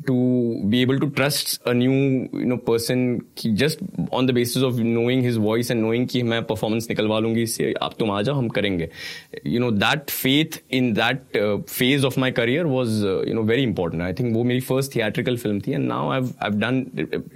to 0.06 0.60
be 0.68 0.82
able 0.82 0.98
to 0.98 1.08
trust 1.10 1.60
a 1.66 1.72
new 1.72 2.28
you 2.32 2.46
know 2.46 2.56
person 2.56 3.24
just 3.54 3.78
on 4.10 4.26
the 4.26 4.32
basis 4.32 4.62
of 4.62 4.78
knowing 4.78 5.22
his 5.22 5.36
voice 5.36 5.70
and 5.70 5.80
knowing 5.80 6.06
कि 6.06 6.22
मैं 6.22 6.40
performance 6.46 6.88
निकलवा 6.90 7.18
लूंगी 7.18 7.42
इससे 7.42 7.72
आप 7.82 7.94
तुम 7.98 8.10
आ 8.10 8.20
जाओ 8.22 8.34
हम 8.34 8.48
करेंगे 8.56 8.88
you 9.44 9.60
know 9.60 9.70
that 9.82 10.10
faith 10.10 10.58
in 10.78 10.92
that 10.94 11.38
uh, 11.42 11.58
phase 11.74 12.06
of 12.08 12.16
my 12.24 12.30
career 12.38 12.66
was 12.66 13.04
uh, 13.04 13.22
you 13.22 13.34
know 13.34 13.44
very 13.52 13.66
important 13.68 14.02
I 14.02 14.12
think 14.12 14.34
वो 14.36 14.42
मेरी 14.44 14.64
first 14.70 14.92
theatrical 14.96 15.38
film 15.44 15.60
थी 15.66 15.76
and 15.78 15.88
now 15.92 16.02
I've 16.16 16.34
I've 16.40 16.58
done 16.64 16.82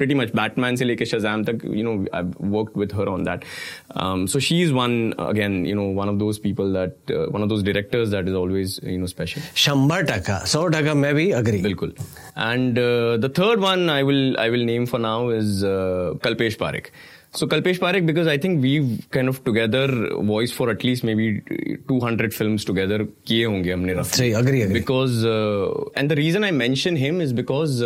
pretty 0.00 0.18
much 0.22 0.34
Batman 0.40 0.76
से 0.76 0.84
लेके 0.84 1.08
Shazam 1.12 1.46
तक 1.50 1.64
you 1.76 1.86
know 1.88 1.96
I've 2.12 2.34
worked 2.56 2.76
with 2.84 2.96
her 3.00 3.08
on 3.14 3.28
that 3.30 3.48
um, 3.94 4.26
so 4.34 4.44
she 4.48 4.60
is 4.62 4.72
one 4.80 4.98
again 5.28 5.64
you 5.64 5.78
know 5.80 5.86
one 6.02 6.12
of 6.14 6.18
those 6.24 6.42
people 6.48 6.72
that 6.80 7.16
uh, 7.20 7.26
one 7.38 7.46
of 7.46 7.54
those 7.54 7.62
directors 7.62 8.10
that 8.10 8.34
is 8.34 8.40
always 8.42 8.78
you 8.82 8.98
know 8.98 9.14
special 9.16 9.48
शंबर 9.68 10.02
टका 10.12 10.44
सौ 10.56 10.66
टका 10.78 10.94
मैं 11.06 11.14
भी 11.14 11.30
agree 11.42 11.62
बिल्कुल 11.62 11.94
And 12.48 12.51
and 12.53 12.79
the 13.21 13.33
third 13.39 13.59
one 13.59 13.89
I 13.89 14.03
will 14.03 14.35
I 14.39 14.49
will 14.49 14.65
name 14.65 14.85
for 14.85 14.99
now 15.01 15.31
is 15.33 15.61
Kalpesh 16.23 16.55
Pareek 16.55 16.87
so 17.35 17.47
Kalpesh 17.47 17.77
Pareek 17.77 18.05
because 18.05 18.27
I 18.29 18.37
think 18.37 18.59
we 18.61 18.77
can 19.13 19.29
of 19.29 19.39
together 19.45 19.91
voice 20.23 20.53
for 20.53 20.71
at least 20.71 21.05
may 21.05 21.15
be 21.15 21.31
two 21.87 21.99
hundred 22.05 22.33
film 22.33 22.57
together 22.67 23.03
किए 23.27 23.45
होंगे 23.45 23.71
हमने 23.71 24.67
because 24.73 25.25
and 25.97 26.09
the 26.09 26.13
reason 26.13 26.43
I 26.43 26.51
mention 26.59 26.97
him 26.97 27.21
is 27.21 27.33
because 27.35 27.83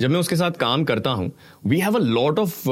जब 0.00 0.10
मैं 0.10 0.20
उसके 0.20 0.36
साथ 0.36 0.50
काम 0.60 0.84
करता 0.84 1.10
हूँ 1.10 1.30
we 1.66 1.78
have 1.78 1.96
a 1.96 2.00
lot 2.00 2.38
of 2.38 2.68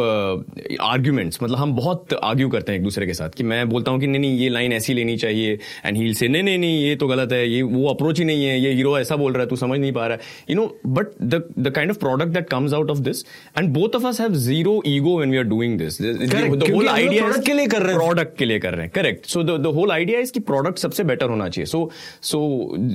arguments 0.82 1.38
मतलब 1.42 1.58
हम 1.58 1.74
बहुत 1.76 2.14
आर्ग्यू 2.14 2.48
करते 2.48 2.72
हैं 2.72 2.78
एक 2.78 2.84
दूसरे 2.84 3.06
के 3.06 3.14
साथ 3.14 3.30
कि 3.36 3.44
मैं 3.44 3.68
बोलता 3.68 3.90
हूँ 3.90 4.00
कि 4.00 4.06
नहीं 4.06 4.20
नहीं 4.20 4.38
ये 4.38 4.48
लाइन 4.48 4.72
ऐसी 4.72 4.94
लेनी 4.94 5.16
चाहिए 5.16 5.58
एंड 5.84 5.96
हील 5.96 6.14
से 6.14 6.28
नहीं 6.28 6.42
नहीं 6.42 6.58
नहीं 6.58 6.82
ये 6.84 6.96
तो 6.96 7.06
गलत 7.06 7.32
है 7.32 7.48
ये 7.48 7.62
वो 7.62 7.86
अप्रोच 7.88 8.18
ही 8.18 8.24
नहीं 8.24 8.44
है 8.44 8.58
ये 8.60 8.72
हीरो 8.72 8.98
ऐसा 8.98 9.16
बोल 9.16 9.32
रहा 9.32 9.42
है 9.42 9.48
तू 9.48 9.56
समझ 9.56 9.78
नहीं 9.80 9.92
पा 9.92 10.06
रहा 10.06 10.16
है. 10.16 10.20
You 10.50 10.56
know 10.56 10.66
but 10.86 11.06
the 11.22 11.42
the 11.58 11.70
kind 11.70 11.90
of 11.90 11.98
product 11.98 12.32
that 12.32 12.48
comes 12.48 12.74
out 12.74 12.90
of 12.90 12.98
this 13.00 13.24
and 13.58 13.68
both 13.74 13.96
of 13.96 14.06
us 14.06 14.20
have 14.20 14.34
zero 14.46 14.82
ego 14.86 15.16
when 15.18 15.30
we 15.30 15.36
are 15.36 15.44
doing 15.44 15.78
this 15.78 16.00
the 16.02 16.64
whole 16.74 16.88
idea 16.88 17.30
के 17.46 17.54
लिए 17.54 17.66
कर 17.66 17.82
रहे 17.82 17.92
हैं। 17.92 18.00
प्रोडक्ट 18.00 18.36
के 18.38 18.44
लिए 18.44 18.58
कर 18.58 18.74
रहे 18.74 18.82
हैं 18.82 18.92
correct 18.94 19.26
so 19.26 19.42
the 19.42 19.74
whole 19.76 19.92
idea 19.92 20.20
is 20.20 20.32
कि 20.32 20.40
प्रोडक्ट 20.50 20.78
सबसे 20.78 21.04
बेटर 21.04 21.28
होना 21.30 21.48
चाहिए. 21.48 21.66
So 21.66 21.90
so 22.22 22.40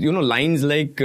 you 0.05 0.11
know 0.11 0.21
lines 0.27 0.63
like 0.63 1.01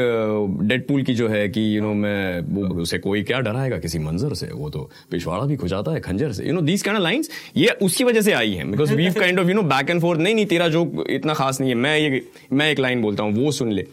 dead 0.63 0.87
की 1.07 1.15
जो 1.15 1.29
है 1.29 1.49
कि 1.49 1.61
यू 1.77 1.83
नो 1.83 1.95
मैं 1.95 2.79
उसे 2.81 2.99
कोई 2.99 3.18
कोई 3.19 3.25
क्या 3.25 3.39
डराएगा 3.41 3.79
किसी 3.79 3.99
मंजर 3.99 4.35
से? 4.35 4.47
वो 4.47 4.71
तो 4.71 4.89
पिछवाड़ा 5.11 5.45
भी 5.45 5.57
खुजाता 5.57 5.93
है 5.93 6.01
खंजर 6.01 6.33
से। 6.33 6.45
You 6.47 6.53
know 6.55 6.61
these 6.63 6.83
kind 6.83 6.99
of 6.99 7.29
ये 7.57 7.69
उसकी 7.83 8.05
वजह 8.05 8.21
से 8.21 8.33
आई 8.33 8.53
है 8.53 8.65
because 8.71 8.95
we've 8.95 9.13
kind 9.13 9.41
of 9.41 9.49
you 9.49 9.55
know 9.55 9.63
back 9.69 9.91
and 9.91 10.01
forth 10.01 10.21
नहीं 10.21 10.35
नहीं 10.35 10.47
तेरा 10.47 10.69
जो 10.69 11.05
इतना 11.11 11.35
खास 11.35 11.61
नहीं 11.61 11.71
है। 11.71 11.77
मैं 11.77 11.99
ये 11.99 12.23
मैं 12.53 12.71
एक 12.71 12.79
लाइन 12.79 13.03
बोलता 13.03 13.23
हूँ 13.23 13.33
वो 13.35 13.53
सुन 13.53 13.73
ले। 13.73 13.87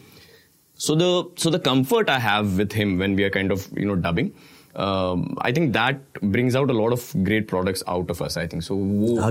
So 0.80 0.94
the 0.96 1.24
so 1.38 1.50
the 1.50 1.60
comfort 1.64 2.10
I 2.10 2.20
have 2.22 2.56
with 2.56 2.76
him 2.76 2.98
when 2.98 3.16
we 3.16 3.24
are 3.24 3.30
kind 3.30 3.52
of 3.52 3.68
you 3.78 3.86
know 3.86 3.94
dubbing 4.02 4.30
I 5.42 5.52
think 5.52 5.70
that 5.72 6.18
brings 6.24 6.56
out 6.56 6.70
a 6.70 6.74
lot 6.74 6.92
of 6.92 7.16
great 7.18 7.48
products 7.48 7.84
out 7.88 8.10
of 8.10 8.24
us 8.24 8.38
I 8.38 8.46
think 8.46 8.62
so 8.62 8.74
वो 8.74 9.30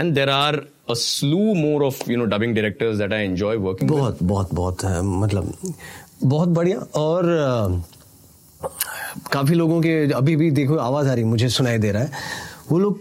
and 0.00 0.14
there 0.14 0.28
are 0.30 0.56
a 0.90 0.94
slew 0.94 1.54
more 1.54 1.82
of 1.84 2.10
you 2.10 2.16
know 2.16 2.24
dubbing 2.34 2.54
directors 2.54 2.96
that 2.96 3.12
I 3.12 3.24
enjoy 3.24 3.56
working 3.58 3.90
बहुत 3.90 4.22
बहुत 4.22 4.54
बहुत 4.54 4.84
मतलब 5.04 5.52
बहुत 6.24 6.48
बढ़िया। 6.48 6.78
और 6.94 7.24
काफ़ी 9.32 9.54
लोगों 9.54 9.80
के 9.80 10.12
अभी 10.12 10.36
भी 10.36 10.50
देखो 10.50 10.76
आवाज़ 10.78 11.08
आ 11.08 11.14
रही 11.14 11.24
मुझे 11.24 11.48
सुनाई 11.48 11.78
दे 11.78 11.90
रहा 11.92 12.02
है। 12.02 12.10
वो 12.70 12.78
लोग 12.78 12.98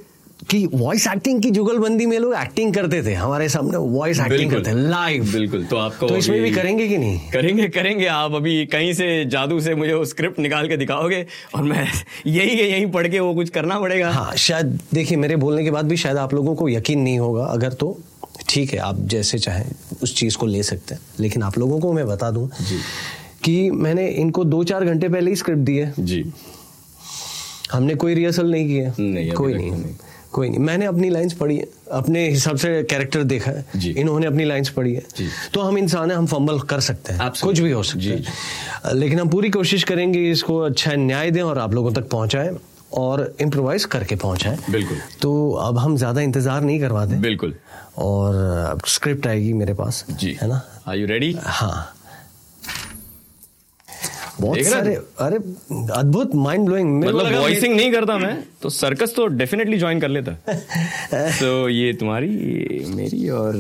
कि 0.49 0.65
वॉइस 0.73 1.05
एक्टिंग 1.07 1.41
की 1.43 1.49
जुगलबंदी 1.51 2.05
में 2.05 2.17
लोग 2.19 2.33
एक्टिंग 2.35 2.73
करते 2.73 3.01
थे 3.03 3.13
हमारे 3.13 3.47
सामने 3.49 3.77
वॉइस 3.77 4.19
एक्टिंग 4.19 4.51
करते 4.51 4.73
लाइव 4.73 5.31
बिल्कुल 5.31 5.63
तो 5.63 5.77
आपको 5.77 6.07
तो 6.07 6.17
इसमें 6.17 6.41
भी 6.41 6.51
करेंगे 6.51 6.87
कि 6.87 6.97
नहीं? 6.97 7.19
करेंगे 7.31 7.67
करेंगे 7.69 8.05
आप 8.07 8.33
अभी 8.35 8.65
कहीं 8.65 8.93
से 8.93 9.25
जादू 9.25 9.59
से 9.59 9.75
मुझे 9.75 9.93
वो 9.93 10.05
स्क्रिप्ट 10.05 10.39
निकाल 10.39 10.67
के 10.69 10.77
दिखाओगे 10.77 11.25
और 11.55 11.63
मैं 11.63 11.87
यही 12.27 12.55
के 12.55 12.63
यही 12.63 12.85
पढ़ 12.85 13.07
के 13.07 13.19
वो 13.19 13.33
कुछ 13.33 13.49
करना 13.49 13.79
पड़ेगा। 13.79 14.11
हाँ 14.11 14.35
शायद 14.37 14.79
देखिए 14.93 15.17
मेरे 15.17 15.35
बोलने 15.35 15.63
के 15.63 15.71
बाद 15.71 15.85
भी 15.85 15.97
शायद 15.97 16.17
आप 16.17 16.33
लोगों 16.33 16.55
को 16.55 16.69
यकीन 16.69 16.99
नहीं 16.99 17.19
होगा 17.19 17.45
अगर 17.47 17.73
तो 17.73 17.97
ठीक 18.49 18.73
है 18.73 18.79
आप 18.79 18.99
जैसे 19.07 19.39
चाहें 19.39 19.65
उस 20.03 20.15
चीज़ 20.15 20.37
को 20.37 20.45
ले 20.45 20.63
सकते 20.63 20.95
हैं 20.95 21.01
लेकिन 21.19 21.43
आप 21.43 21.57
लोगों 21.57 21.79
को 21.79 21.93
मैं 21.93 22.07
बता 22.07 22.31
दूँ 22.31 22.49
कि 23.43 23.69
मैंने 23.71 24.07
इनको 24.07 24.43
दो 24.45 24.63
चार 24.63 24.85
घंटे 24.85 25.09
पहले 25.09 25.29
ही 25.29 25.35
स्क्रिप्ट 25.35 25.61
दी 25.61 25.77
है। 25.77 25.93
जी। 25.99 26.23
हमने 27.71 27.95
कोई 27.95 28.13
रिहर्सल 28.13 28.51
नहीं 28.51 28.67
किया 28.67 28.93
नहीं, 28.99 29.31
कोई 29.31 29.53
नहीं। 29.53 29.71
नहीं। 29.71 29.95
कोई 30.31 30.49
नहीं। 30.49 30.59
मैंने 30.59 30.85
अपनी 30.85 31.09
लाइंस 31.09 31.33
पढ़ी 31.33 31.55
है। 31.57 31.65
अपने 31.91 32.27
हिसाब 32.29 32.57
से 32.57 32.71
कैरेक्टर 32.83 33.23
देखा 33.23 33.51
है। 33.51 33.93
इन्होंने 33.97 34.27
अपनी 34.27 34.45
लाइंस 34.45 34.69
पढ़ी 34.69 34.93
है। 34.93 35.03
तो 35.53 35.61
हम 35.61 35.77
इंसान 35.77 36.11
हैं 36.11 36.17
हम 36.17 36.25
फंबल 36.27 36.59
कर 36.69 36.79
सकते 36.79 37.13
हैं। 37.13 37.29
कुछ 37.43 37.59
भी 37.59 37.71
हो 37.71 37.83
सकता 37.83 38.89
है। 38.89 38.95
लेकिन 38.95 39.19
हम 39.19 39.29
पूरी 39.29 39.49
कोशिश 39.49 39.83
करेंगे 39.83 40.29
इसको 40.31 40.57
अच्छा 40.59 40.95
न्याय 40.95 41.31
दें 41.31 41.41
और 41.41 41.57
आप 41.57 41.73
लोगों 41.73 41.91
तक 41.93 42.09
पहुंचाएँ 42.09 42.55
और 42.97 43.35
इम्प्रोवाइज 43.41 43.85
करके 43.85 44.15
पहुंचाएँ। 44.15 44.57
बिल्कुल। 44.69 44.97
तो 45.21 45.51
अब 45.51 45.77
हम 45.77 45.97
ज़्यादा 45.97 46.21
इंतज़ार 46.21 46.61
नहीं 46.61 46.79
करवाते 46.79 47.15
बिल्कुल। 47.19 47.53
और 47.97 48.77
स्क्रिप्ट 48.87 49.27
आएगी 49.27 49.53
मेरे 49.53 49.73
पास। 49.73 50.05
जी। 50.11 50.37
है 50.41 50.47
ना? 50.47 50.61
आर 50.87 50.97
यू 50.97 51.07
रेडी 51.07 51.35
हाँ। 51.39 51.93
बहुत 54.41 54.59
सारे 54.65 54.93
अरे 55.19 55.37
अद्भुत 55.93 56.35
माइंड 56.35 56.65
ब्लोइंग 56.65 57.03
मतलब 57.03 57.35
वॉइसिंग 57.35 57.75
नहीं 57.75 57.91
करता 57.91 58.17
मैं 58.17 58.35
तो 58.61 58.69
सर्कस 58.69 59.13
तो 59.15 59.25
डेफिनेटली 59.41 59.77
ज्वाइन 59.79 59.99
कर 59.99 60.09
लेता। 60.09 60.31
तो 61.39 61.69
ये 61.69 61.93
तुम्हारी 61.99 62.27
ये 62.27 62.85
मेरी 62.95 63.29
और 63.29 63.55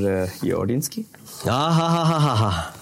ये 0.45 0.51
ऑडियंस 0.51 0.87
की। 0.87 1.05
हाँ 1.45 1.71
हाँ 1.73 1.89
हाँ 1.89 2.05
हाँ 2.05 2.19
हाँ 2.19 2.35
हाँ। 2.37 2.73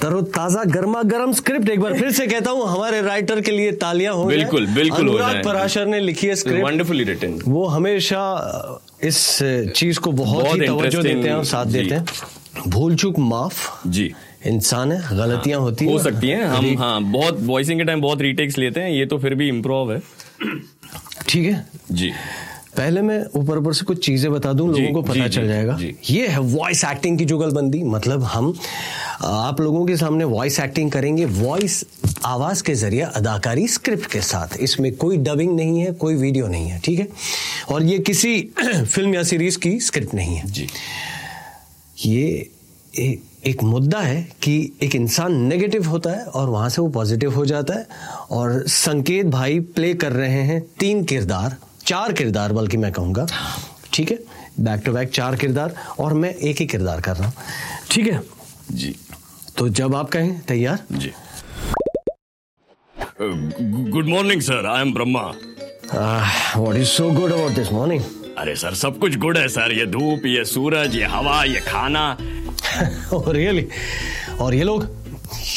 तरो 0.00 0.20
ताज़ा 0.36 0.62
गर्मा 0.64 1.02
गर्म 1.02 1.32
स्क्रिप्ट 1.32 1.68
एक 1.68 1.80
बार 1.80 1.98
फिर 1.98 2.10
से 2.12 2.26
कहता 2.26 2.50
हूँ 2.50 2.66
हमारे 2.68 3.00
राइटर 3.02 3.40
के 3.40 3.50
लिए 3.50 3.72
तालियाँ 3.82 4.14
हो 4.14 4.24
बिल्कुल, 4.24 4.66
बिल्कुल 4.66 5.08
हो 5.08 5.18
पराशर 5.44 5.86
ने 5.86 6.00
लिखी 6.00 6.26
है 6.26 6.34
स्क्रिप्ट 6.36 6.64
वंडरफुली 6.64 7.04
रिटन 7.04 7.40
वो 7.46 7.66
हमेशा 7.66 8.22
इस 9.02 9.38
चीज़ 9.76 9.98
को 10.00 10.12
बहुत, 10.12 10.42
बहुत 10.44 10.60
ही 10.60 10.66
तवज्जो 10.66 11.02
देते 11.02 11.28
हैं 11.28 11.34
और 11.34 11.44
साथ 11.44 11.66
देते 11.66 11.94
हैं। 11.94 12.04
भूल 12.68 12.94
चूक 12.96 13.18
माफ़। 13.18 13.88
जी। 13.88 14.12
इंसान 14.46 14.92
है 14.92 15.16
गलतियाँ 15.16 15.58
हाँ, 15.58 15.64
होती 15.66 15.84
हो 15.84 15.96
हैं। 15.96 16.02
सकती 16.04 16.28
हैं। 16.28 16.44
हम 16.46 16.76
हाँ 16.78 17.00
बहुत 17.02 17.40
वॉइसिंग 17.42 17.80
के 17.80 17.84
टाइम 17.84 18.00
बहुत 18.00 18.20
रीटेक्स 18.22 18.58
लेते 18.58 18.80
हैं 18.80 18.90
ये 18.90 19.06
तो 19.06 19.18
फिर 19.18 19.34
भी 19.34 19.48
इम्प्रोव 19.48 19.92
है। 19.92 20.00
ठीक 21.28 21.44
है? 21.46 21.64
जी। 21.92 22.10
पहले 22.76 23.02
मैं 23.02 23.18
ऊपर 23.36 23.58
ऊपर 23.58 23.72
से 23.72 23.84
कुछ 23.84 24.04
चीज़ें 24.06 24.30
बता 24.32 24.52
दूँ 24.52 24.66
लोगों 24.68 24.92
को 24.92 25.02
पता 25.02 25.26
जी, 25.26 25.34
चल 25.34 25.46
जाएगा। 25.48 25.78
ये 26.10 26.26
है 26.28 26.38
वॉइस 26.38 26.84
एक्टिंग 26.84 27.18
की 27.18 27.24
जुगलबंदी 27.24 27.82
मतलब 27.84 28.22
हम 28.24 28.52
आप 29.24 29.60
लोगों 29.60 29.84
के 29.86 29.96
सामने 29.96 30.24
वॉइस 30.24 30.58
एक्टिंग 30.60 30.90
करेंगे 30.92 31.24
वॉइस 31.24 31.84
आवाज़ 32.26 32.62
के 32.62 32.74
ज़रिए 32.74 33.00
अदाकारी 33.00 33.66
स्क्रिप्ट 33.68 34.10
के 34.12 34.20
साथ। 34.20 34.56
इसमें 34.60 34.94
कोई 34.96 35.16
डबिंग 35.18 35.54
नहीं 35.56 35.80
है 35.80 35.92
कोई 36.02 36.14
वीडियो 36.14 36.46
नहीं 36.46 36.68
है 36.68 36.80
ठीक 36.84 36.98
है? 36.98 37.08
और 37.70 37.82
ये 37.82 37.98
किसी 37.98 38.40
फ़िल्म 38.62 39.14
या 39.14 39.22
सीरीज़ 39.22 39.58
की 39.58 39.78
स्क्रिप्ट 39.80 40.14
नहीं 40.14 40.36
है। 40.36 40.50
जी। 40.50 40.66
ये 42.06 42.50
ए, 42.94 43.18
एक 43.46 43.62
मुद्दा 43.62 43.98
है 44.00 44.20
कि 44.42 44.54
एक 44.82 44.94
इंसान 44.96 45.34
नेगेटिव 45.46 45.88
होता 45.88 46.10
है 46.10 46.24
और 46.24 46.48
वहाँ 46.48 46.68
से 46.68 46.82
वो 46.82 46.88
पॉजिटिव 46.88 47.34
हो 47.34 47.44
जाता 47.46 47.74
है 47.74 47.86
और 48.30 48.62
संकेत 48.68 49.26
भाई 49.26 49.58
प्ले 49.76 49.92
कर 49.94 50.12
रहे 50.12 50.42
हैं 50.42 50.60
तीन 50.80 51.04
किरदार 51.04 51.56
चार 51.86 52.12
किरदार 52.12 52.52
बल्कि 52.52 52.76
मैं 52.76 52.92
कहूँगा। 52.92 53.26
ठीक 53.92 54.10
है? 54.10 54.18
बैक 54.60 54.82
टू 54.84 54.92
बैक 54.92 55.10
चार 55.10 55.36
किरदार 55.36 55.74
और 55.98 56.14
मैं 56.14 56.30
एक 56.30 56.60
ही 56.60 56.66
किरदार 56.66 57.00
कर 57.00 57.16
रहा 57.16 57.26
हूँ। 57.26 57.34
ठीक 57.90 58.06
है? 58.06 58.20
जी। 58.72 58.94
तो 59.58 59.68
जब 59.68 59.94
आप 59.94 60.10
कहें 60.10 60.40
तैयार? 60.48 60.78
जी। 60.92 61.12
Good 63.90 64.08
morning 64.08 64.40
sir 64.42 64.66
I 64.66 64.80
am 64.82 64.94
Brahma 64.94 65.22
what 66.56 66.76
is 66.76 66.88
so 66.88 67.10
good 67.10 67.32
about 67.32 67.52
this 67.52 67.72
morning 67.72 68.02
अरे 68.38 68.54
सर 68.56 68.74
सब 68.74 68.98
कुछ 68.98 69.16
गुड 69.18 69.36
है 69.38 69.48
सर. 69.48 69.72
ये 69.72 69.86
धूप 69.86 70.26
ये 70.26 70.44
सूरज 70.44 70.96
ये 70.96 71.04
हवा 71.06 71.42
ये 71.44 71.60
खाना 71.60 72.16
रियली 73.28 73.66
और 74.40 74.54
ये 74.54 74.64
लोग 74.64 74.88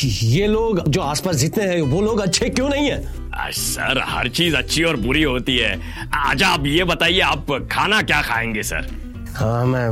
ये 0.03 0.47
लोग 0.47 0.87
जो 0.89 1.01
आसपास 1.01 1.35
जितने 1.35 1.63
हैं 1.63 1.81
वो 1.81 2.01
लोग 2.01 2.19
अच्छे 2.19 2.49
क्यों 2.49 2.69
नहीं 2.69 2.91
है? 2.91 3.17
सर 3.51 4.01
हर 4.05 4.27
चीज़ 4.29 4.55
अच्छी 4.55 4.83
और 4.83 4.95
बुरी 4.95 5.23
होती 5.23 5.57
है। 5.57 5.79
आजा 6.15 6.47
आप 6.47 6.65
ये 6.65 6.83
बताइए 6.83 7.19
आप 7.19 7.51
खाना 7.71 8.01
क्या 8.01 8.21
खाएँगे 8.21 8.63
सर? 8.63 8.87
हाँ 9.35 9.65
मैं 9.65 9.87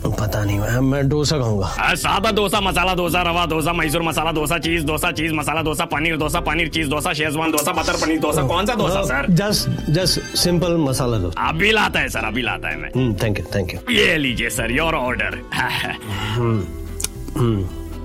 पता 0.00 0.44
नहीं 0.44 0.58
मैं 0.58 0.80
मैं 0.80 1.08
डोसा 1.08 1.38
खाऊँगा। 1.38 1.94
सादा 1.94 2.30
dosa 2.32 2.60
masala 2.60 2.94
dosa 2.94 3.22
rava 3.22 3.44
dosa 3.46 3.72
Mysore 3.72 4.02
masala 4.02 4.30
dosa 4.32 4.58
cheese 4.58 4.84
dosa 4.86 5.10
cheese 5.12 5.32
masala 5.34 5.62
dosa 5.62 5.84
paneer 5.84 6.16
dosa 6.16 6.40
paneer 6.40 6.68
cheese 6.68 6.90
dosa 6.90 7.12
Schezwan 7.12 7.50
dosa 7.52 7.72
butter 7.72 7.96
paneer 8.02 8.18
dosa 8.20 8.42
कौन 8.42 8.66
सा 8.66 8.74
dosa 8.74 9.02
sir? 9.04 9.26
Just 9.30 9.90
just 9.90 10.36
simple 10.36 10.76
masala 10.80 11.18
दो 11.18 11.32
अभी 11.38 11.70
लाता 11.72 12.00
है 12.00 12.08
सर 12.08 12.24
अभी 12.26 12.42
लाता 12.42 12.68
है 12.68 12.76
मैं। 12.76 13.14
थैंक 13.22 13.38
यू 13.38 13.44
थैंक 13.54 13.74
यू 13.74 13.94
ये 13.94 14.16
लीजिए 14.18 14.50
सर 14.50 14.70
योर 14.72 14.94
ऑर्डर 14.94 15.40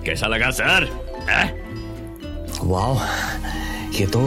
कैसा 0.05 0.27
लगा 0.27 0.49
सर? 0.51 0.89
वाह 2.63 3.05
ये 3.99 4.05
तो 4.07 4.19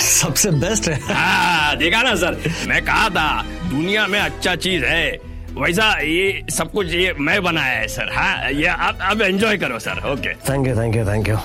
सबसे 0.00 0.50
बेस्ट 0.52 0.88
है। 0.88 0.98
हाँ, 1.04 1.76
देखा 1.76 2.02
ना 2.02 2.14
सर? 2.14 2.38
मैं 2.68 2.80
कहा 2.84 3.08
था 3.08 3.42
दुनिया 3.70 4.06
में 4.06 4.18
अच्छा 4.20 4.54
चीज़ 4.56 4.84
है। 4.84 5.31
वैसा 5.58 5.86
ये 6.00 6.42
सब 6.50 6.70
कुछ 6.72 6.92
ये 6.94 7.12
मैं 7.20 7.42
बनाया 7.42 7.78
है, 7.78 7.88
सर। 7.88 8.12
हाँ 8.12 8.50
ये 8.52 8.66
आप 8.66 8.98
अब 9.02 9.22
एंजॉय 9.22 9.56
करो, 9.58 9.78
sir. 9.78 9.98
Okay 10.12 10.34
thank 10.48 10.66
you 10.68 10.76
thank 10.76 10.96
you 10.96 11.04
thank 11.06 11.28
you 11.28 11.36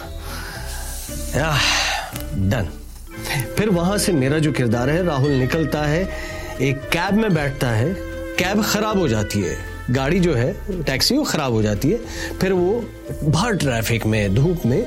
done 2.50 2.70
फिर 3.58 3.70
वहाँ 3.70 3.98
से 3.98 4.12
मेरा 4.14 4.40
जो 4.40 4.52
किरदार 4.52 4.90
है, 4.90 5.06
राहुल 5.06 5.32
निकलता 5.32 5.82
है, 5.82 6.02
एक 6.62 6.78
कैब 6.94 7.14
में 7.14 7.34
बैठता 7.34 7.70
है, 7.70 7.94
कैब 8.40 8.64
खराब 8.64 9.00
हो 9.00 9.08
जाती 9.08 9.42
है। 9.42 9.56
गाड़ी 9.92 10.20
जो 10.20 10.34
है, 10.36 10.84
टैक्सी 10.84 11.18
वो 11.18 11.24
खराब 11.24 11.54
हो 11.54 11.62
जाती 11.62 11.90
है, 11.90 11.98
फिर 12.40 12.54
वो 12.54 12.80
भर 13.24 13.56
ट्रैफ़िक 13.58 14.06
में, 14.06 14.36
धूप 14.36 14.66
में 14.66 14.82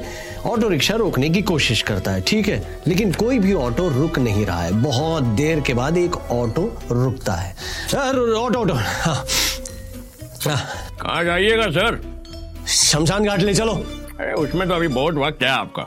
ऑटो 0.47 0.69
रिक्शा 0.69 0.95
रोकने 0.95 1.29
की 1.31 1.43
कोशिश 1.43 1.83
करता 1.83 2.11
है 2.11 2.21
ठीक 2.21 2.49
है? 2.49 2.83
लेकिन 2.87 3.13
कोई 3.13 3.39
भी 3.39 3.53
ऑटो 3.53 3.89
रुक 3.89 4.19
नहीं 4.19 4.47
रहा 4.47 4.63
है। 4.63 4.73
बहुत 4.73 5.23
देर 5.23 5.61
के 5.61 5.75
बाद 5.75 5.97
एक 5.97 6.17
ऑटो 6.17 6.79
रुकता 6.91 7.33
है। 7.33 7.57
अ, 7.95 7.97
ऑटो 8.37 8.59
ऑटो। 8.59 8.75
हाँ, 8.75 9.25
हाँ, 10.49 10.57
कहाँ 11.03 11.25
जाइएगा 11.25 11.71
सर? 11.71 12.01
शमशान 12.69 13.25
घाट 13.25 13.41
ले 13.41 13.55
चलो। 13.55 13.73
अरे 14.21 14.33
उसमें 14.33 14.69
तो 14.69 14.75
अभी 14.75 14.89
बहुत 14.89 15.15
वक्त 15.15 15.43
है 15.43 15.49
आपका। 15.49 15.83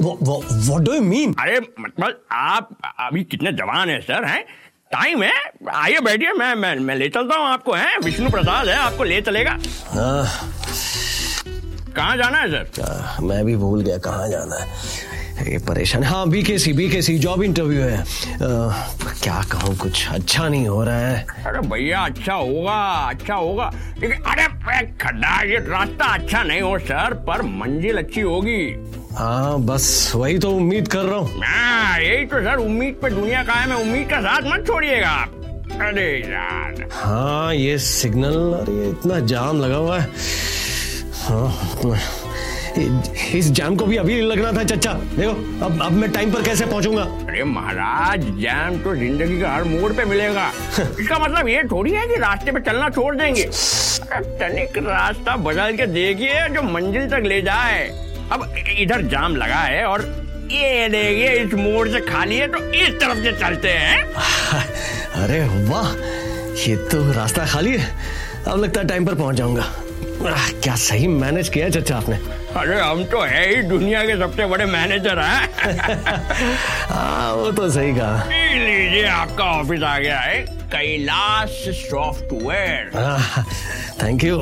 व्हाट 0.00 0.82
डू 0.82 0.92
यू 0.94 1.00
मीन 1.00 1.34
अरे 1.40 1.60
मतलब 1.80 2.20
आप 2.32 2.68
अभी 3.00 3.24
कितने 3.24 3.52
जवान 3.52 3.88
है 3.88 4.00
सर 4.00 4.24
हैं? 4.24 4.44
टाइम 4.92 5.22
है। 5.22 5.32
आइए 5.74 6.00
बैठिए 6.00 6.32
मैं 6.32 6.54
मैं 6.54 6.74
मैं 6.76 6.94
ले 6.96 7.08
चलता 7.08 7.36
हूँ 7.36 7.46
आपको 7.46 7.72
है? 7.72 7.98
विष्णु 7.98 8.30
प्रसाद 8.30 8.68
है 8.68 8.74
आपको 8.74 9.04
ले 9.04 9.20
चलेगा। 9.20 9.58
कहाँ 11.98 12.16
जाना 12.16 12.38
है 12.38 12.48
सर? 12.50 13.22
मैं 13.26 13.44
भी 13.44 13.56
भूल 13.56 13.82
गया 13.82 13.98
कहाँ 14.08 14.28
जाना 14.28 14.56
है। 14.56 15.16
ये 15.50 15.58
परेशान 15.66 16.02
हाँ। 16.04 16.26
बीकेसी 16.28 16.72
बीकेसी 16.72 17.18
जॉब 17.18 17.42
इंटरव्यू 17.42 17.80
है। 17.82 17.98
अ, 17.98 18.04
क्या 19.22 19.40
कहूँ 19.52 19.76
कुछ 19.76 20.06
अच्छा 20.12 20.48
नहीं 20.48 20.66
हो 20.68 20.82
रहा 20.84 20.98
है। 20.98 21.26
अरे 21.46 21.60
भैया 21.68 22.00
अच्छा 22.04 22.34
होगा 22.34 22.78
अच्छा 23.10 23.34
होगा। 23.34 23.70
लेकिन 23.98 24.22
अरे 24.32 24.46
खड्डा 25.02 25.40
ये 25.50 25.58
रास्ता 25.68 26.12
अच्छा 26.14 26.42
नहीं 26.42 26.60
हो 26.60 26.78
सर 26.78 27.14
पर 27.28 27.42
मंजिल 27.60 27.98
अच्छी 27.98 28.20
होगी। 28.20 28.60
हाँ 29.18 29.58
बस 29.66 30.12
वही 30.16 30.38
तो 30.38 30.50
उम्मीद 30.52 30.88
कर 30.88 31.04
रहा 31.04 31.18
हूँ। 31.18 31.40
हाँ 31.44 32.00
यही 32.00 32.26
तो 32.26 32.42
सर 32.44 32.56
उम्मीद 32.64 32.98
पे 33.02 33.10
दुनिया 33.10 33.42
का 33.44 33.52
है। 33.52 33.68
मैं 33.68 33.76
उम्मीद 33.76 34.08
का 34.10 34.20
साथ 34.20 34.52
मत 34.52 34.66
छोड़िएगा। 34.66 35.10
आप 35.10 35.34
अरे 35.82 36.10
यार। 36.20 36.86
हाँ 36.92 37.54
ये 37.54 37.78
सिग्नल 37.78 38.36
और 38.54 38.70
ये 38.70 38.88
इतना 38.90 39.18
जाम 39.32 39.60
लगा 39.60 39.76
हुआ 39.76 39.98
है। 40.00 40.08
हाँ 41.28 41.96
इस 43.34 43.50
जाम 43.52 43.76
को 43.76 43.86
भी 43.86 43.96
अभी 43.96 44.20
लगना 44.22 44.52
था 44.52 44.62
चचा। 44.64 44.92
देखो 44.92 45.30
अब 45.64 45.80
अब 45.82 45.92
मैं 45.92 46.10
टाइम 46.12 46.32
पर 46.32 46.42
कैसे 46.42 46.66
पहुंचूँगा? 46.66 47.02
अरे 47.02 47.44
महाराज 47.44 48.24
जैम 48.40 48.76
तो 48.82 48.94
ज़िंदगी 48.96 49.40
का 49.40 49.54
हर 49.54 49.64
मोड़ 49.64 49.92
पे 49.92 50.04
मिलेगा। 50.04 50.46
इसका 51.00 51.18
मतलब 51.18 51.48
ये 51.48 51.62
थोड़ी 51.70 51.92
है 51.92 52.06
कि 52.08 52.16
रास्ते 52.16 52.52
पे 52.52 52.60
चलना 52.60 52.88
छोड़ 52.90 53.14
देंगे। 53.16 53.44
तनिक 54.40 54.78
रास्ता 54.78 55.36
बदल 55.38 55.76
के 55.76 55.86
देखिए 55.86 56.48
जो 56.54 56.62
मंजिल 56.64 57.08
तक 57.10 57.26
ले 57.26 57.40
जाए। 57.42 57.82
अब 58.32 58.54
इधर 58.78 59.02
जाम 59.08 59.36
लगा 59.36 59.60
है 59.60 59.84
और 59.86 60.02
ये 60.52 60.88
देखिए 60.88 61.32
इस 61.40 61.54
मोड़ 61.54 61.88
से 61.88 62.00
खाली 62.06 62.36
है 62.36 62.46
तो 62.48 62.58
इस 62.74 63.00
तरफ़ 63.00 63.18
से 63.24 63.32
चलते 63.40 63.68
हैं। 63.70 64.02
अरे 65.24 65.42
वाह 65.68 65.92
ये 66.68 66.76
तो 66.88 67.02
रास्ता 67.12 67.46
खाली 67.46 67.76
है। 67.76 67.92
अब 68.46 68.62
लगता 68.62 68.80
है 68.80 68.86
टाइम 68.86 69.06
पर 69.06 69.14
पहुँच 69.14 69.36
जाऊँगा। 69.36 69.64
आह, 70.26 70.48
क्या 70.62 70.74
सही 70.76 71.06
मैनेज 71.06 71.48
किया 71.48 71.64
है 71.64 71.70
चचा 71.70 71.96
आपने? 71.96 72.16
अरे 72.60 72.80
हम 72.80 73.04
तो 73.04 73.20
है 73.22 73.42
ही 73.54 73.62
दुनिया 73.62 74.02
के 74.04 74.16
सबसे 74.18 74.46
बड़े 74.46 74.64
मैनेजर 74.64 75.18
हैं। 75.18 75.48
हाँ 76.90 77.32
वो 77.34 77.50
तो 77.52 77.68
सही 77.70 77.92
कहा। 77.94 78.24
लीजिए 78.28 79.04
आपका 79.06 79.44
ऑफ़िस 79.60 79.82
आ 79.82 79.98
गया 79.98 80.18
है। 80.20 80.40
कैलाश 80.74 81.50
सॉफ्टवेयर। 81.90 82.90
थैंक 84.02 84.24
यू 84.24 84.38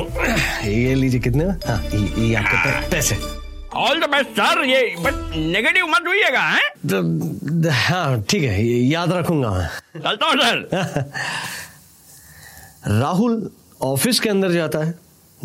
ये 0.64 0.94
लीजिए 0.94 1.20
कितने 1.20 1.44
में? 1.44 1.54
हाँ 1.68 1.80
ये, 1.94 2.26
ये 2.28 2.34
आपके 2.34 2.56
पै- 2.64 2.90
पैसे। 2.92 3.16
ऑल 3.76 4.00
द 4.00 4.08
बेस्ट 4.10 4.30
सर 4.40 4.64
ये 4.64 4.82
बस 5.00 5.14
नेगेटिव 5.36 5.86
मत 5.86 6.04
हुईएगा 6.08 6.40
हैं? 6.40 6.68
तो, 6.92 7.70
हाँ 7.70 8.22
ठीक 8.30 8.42
है 8.42 8.64
याद 8.64 9.12
रखूँगा 9.12 9.50
मैं। 9.50 9.68
चलता 10.00 10.26
हूँ 10.26 10.36
सर 10.36 11.10
राहुल 13.00 13.50
ऑफ़िस 13.82 14.20
के 14.20 14.28
अंदर 14.28 14.52
जाता 14.52 14.78
है। 14.84 14.94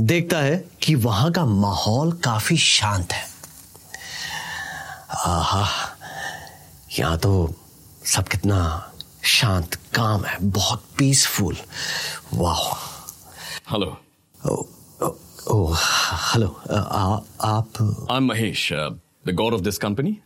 देखता 0.10 0.38
है 0.42 0.58
कि 0.84 0.94
वहाँ 1.06 1.32
का 1.32 1.46
माहौल 1.46 2.12
काफ़ी 2.26 2.58
शांत 2.58 3.12
है। 3.14 3.26
आहा 5.28 5.66
यहाँ 7.00 7.18
तो 7.26 7.32
सब 8.14 8.28
कितना 8.28 8.60
शांत 9.38 9.76
काम 9.96 10.24
है 10.26 10.38
बहुत 10.58 10.84
पीसफुल 10.98 11.58
वाह 12.34 12.64
हेलो 13.72 13.98
ओ, 15.52 15.74
हेलो 16.34 16.48
आप 16.48 17.82
I 18.12 18.18
am 18.18 18.26
Mahesh 18.28 18.68
the 19.28 19.34
god 19.42 19.54
of 19.54 19.62
this 19.62 19.78
company 19.86 20.18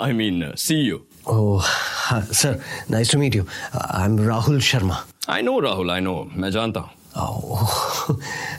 I 0.00 0.12
mean 0.12 0.52
CEO 0.58 0.98
ओ 1.28 1.56
हाँ, 1.64 2.20
sir 2.32 2.60
nice 2.90 3.12
to 3.12 3.18
meet 3.18 3.36
you 3.36 3.44
I 3.74 4.04
am 4.04 4.18
Rahul 4.28 4.60
Sharma 4.70 5.02
I 5.30 5.42
know 5.42 5.58
Rahul 5.60 5.90
I 5.90 6.00
know 6.00 6.22
मैं 6.36 6.50
जानता 6.50 6.80
हूँ। 6.80 6.90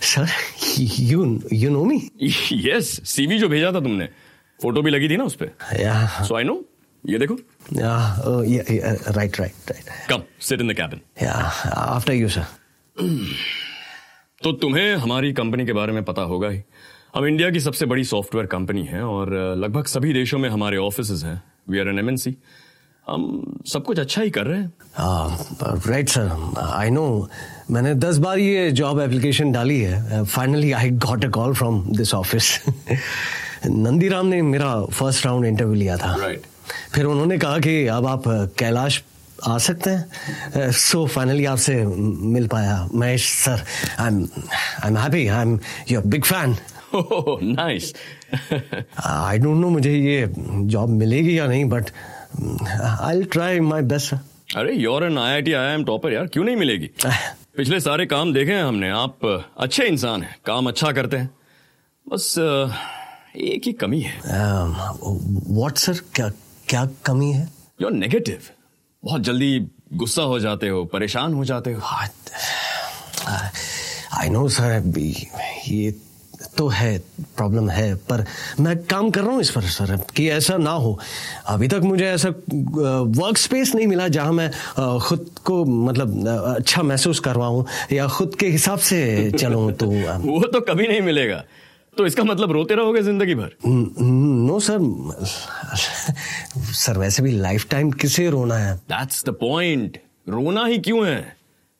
Sir 0.03 0.28
you 0.80 1.41
you 1.53 1.70
know 1.70 1.84
me 1.86 2.01
yes 2.53 2.89
CV 3.09 3.38
जो 3.39 3.49
भेजा 3.49 3.72
था 3.72 3.80
तुमने 3.80 4.05
photo 4.59 4.82
भी 4.82 4.91
लगी 4.91 5.09
थी 5.09 5.18
ना 5.18 5.24
उस 5.24 5.36
पर 5.36 5.47
सो 6.28 6.36
आई 6.36 6.43
नो 6.43 6.64
ये 7.03 7.20
देखो। 7.20 7.36
Right 7.74 9.39
right 9.39 9.72
right 9.72 10.09
come 10.09 10.24
sit 10.39 10.62
in 10.62 10.68
the 10.68 10.74
cabin 10.74 11.01
after 11.26 12.14
you 12.14 12.30
sir 12.30 12.45
तो 14.43 14.51
तुम्हें 14.51 14.95
हमारी 14.95 15.34
कंपनी 15.34 15.66
के 15.66 15.74
बारे 15.74 15.93
में 15.93 16.03
पता 16.03 16.22
होगा 16.22 16.49
ही। 16.49 16.62
हम 17.16 17.26
इंडिया 17.28 17.49
की 17.51 17.59
सबसे 17.59 17.86
बड़ी 17.86 18.03
सॉफ्टवेयर 18.03 18.47
कंपनी 18.47 18.84
है 18.84 19.01
और 19.03 19.34
लगभग 19.57 19.86
सभी 19.86 20.14
देशों 20.14 20.39
में 20.39 20.49
हमारे 20.49 20.78
ऑफ़िस 20.78 21.24
हैं। 21.24 21.41
वी 21.70 21.80
आर 21.80 21.88
एन 21.89 21.99
एमएनसी 21.99 22.36
हम 23.08 23.62
सब 23.68 23.84
कुछ 23.86 23.99
अच्छा 23.99 24.22
ही 24.22 24.30
कर 24.30 24.45
रहे 24.45 24.60
हैं। 24.60 24.72
राइट 25.88 26.10
सर 26.10 26.30
आई 26.74 26.89
नो 26.89 27.30
मैंने 27.72 27.93
दस 27.95 28.18
बार 28.18 28.39
ये 28.39 28.72
जॉब 28.72 29.02
एप्लीकेशन 29.02 29.52
डाली 29.52 29.80
है। 29.82 30.24
Finally 30.24 30.72
I 30.72 30.89
got 31.06 31.26
a 31.26 31.30
call 31.30 31.54
from 31.54 31.84
this 31.97 32.14
office 32.14 32.60
Nandiram 33.66 34.26
ने 34.26 34.41
मेरा 34.41 34.74
फ़र्स्ट 34.86 35.26
राउंड 35.26 35.45
इंटरव्यू 35.45 35.76
लिया 35.76 35.97
था। 35.97 36.16
Right. 36.18 36.45
फिर 36.93 37.06
उन्होंने 37.06 37.38
कहा 37.38 37.58
कि 37.60 37.86
अब 37.88 38.08
आप 38.08 38.24
कैलाश 38.60 39.02
आ 39.47 39.58
सकते 39.58 39.89
हैं। 39.89 40.72
सो 40.72 41.06
फाइनली 41.08 41.45
आपसे 41.45 41.76
मिल 41.86 42.47
पाया। 42.47 42.88
Mahesh 42.95 43.30
sir 43.34 43.64
I 43.99 44.08
am 44.08 44.24
I 44.84 44.89
am 44.89 44.97
happy 44.97 45.28
I 45.28 45.41
am 45.41 45.60
your 45.91 46.04
big 46.06 46.24
fan 46.26 46.56
nice 46.93 47.93
I 48.99 49.38
don't 49.39 49.58
know 49.58 49.70
मुझे 49.70 49.93
ये 49.93 50.32
जॉब 50.38 50.89
मिलेगी 50.89 51.38
या 51.39 51.47
नहीं 51.47 51.66
but 51.66 51.89
I 53.01 53.23
try 53.23 53.59
my 53.59 53.82
best 53.82 54.13
अरे 54.57 54.73
your 54.73 55.03
an 55.05 55.17
I 55.17 55.34
I 55.34 55.41
T 55.41 55.53
I 55.53 55.73
am 55.73 55.84
topper 55.86 56.13
यार। 56.13 56.27
क्यों 56.27 56.43
नहीं 56.45 56.55
मिलेगी? 56.55 56.89
पिछले 57.57 57.79
सारे 57.79 58.05
काम 58.05 58.34
देखे 58.34 58.53
हैं 58.53 58.63
हमने। 58.63 58.89
आप 58.89 59.25
अच्छे 59.59 59.84
इंसान 59.84 60.23
हैं। 60.23 60.36
काम 60.45 60.67
अच्छा 60.67 60.91
करते 60.91 61.17
हैं। 61.17 61.29
बस 62.05 62.36
एक 63.38 63.65
ही 63.65 63.71
कमी 63.73 63.99
है। 64.01 64.19
व्हाट 64.25 65.77
सर 65.77 65.99
क्या 66.15 66.29
क्या 66.69 66.86
कमी 67.05 67.32
है? 67.32 67.49
योर 67.82 67.91
नेगेटिव 67.91 68.39
बहुत 69.03 69.21
जल्दी 69.21 69.59
गुस्सा 69.93 70.21
हो 70.23 70.39
जाते 70.39 70.67
हो 70.69 70.84
परेशान 70.86 71.34
हो 71.34 71.45
जाते 71.45 71.73
हो। 71.73 71.82
आई 74.13 74.29
नो 74.29 74.47
सर 74.49 74.84
ये 75.67 75.91
तो 76.58 76.68
है 76.68 76.97
प्रॉब्लम 77.38 77.70
है 77.70 77.93
पर 78.10 78.24
मैं 78.60 78.76
काम 78.86 79.10
कर 79.12 79.22
रहा 79.22 79.32
हूँ 79.32 79.41
इस 79.41 79.49
पर 79.49 79.62
सर 79.76 79.95
कि 80.16 80.28
ऐसा 80.30 80.58
ना 80.58 80.72
हो। 80.72 80.97
अभी 81.47 81.68
तक 81.68 81.82
मुझे 81.84 82.06
ऐसा 82.06 82.30
वर्क 82.30 83.38
स्पेस 83.38 83.74
नहीं 83.76 83.88
मिला 83.88 84.08
जहाँ 84.08 84.32
मैं 84.34 84.49
खुद 85.02 85.30
को 85.45 85.64
मतलब 85.66 86.28
अच्छा 86.56 86.84
महसूस 86.84 87.20
करवाऊँ 87.20 87.66
या 87.93 88.08
खुद 88.08 88.36
के 88.39 88.47
हिसाब 88.47 88.80
से 88.80 89.32
चलूँ 89.32 89.72
तो 89.74 89.86
वो 89.88 90.47
तो 90.47 90.62
कभी 90.62 90.88
नहीं 90.88 91.02
मिलेगा। 91.02 91.43
तो 91.97 92.06
इसका 92.06 92.24
मतलब 92.24 92.52
रोते 92.52 92.76
रहोगे 92.76 93.02
ज़िंदगी 93.02 93.36
भर? 93.36 93.56
नो 93.68 94.60
सर 94.60 94.80
सर 96.76 96.97
वैसे 96.97 97.24
भी 97.24 97.32
लाइफ 97.32 97.68
टाइम 97.70 97.91
किसे 97.91 98.30
रोना 98.30 98.58
है? 98.58 98.76
दैट्स 98.89 99.26
द 99.26 99.30
पॉइंट 99.41 99.97
रोना 100.30 100.66
ही 100.66 100.78
क्यों 100.80 101.06
है? 101.08 101.36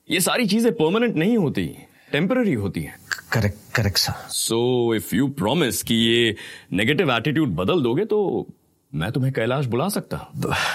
ये 0.08 0.20
सारी 0.22 0.48
चीज़ें 0.48 0.72
परमानेंट 0.74 1.16
नहीं 1.16 1.38
होती 1.38 1.66
टेम्पररी 2.12 2.54
होती 2.54 2.82
हैं। 2.82 2.96
Correct 3.32 3.58
correct 3.76 3.98
sir 3.98 4.14
so 4.30 4.96
if 4.96 5.16
you 5.16 5.28
promise 5.38 5.82
कि 5.84 5.96
ये 5.96 6.36
नेगेटिव 6.74 7.12
एटीट्यूड 7.12 7.56
बदल 7.56 7.82
दोगे 7.84 8.06
तो 8.06 8.48
मैं 8.92 9.12
तुम्हें 9.12 9.32
कैलाश 9.34 9.66
बुला 9.66 9.88
सकता। 9.90 10.18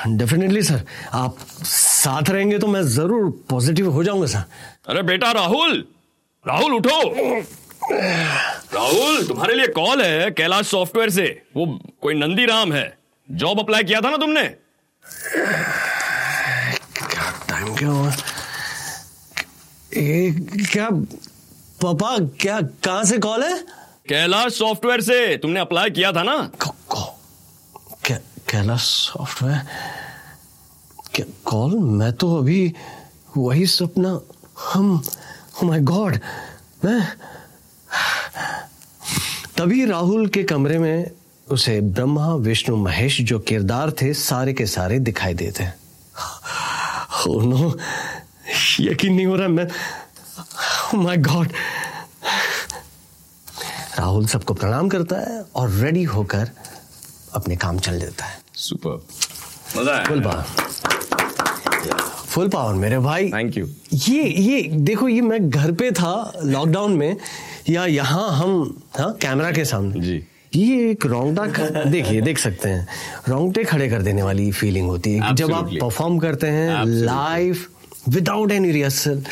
डेफिनेटली 0.09 0.63
सर 0.63 0.85
आप 1.15 1.37
साथ 1.65 2.31
रहेंगे 2.31 2.59
तो 2.59 2.67
मैं 2.67 2.83
ज़रूर 2.89 3.31
पॉजिटिव 3.51 3.91
हो 3.93 4.05
जाऊँगा 4.05 4.27
सर 4.27 4.45
अरे 4.89 5.03
बेटा 5.03 5.31
राहुल! 5.33 5.85
राहुल 6.45 6.75
उठो! 6.75 7.01
राहुल 8.75 9.27
तुम्हारे 9.29 9.55
लिए 9.55 9.67
कॉल 9.77 10.03
है 10.03 10.31
कैलाश 10.31 10.67
सॉफ्टवेयर 10.67 11.11
से। 11.11 11.27
वो 11.57 11.67
कोई 12.03 12.15
नंदी 12.15 12.47
राम 12.47 12.73
है। 12.73 12.97
जॉब 13.29 13.61
अप्लाई 13.61 13.85
किया 13.85 14.01
था 14.01 14.11
ना 14.11 14.17
तुमने? 14.17 14.43
क्या 17.03 17.31
टाइम 17.49 17.75
क्या 17.75 17.89
हुआ? 17.89 18.13
ए, 19.93 20.35
क्या 20.73 20.89
पापा 21.83 22.17
क्या 22.19 22.61
कहाँ 22.61 23.05
से 23.05 23.19
कॉल 23.19 23.45
है? 23.45 23.59
कैलाश 24.09 24.53
सॉफ्टवेयर 24.53 25.01
से। 25.01 25.37
तुमने 25.37 25.61
अप्लाई 25.61 25.91
किया 25.91 26.13
था 26.13 26.23
ना? 26.23 26.51
कैलाश 28.51 28.81
सॉफ्टवेयर? 28.81 29.61
क्या 31.15 31.27
कॉल 31.45 31.79
मैं 31.79 32.13
तो 32.13 32.37
अभी 32.37 32.75
वही 33.37 33.67
सपना 33.67 34.21
हम 34.73 35.03
माय 35.65 35.81
गॉड 35.81 36.19
मैं 36.85 37.09
तभी 39.57 39.85
राहुल 39.87 40.27
के 40.27 40.43
कमरे 40.45 40.79
में 40.79 41.11
उसे 41.51 41.81
ब्रह्मा 41.81 42.35
विष्णु 42.35 42.77
महेश 42.77 43.21
जो 43.21 43.39
किरदार 43.39 43.91
थे 43.91 44.15
सारे 44.15 44.53
के 44.53 44.67
सारे 44.67 44.99
दिखाई 44.99 45.35
देते। 45.35 45.65
हैं 45.65 45.75
Oh 47.27 47.43
no, 47.43 47.79
यकीन 48.81 49.15
नहीं 49.15 49.27
हो 49.27 49.37
रहा 49.37 49.49
मैं 49.49 49.69
माय 50.95 51.17
गॉड 51.17 51.49
राहुल 53.99 54.27
सबको 54.27 54.55
प्रणाम 54.55 54.89
करता 54.89 55.17
है 55.21 55.43
और 55.57 55.71
रेडी 55.71 56.03
होकर 56.05 56.51
अपने 57.35 57.57
काम 57.57 57.79
चल 57.79 57.99
देता 58.01 58.25
है। 58.25 58.39
सुपर 58.55 59.03
मज़ा 59.79 60.03
फुल 60.05 60.21
पावर 60.21 60.45
फुल 62.29 62.49
पावर 62.49 62.75
मेरे 62.75 62.99
भाई। 62.99 63.31
थैंक 63.33 63.57
यू 63.59 63.67
ये 63.93 64.23
ये 64.23 64.63
देखो 64.63 65.09
ये 65.09 65.21
मैं 65.21 65.49
घर 65.51 65.73
पे 65.73 65.91
था 65.91 66.33
लॉकडाउन 66.45 66.93
में 66.97 67.17
या 67.71 67.87
यहाँ 67.87 68.29
हम 68.39 68.81
हाँ 68.99 69.13
कैमरा 69.23 69.51
के 69.53 69.65
सामने। 69.65 70.01
जी। 70.01 70.23
ये 70.55 70.91
एक 70.91 71.07
रोंगटा 71.07 71.85
देखिए 71.85 72.21
देख 72.21 72.39
सकते 72.39 72.69
हैं। 72.69 72.87
रोंगटे 73.29 73.65
खड़े 73.65 73.89
कर 73.91 74.03
देने 74.03 74.23
वाली 74.23 74.51
फीलिंग 74.53 74.87
होती 74.89 75.13
है 75.15 75.35
जब 75.35 75.53
आप 75.53 75.71
परफॉर्म 75.81 76.19
करते 76.19 76.47
हैं 76.47 76.85
लाइव 76.85 77.65
विदाउट 78.09 78.53
एनी 78.53 78.71
रिहर्सल 78.73 79.23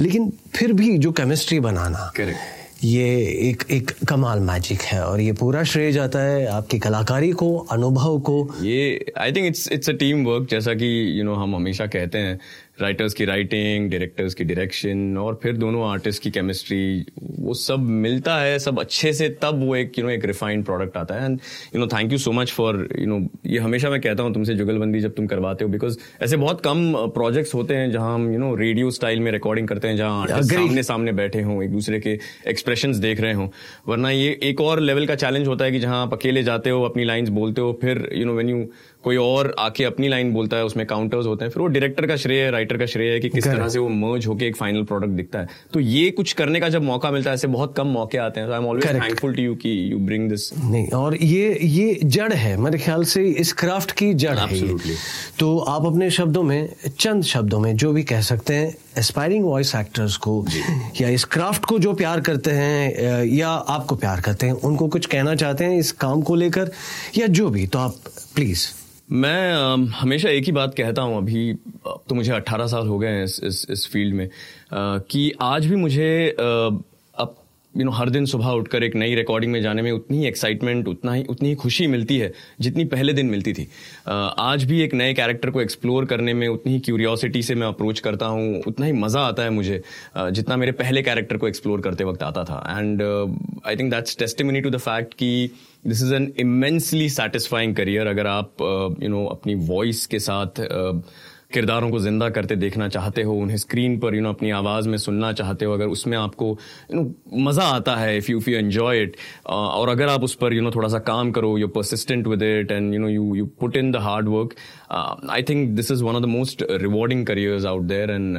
लेकिन 0.00 0.32
फिर 0.56 0.72
भी 0.72 0.98
जो 0.98 1.12
केमिस्ट्री 1.12 1.60
बनाना 1.60 2.12
Correct. 2.12 2.36
ये 2.84 3.06
एक 3.50 3.64
एक 3.70 3.90
कमाल 4.08 4.40
मैजिक 4.40 4.82
है 4.82 5.04
और 5.04 5.20
ये 5.20 5.32
पूरा 5.32 5.62
श्रेय 5.62 5.92
जाता 5.92 6.18
है 6.18 6.46
आपकी 6.46 6.78
कलाकारी 6.78 7.30
को 7.30 7.56
अनुभव 7.56 8.20
को। 8.20 8.54
ये 8.62 9.12
I 9.18 9.32
think 9.32 9.46
it's 9.46 9.72
it's 9.72 9.90
a 9.90 9.92
team 9.92 10.24
work 10.24 10.48
जैसा 10.50 10.74
कि 10.74 11.10
यू 11.10 11.16
you 11.16 11.24
नो 11.24 11.30
know, 11.30 11.42
हम 11.42 11.56
हमेशा 11.56 11.86
कहते 11.86 12.18
हैं। 12.18 12.40
राइटर्स 12.82 13.14
की 13.14 13.24
राइटिंग 13.24 13.90
डायरेक्टर्स 13.90 14.34
की 14.34 14.44
डायरेक्शन 14.44 15.16
और 15.18 15.38
फिर 15.42 15.56
दोनों 15.56 15.88
आर्टिस्ट 15.88 16.22
की 16.22 16.30
केमिस्ट्री 16.30 17.04
वो 17.38 17.54
सब 17.54 17.80
मिलता 17.80 18.36
है 18.38 18.58
सब 18.58 18.80
अच्छे 18.80 19.12
से 19.12 19.28
तब 19.42 19.60
वो 19.64 19.76
एक 19.76 19.98
यू 19.98 20.04
नो 20.04 20.10
एक 20.10 20.24
रिफाइंड 20.24 20.64
प्रोडक्ट 20.64 20.96
आता 20.96 21.14
है। 21.14 21.24
And 21.24 21.40
you 21.74 21.80
know 21.80 21.86
thank 21.86 22.12
you 22.12 22.18
so 22.18 22.32
much 22.32 22.52
for 22.52 22.88
you 22.98 23.06
know 23.06 23.18
ये 23.46 23.58
हमेशा 23.58 23.90
मैं 23.90 24.00
कहता 24.00 24.22
हूँ 24.22 24.34
तुमसे 24.34 24.54
जुगलबंदी 24.54 25.00
जब 25.00 25.14
तुम 25.14 25.26
करवाते 25.26 25.64
हो 25.64 25.70
बिकॉज़ 25.70 25.98
ऐसे 26.22 26.36
बहुत 26.36 26.60
कम 26.60 26.92
प्रोजेक्ट्स 27.14 27.54
होते 27.54 27.74
हैं 27.74 27.90
जहाँ 27.92 28.14
हम 28.14 28.32
यू 28.32 28.38
नो 28.38 28.54
रेडियो 28.54 28.90
स्टाइल 28.90 29.20
में 29.20 29.32
रिकॉर्डिंग 29.32 29.68
करते 29.68 29.88
हैं 29.88 29.96
जहाँ 29.96 30.42
सामने 30.42 30.82
सामने 30.82 31.12
बैठे 31.12 31.42
हों 31.42 31.62
एक 31.62 31.70
दूसरे 31.70 32.00
के 32.00 32.18
एक्सप्रेशन 32.48 33.00
देख 33.00 33.20
रहे 33.20 33.32
हों। 33.32 33.48
वरना 33.88 34.10
ये 34.10 34.38
एक 34.42 34.60
और 34.60 34.80
लेवल 34.80 35.06
का 35.06 35.14
चैलेंज 35.14 35.46
होता 35.48 35.64
है 35.64 35.72
कि 35.72 35.80
जहाँ 35.80 36.02
आप 36.02 36.12
अकेले 36.14 36.42
जाते 36.42 36.70
हो 36.70 36.82
अपनी 36.82 37.04
लाइन्स 37.04 37.28
बोलते 37.30 37.60
हो 37.60 37.78
फिर 37.82 38.08
यू 38.12 38.24
नो 38.26 38.34
वेन 38.34 38.48
यू 38.48 38.64
कोई 39.04 39.16
और 39.16 39.54
आके 39.58 39.84
अपनी 39.84 40.08
लाइन 40.08 40.32
बोलता 40.32 40.56
है 40.56 40.64
उसमें 40.64 40.84
काउंटर्स 40.86 41.26
होते 41.26 41.44
हैं 41.44 41.52
फिर 41.52 41.62
वो 41.62 41.66
डायरेक्टर 41.68 42.06
का 42.06 42.16
श्रेय 42.16 42.40
है 42.42 42.50
राइटर 42.50 42.76
का 42.76 42.86
श्रेय 42.86 43.10
है 43.12 43.20
कि 43.20 43.28
किस 43.28 43.44
तरह 43.44 43.68
से 43.68 43.78
वो 43.78 43.88
मर्ज 43.88 44.26
होके 44.26 44.46
एक 44.46 44.56
फाइनल 44.56 44.82
प्रोडक्ट 44.82 45.10
दिखता 45.10 45.38
है। 45.38 45.48
तो 45.72 45.80
ये 45.80 46.10
कुछ 46.10 46.32
करने 46.32 46.60
का 46.60 46.68
जब 46.68 46.82
मौका 46.82 47.10
मिलता 47.10 47.30
है 47.30 47.34
ऐसे 47.34 47.46
बहुत 47.48 47.74
कम 47.76 47.86
मौके 47.88 48.18
आते 48.18 48.40
हैं। 48.40 48.50
I 48.50 48.58
am 48.58 48.66
always 48.66 49.02
thankful 49.02 49.34
to 49.34 49.42
you 49.42 49.54
कि 49.54 49.70
यू 49.92 49.98
ब्रिंग 49.98 50.28
दिस 50.30 50.50
नहीं 50.58 50.88
और 50.88 51.16
ये 51.16 51.58
ये 51.62 51.98
जड़ 52.04 52.32
है 52.32 52.56
मेरे 52.56 52.78
ख्याल 52.78 53.04
से 53.04 53.24
इस 53.40 53.52
क्राफ्ट 53.52 53.92
की 53.92 54.12
जड़ 54.14 54.36
है 54.38 54.76
तो 55.38 55.58
आप 55.58 55.86
अपने 55.86 56.10
शब्दों 56.10 56.42
में 56.42 56.68
चंद 56.98 57.24
शब्दों 57.24 57.60
में 57.60 57.74
जो 57.76 57.92
भी 57.92 58.02
कह 58.02 58.20
सकते 58.20 58.54
हैं 58.54 58.74
एस्पायरिंग 58.98 59.44
वॉइस 59.44 59.74
एक्टर्स 59.74 60.16
को 60.16 60.44
या 61.00 61.08
इस 61.08 61.24
क्राफ्ट 61.24 61.64
को 61.64 61.78
जो 61.78 61.92
प्यार 61.92 62.20
करते 62.20 62.50
हैं 62.50 63.24
या 63.24 63.48
आपको 63.48 63.96
प्यार 63.96 64.20
करते 64.20 64.46
हैं 64.46 64.52
उनको 64.52 64.88
कुछ 64.88 65.06
कहना 65.06 65.34
चाहते 65.34 65.64
हैं 65.64 65.78
इस 65.78 65.92
काम 66.00 66.22
को 66.22 66.34
लेकर 66.34 66.70
या 67.18 67.26
जो 67.26 67.48
भी 67.50 67.66
तो 67.66 67.78
आप 67.78 67.94
प्लीज़ 68.34 68.68
मैं 69.12 69.52
हमेशा 69.90 70.28
एक 70.28 70.44
ही 70.44 70.52
बात 70.52 70.74
कहता 70.74 71.02
हूँ 71.02 71.16
अभी 71.16 71.54
तो 71.86 72.14
मुझे 72.14 72.32
18 72.32 72.66
साल 72.66 72.88
हो 72.88 72.98
गए 72.98 73.08
हैं 73.08 73.24
इस 73.24 73.40
इस, 73.44 73.66
इस 73.70 73.88
फ़ील्ड 73.92 74.14
में 74.14 74.28
कि 74.74 75.32
आज 75.40 75.66
भी 75.66 75.76
मुझे 75.76 76.36
अब 76.38 77.34
यू 77.76 77.84
नो 77.84 77.90
हर 77.90 78.10
दिन 78.10 78.24
सुबह 78.26 78.46
उठकर 78.46 78.82
एक 78.82 78.94
नई 78.96 79.14
रिकॉर्डिंग 79.14 79.52
में 79.52 79.60
जाने 79.62 79.82
में 79.82 79.90
उतनी 79.92 80.26
एक्साइटमेंट 80.26 80.88
उतना 80.88 81.12
ही 81.12 81.24
उतनी 81.24 81.48
ही 81.48 81.54
खुशी 81.54 81.86
मिलती 81.86 82.18
है 82.18 82.32
जितनी 82.60 82.84
पहले 82.84 83.12
दिन 83.12 83.26
मिलती 83.26 83.52
थी। 83.52 83.68
आज 84.06 84.64
भी 84.64 84.80
एक 84.82 84.94
नए 84.94 85.14
कैरेक्टर 85.14 85.50
को 85.50 85.60
एक्सप्लोर 85.60 86.04
करने 86.04 86.34
में 86.34 86.46
उतनी 86.48 86.72
ही 86.72 86.80
क्यूरियोसिटी 86.80 87.42
से 87.42 87.54
मैं 87.54 87.66
अप्रोच 87.66 88.00
करता 88.00 88.26
हूँ 88.26 88.62
उतना 88.62 88.86
ही 88.86 88.92
मज़ा 88.92 89.20
आता 89.20 89.42
है 89.42 89.50
मुझे 89.50 89.82
जितना 90.16 90.56
मेरे 90.56 90.72
पहले 90.72 91.02
कैरेक्टर 91.02 91.36
को 91.36 91.48
एक्सप्लोर 91.48 91.80
करते 91.80 92.04
वक्त 92.04 92.22
आता 92.22 92.44
था। 92.44 92.64
And 92.78 93.02
I 93.66 93.76
think 93.76 93.90
that's 93.94 94.18
testimony 94.18 94.60
to 94.60 94.70
the 94.70 94.76
fact 94.76 95.14
कि 95.14 95.50
this 95.84 96.02
is 96.02 96.14
an 96.14 96.32
immensely 96.38 97.08
satisfying 97.10 97.74
career 97.76 98.06
अगर 98.06 98.26
आप 98.26 98.62
यू 99.02 99.08
नो 99.08 99.24
अपनी 99.26 99.54
वॉइस 99.66 100.06
के 100.06 100.18
साथ 100.18 100.60
uh, 100.60 101.02
किरदारों 101.52 101.90
को 101.90 101.98
ज़िंदा 101.98 102.28
करते 102.30 102.56
देखना 102.56 102.88
चाहते 102.88 103.22
हो 103.22 103.34
उन्हें 103.34 103.56
स्क्रीन 103.56 103.98
पर 104.00 104.14
यू 104.14 104.20
नो 104.22 104.28
अपनी 104.28 104.50
आवाज़ 104.50 104.88
में 104.88 104.96
सुनना 104.98 105.32
चाहते 105.32 105.64
हो 105.64 105.72
अगर 105.72 105.86
उसमें 105.88 106.16
आपको 106.18 106.46
यू 106.92 107.00
नो 107.00 107.42
मज़ा 107.44 107.62
आता 107.68 107.96
है 107.96 108.16
if 108.16 108.30
you 108.30 108.38
if 108.38 108.50
you 108.50 108.90
it 108.92 109.16
और 109.46 109.88
अगर 109.88 110.08
आप 110.08 110.24
उस 110.24 110.34
पर 110.34 110.54
यू 110.54 110.62
नो 110.62 110.70
थोड़ा 110.70 110.88
सा 110.88 110.98
काम 111.08 111.30
करो 111.32 111.56
you 111.58 111.68
persistent 111.68 112.26
with 112.26 112.42
it 112.42 112.72
and 112.72 112.94
you 112.94 113.00
know 113.00 113.08
you 113.08 113.34
you 113.34 113.46
put 113.60 113.76
in 113.76 113.90
the 113.92 113.96
hard 113.96 114.28
work 114.28 114.54
I 114.91 115.43
think 115.43 115.69
this 115.75 115.91
is 115.91 116.01
one 116.01 116.15
of 116.15 116.21
the 116.21 116.25
most 116.29 116.63
rewarding 116.71 117.25
careers 117.25 117.65
out 117.65 117.83
there 117.83 118.11
and 118.11 118.37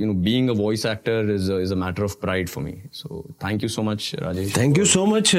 you 0.00 0.06
know 0.06 0.12
being 0.24 0.50
a 0.50 0.52
voice 0.58 0.86
actor 0.86 1.30
is 1.34 1.50
is 1.62 1.72
a 1.72 1.76
matter 1.76 2.02
of 2.04 2.14
pride 2.20 2.48
for 2.48 2.64
me 2.64 2.74
so 2.92 3.24
thank 3.44 3.62
you 3.62 3.68
so 3.68 3.82
much 3.82 4.10
Rajesh 4.22 4.56
thank 4.56 4.78
you 4.78 4.84
so 4.94 5.04
much 5.06 5.34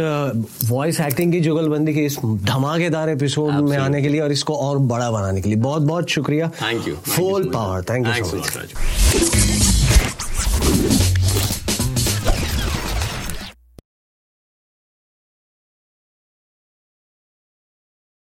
voice 0.69 0.99
acting 1.01 1.31
की 1.31 1.39
जुगलबंदी 1.39 1.93
के 1.93 2.05
इस 2.05 2.19
धमाकेदार 2.25 3.09
episode 3.09 3.53
में 3.69 3.77
आने 3.77 4.01
के 4.01 4.09
लिए 4.09 4.21
और 4.21 4.31
इसको 4.31 4.55
और 4.67 4.77
बड़ा 4.93 5.11
बनाने 5.11 5.41
के 5.41 5.49
लिए 5.49 5.57
बहुत 5.59 5.81
बहुत 5.83 6.09
शुक्रिया 6.09 6.51
Thank 6.59 6.87
you. 6.87 6.95
Thank 6.95 7.07
you 7.07 7.15
full 7.15 7.41
so 7.41 7.47
much. 7.47 7.53
Power 7.53 7.81
thank 7.89 8.07
you 8.07 8.13
Thanks 8.13 8.29
so 8.29 8.37
a 8.37 8.39
much 8.39 8.45
lot, 8.45 8.55
Raju. 10.83 11.08